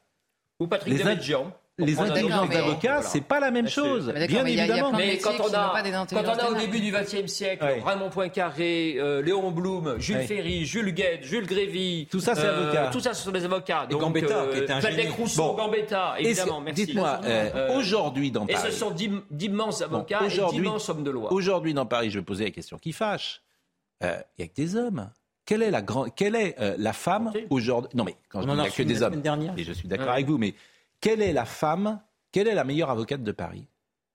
[0.58, 1.52] Ou Patrick Les, Devedjian.
[1.78, 2.52] Les exemple.
[2.52, 3.02] d'avocats, Voilà.
[3.02, 4.92] c'est pas la même chose, bien évidemment.
[4.92, 7.82] Mais quand on a, quand on au début du XXe siècle Ouais.
[7.84, 10.26] Raymond Poincaré, euh, Léon Blum, Jules Ouais.
[10.26, 12.90] Ferry, Jules Gued, Jules Grévy, Tout ça, c'est euh, avocat.
[12.90, 13.86] Tout ça, ce sont des avocats.
[13.90, 15.08] Et Gambetta, qui était un génie.
[15.08, 15.54] Rousseau, Bon.
[15.54, 16.60] Gambetta, Et évidemment.
[16.60, 16.86] Merci.
[16.86, 21.04] Dites-moi, euh, Euh, aujourd'hui dans Et Paris, ce sont d'im- d'immenses avocats et d'immenses hommes
[21.04, 21.32] de loi.
[21.32, 23.40] aujourd'hui dans Paris, je vais poser la question qui fâche.
[24.02, 25.10] Euh, Il y a que des hommes.
[25.44, 28.52] Quelle est la, grande, quelle est, euh, la femme aujourd'hui Non, mais quand je dis
[28.54, 29.54] n'y que des la hommes, semaine dernière.
[29.56, 30.54] et je suis d'accord avec vous, mais
[31.00, 32.00] quelle est la femme,
[32.32, 33.66] quelle est la meilleure avocate de Paris?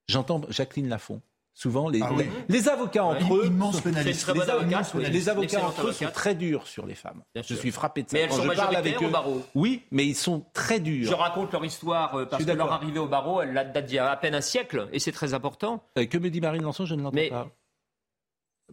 [0.08, 1.20] J'entends Jacqueline Lafont.
[1.56, 2.24] Souvent, les, Ah oui.
[2.48, 4.26] les, les avocats entre eux, Immense pénaliste.
[4.26, 5.04] bonne les, avocats- oui.
[5.08, 7.22] les avocats entre eux sont très durs sur les femmes.
[7.32, 7.58] Bien Je sûr.
[7.58, 8.16] suis frappé de ça.
[8.16, 9.40] Mais elles Quand sont je parle avec eux, au barreau.
[9.54, 11.08] oui, mais ils sont très durs.
[11.08, 13.98] Je raconte leur histoire euh, parce que leur arrivée au barreau, elle date d'il y
[14.00, 15.80] a à peine un siècle, et c'est très important.
[15.96, 17.48] Euh, que me dit Marine Lançon Je ne l'entends pas.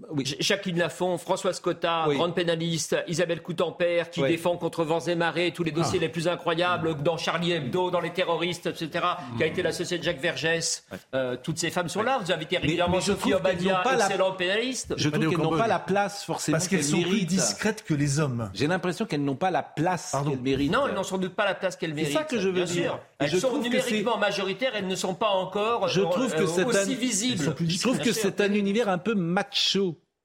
[0.09, 0.23] Oui.
[0.39, 2.15] Jacqueline Lafont, Françoise Cotta, Oui.
[2.15, 4.29] grande pénaliste, Isabelle Coutempère, qui Oui.
[4.29, 6.03] défend contre vents et marées tous les dossiers Ah.
[6.03, 9.05] les plus incroyables, dans Charlie Hebdo, dans les terroristes, etc.,
[9.37, 10.85] qui a été l'associée de Jacques Vergès.
[11.13, 12.19] Euh, toutes ces femmes sont là.
[12.23, 14.93] Vous invitez régulièrement mais Sophie Obadia, la- excellente pénaliste.
[14.95, 18.19] Je trouve qu'elles n'ont pas la place forcément Parce qu'elles sont plus discrètes que les
[18.21, 18.49] hommes.
[18.53, 20.71] J'ai l'impression qu'elles n'ont pas la place qu'elles méritent.
[20.71, 22.13] Non, elles n'ont sans doute pas la place qu'elles C'est méritent.
[22.13, 22.83] ça que je veux bien dire.
[22.91, 22.99] sûr.
[23.19, 26.95] Elles je sont numériquement majoritaires, elles ne sont pas encore Je euh, euh, c'est aussi
[26.95, 27.53] visibles.
[27.59, 29.81] Je trouve que c'est un univers un peu macho.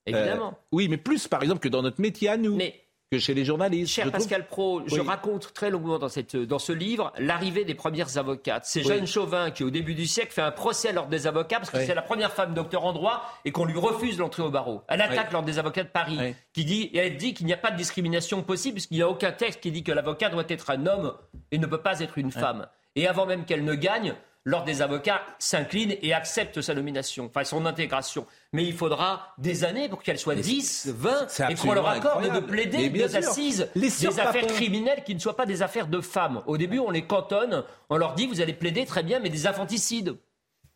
[0.06, 0.48] Évidemment.
[0.48, 3.34] Euh, oui, mais plus par exemple que dans notre métier à nous, Mais que chez
[3.34, 3.92] les journalistes.
[3.92, 4.14] Cher trouve.
[4.18, 5.06] Pascal Pro, je Oui.
[5.06, 8.64] raconte très longuement dans, cette, dans ce livre l'arrivée des premières avocates.
[8.66, 8.88] C'est Oui.
[8.88, 11.70] Jeanne Chauvin qui, au début du siècle, fait un procès à l'ordre des avocats parce
[11.70, 11.84] que Oui.
[11.86, 14.82] c'est la première femme docteur en droit et qu'on lui refuse l'entrée au barreau.
[14.88, 16.18] Elle attaque l'ordre des avocats de Paris,
[16.52, 19.08] qui dit, et elle dit qu'il n'y a pas de discrimination possible puisqu'il n'y a
[19.08, 21.14] aucun texte qui dit que l'avocat doit être un homme
[21.52, 22.66] et ne peut pas être une femme.
[22.96, 24.14] Et avant même qu'elle ne gagne,
[24.46, 28.26] l'ordre des avocats s'incline et accepte sa nomination, enfin son intégration.
[28.54, 32.32] Mais il faudra des années pour qu'elle soit 10, 20 c'est et qu'on leur accorde
[32.32, 33.18] de plaider des sûr.
[33.18, 36.42] assises, Les des affaires criminelles qui ne soient pas des affaires de femmes.
[36.46, 39.46] Au début, on les cantonne, on leur dit vous allez plaider très bien, mais des
[39.46, 40.16] infanticides.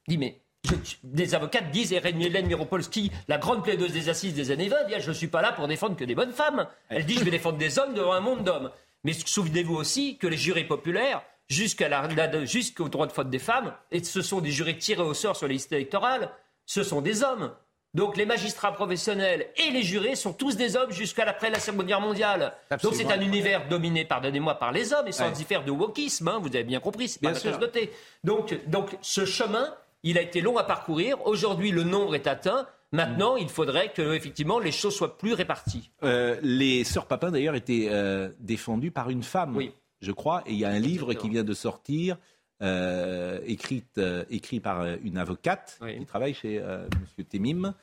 [0.09, 4.51] Dis mais Je- des avocates disent, et Hélène Miropolski, la grande plaideuse des assises des
[4.51, 6.67] années 20, dit, ah, je ne suis pas là pour défendre que des bonnes femmes.
[6.91, 8.71] Elle dit, je vais défendre des hommes devant un monde d'hommes.
[9.03, 14.23] Mais souvenez-vous aussi que les jurés populaires, jusqu'au droit de vote des femmes, et ce
[14.23, 16.31] sont des jurés tirés au sort sur les listes électorales,
[16.65, 17.53] ce sont des hommes.
[17.93, 21.87] Donc les magistrats professionnels et les jurés sont tous des hommes jusqu'à l'après la Seconde
[21.87, 22.53] Guerre mondiale.
[22.85, 25.65] Donc c'est un univers dominé, pardonnez-moi, par les hommes et sans Ouais.
[25.67, 27.91] de wokisme, hein, vous avez bien compris, c'est pas Bien chose notée.
[28.23, 29.75] Donc, donc ce chemin,
[30.05, 31.17] il a été long à parcourir.
[31.27, 32.69] Aujourd'hui, le nombre est atteint.
[32.93, 35.91] Maintenant, il faudrait que effectivement les choses soient plus réparties.
[36.05, 39.61] Euh, les sœurs Papin, d'ailleurs, étaient euh, défendues par une femme,
[40.01, 40.43] je crois.
[40.47, 42.17] Et il y a un livre qui vient de sortir,
[42.63, 46.87] euh, écrite, euh, écrit par euh, une avocate qui travaille chez euh,
[47.19, 47.25] M.
[47.25, 47.75] Temim,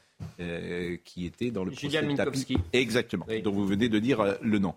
[1.04, 2.02] qui était dans le Julia.
[2.02, 2.58] Minkowski.
[2.74, 4.74] Exactement, dont vous venez de dire le nom.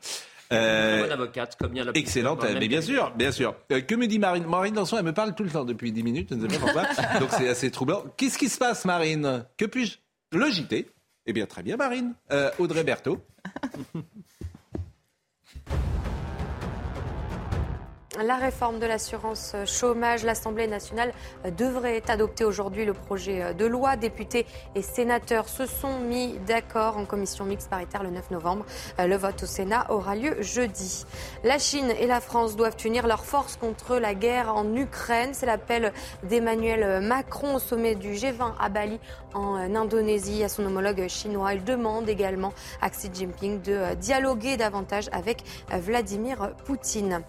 [0.52, 3.54] Euh, bonne avocate, comme bien la Excellente, comme mais bien sûr, bien sûr.
[3.70, 4.44] Euh, que me dit Marine?
[4.46, 6.64] Marine Lançon, elle me parle tout le temps depuis 10 minutes, je ne sais pas
[6.64, 6.82] pourquoi.
[7.20, 8.02] Donc c'est assez troublant.
[8.16, 9.44] Qu'est-ce qui se passe, Marine?
[9.56, 9.98] Que puis-je?
[10.32, 10.88] Le JT.
[11.26, 12.14] Eh bien, très bien, Marine.
[12.32, 13.20] Euh, Audrey Berthaud.
[18.22, 21.12] La réforme de l'assurance chômage, l'Assemblée nationale
[21.56, 23.96] devrait adopter aujourd'hui le projet de loi.
[23.96, 24.44] Députés
[24.74, 28.66] et sénateurs se sont mis d'accord en commission mixte paritaire le 9 novembre.
[28.98, 31.06] Le vote au Sénat aura lieu jeudi.
[31.44, 35.30] La Chine et la France doivent unir leurs forces contre la guerre en Ukraine.
[35.32, 35.92] C'est l'appel
[36.24, 39.00] d'Emmanuel Macron au sommet du G20 à Bali
[39.32, 41.54] en Indonésie à son homologue chinois.
[41.54, 42.52] Il demande également
[42.82, 47.22] à Xi Jinping de dialoguer davantage avec Vladimir Poutine.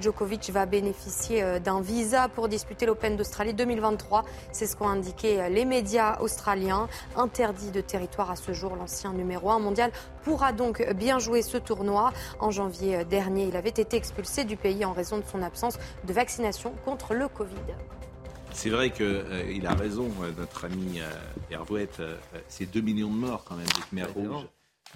[0.00, 4.24] Djokovic va bénéficier euh, d'un visa pour disputer l'Open d'Australie 2023.
[4.52, 6.88] C'est ce qu'ont indiqué euh, les médias australiens.
[7.16, 9.90] Interdit de territoire à ce jour, l'ancien numéro 1 mondial
[10.28, 12.12] pourra donc bien jouer ce tournoi.
[12.38, 15.78] En janvier euh, dernier, il avait été expulsé du pays en raison de son absence
[16.04, 17.54] de vaccination contre le Covid.
[18.52, 21.10] C'est vrai qu'il a raison, euh, notre ami euh,
[21.50, 22.02] Hervouette.
[22.48, 24.46] c'est 2 millions de morts quand même des Khmer rouges.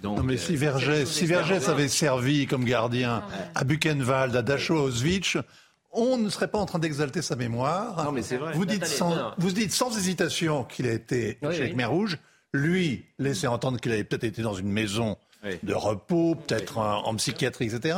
[0.00, 3.22] Donc, non mais euh, si Vergès, si Vergès avait servi comme gardien
[3.54, 5.36] à Buchenwald, à Dachau, à Auschwitz,
[5.92, 8.02] on ne serait pas en train d'exalter sa mémoire.
[8.04, 8.52] Non, mais c'est vrai.
[8.54, 11.72] Vous dites, sans, vous dites sans hésitation qu'il a été Oui, chez oui.
[11.72, 12.18] Khmer Rouges.
[12.54, 15.16] Lui laissait entendre qu'il avait peut-être été dans une maison
[15.62, 17.96] de repos, peut-être en, en psychiatrie, etc.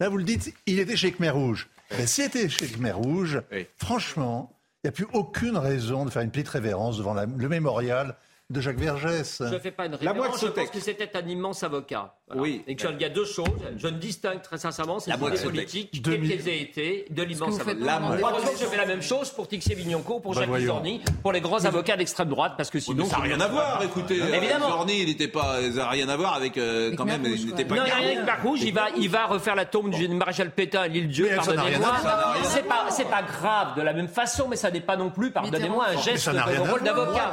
[0.00, 1.68] Là, vous le dites, il était chez Khmer Rouge.
[1.98, 3.40] Mais s'il était chez Khmer Rouge,
[3.76, 4.52] franchement,
[4.82, 8.14] il n'y a plus aucune raison de faire une petite révérence devant la- le mémorial
[8.50, 9.36] de Jacques Vergès.
[9.40, 10.54] Je ne fais pas une La référence, je Moixotec.
[10.54, 12.14] pense que c'était un immense avocat.
[12.28, 12.42] Voilà.
[12.42, 12.62] Oui.
[12.66, 13.44] Et que il y a deux choses.
[13.76, 17.74] Je ne distingue très sincèrement ces La idées politiques, qu'elles aient été, de l'immense avocat.
[17.98, 18.16] demander
[18.58, 20.60] je fais la même chose pour Tixier Vignoncourt, pour Bah, Jacques.
[20.62, 23.04] Zorni, pour les grands avocats d'extrême droite, parce que sinon...
[23.04, 24.20] ça n'a rien à voir, écoutez.
[24.20, 24.68] euh, Évidemment.
[24.70, 27.66] Zorni, il n'était pas, ça n'a rien à voir avec, euh, quand même, il n'était
[27.66, 28.60] pas Non, il n'y a rien avec Barouge.
[28.62, 31.28] Il va, il va refaire la tombe du maréchal Pétain à l'île Dieu.
[31.36, 32.34] Mais ça n'a rien à Pardonnez-moi.
[32.44, 35.30] C'est pas, c'est pas grave de la même façon, mais ça n'est pas non plus,
[35.32, 36.82] pardonnez-moi, un geste ça de n'a rien à rôle voir.
[36.96, 37.32] d'avocat.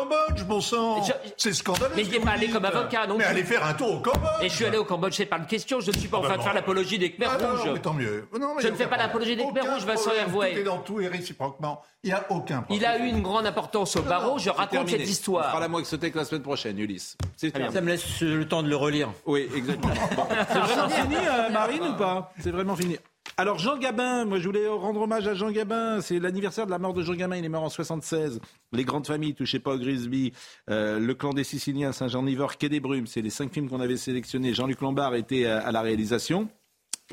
[0.00, 1.02] Cambodge, bon sang.
[1.36, 1.92] C'est scandaleux.
[1.96, 3.94] Mais ce il n'est que pas allé comme avocat non Mais allez faire un tour
[3.96, 4.42] au Cambodge.
[4.42, 5.80] Et je suis allé au Cambodge, c'est pas une question.
[5.80, 7.50] Je ne suis pas en Ah train bah de faire l'apologie des Khmer Ah non,
[7.56, 7.70] rouges.
[7.74, 8.26] mais tant mieux.
[8.38, 10.10] Non, mais Je ne a fais pas l'apologie des Khmer rouges, Vincent.
[10.18, 10.52] Hervouet.
[10.52, 11.82] Tout est dans tout et réciproquement.
[12.02, 12.80] Il n'y a aucun problème.
[12.80, 14.38] Il a eu une grande importance au barreau.
[14.38, 14.98] Je raconte terminé.
[14.98, 15.48] cette On histoire.
[15.50, 17.16] fera la Moixotec la semaine prochaine, Ulysse.
[17.36, 19.10] Ça me laisse le temps de le relire.
[19.26, 19.92] Oui, exactement.
[20.48, 22.32] C'est vraiment fini, euh, Marine, ou pas?
[22.38, 22.96] C'est vraiment fini.
[23.36, 26.00] Alors, Jean Gabin, moi je voulais rendre hommage à Jean Gabin.
[26.02, 27.36] C'est l'anniversaire de la mort de Jean Gabin.
[27.36, 28.40] Il est mort en 76.
[28.72, 30.32] Les grandes familles, touchées pas au Grisby,
[30.68, 33.06] euh, Le clan des Siciliens, Saint-Jean-Nivore, Quai des Brumes.
[33.06, 34.52] C'est les cinq films qu'on avait sélectionnés.
[34.52, 36.48] Jean-Luc Lombard était à la réalisation.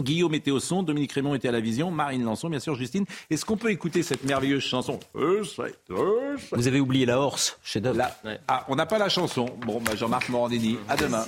[0.02, 3.06] Guillaume était au son, Dominique Raymond était à la vision, Marine Lançon, bien sûr, Justine.
[3.30, 5.00] Est-ce qu'on peut écouter cette merveilleuse chanson?
[5.16, 5.44] Euh,
[5.90, 7.98] euh, Vous avez oublié la Horse, chef-d'œuvre.
[7.98, 8.16] Là.
[8.48, 9.46] Ah, on n'a pas la chanson.
[9.66, 11.26] Bon, bah, Jean-Marc Morandini, à demain.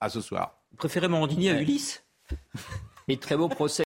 [0.00, 0.54] À ce soir.
[0.70, 2.04] Vous préférez Morandini à Ulysse?
[3.08, 3.84] Et très beau procès.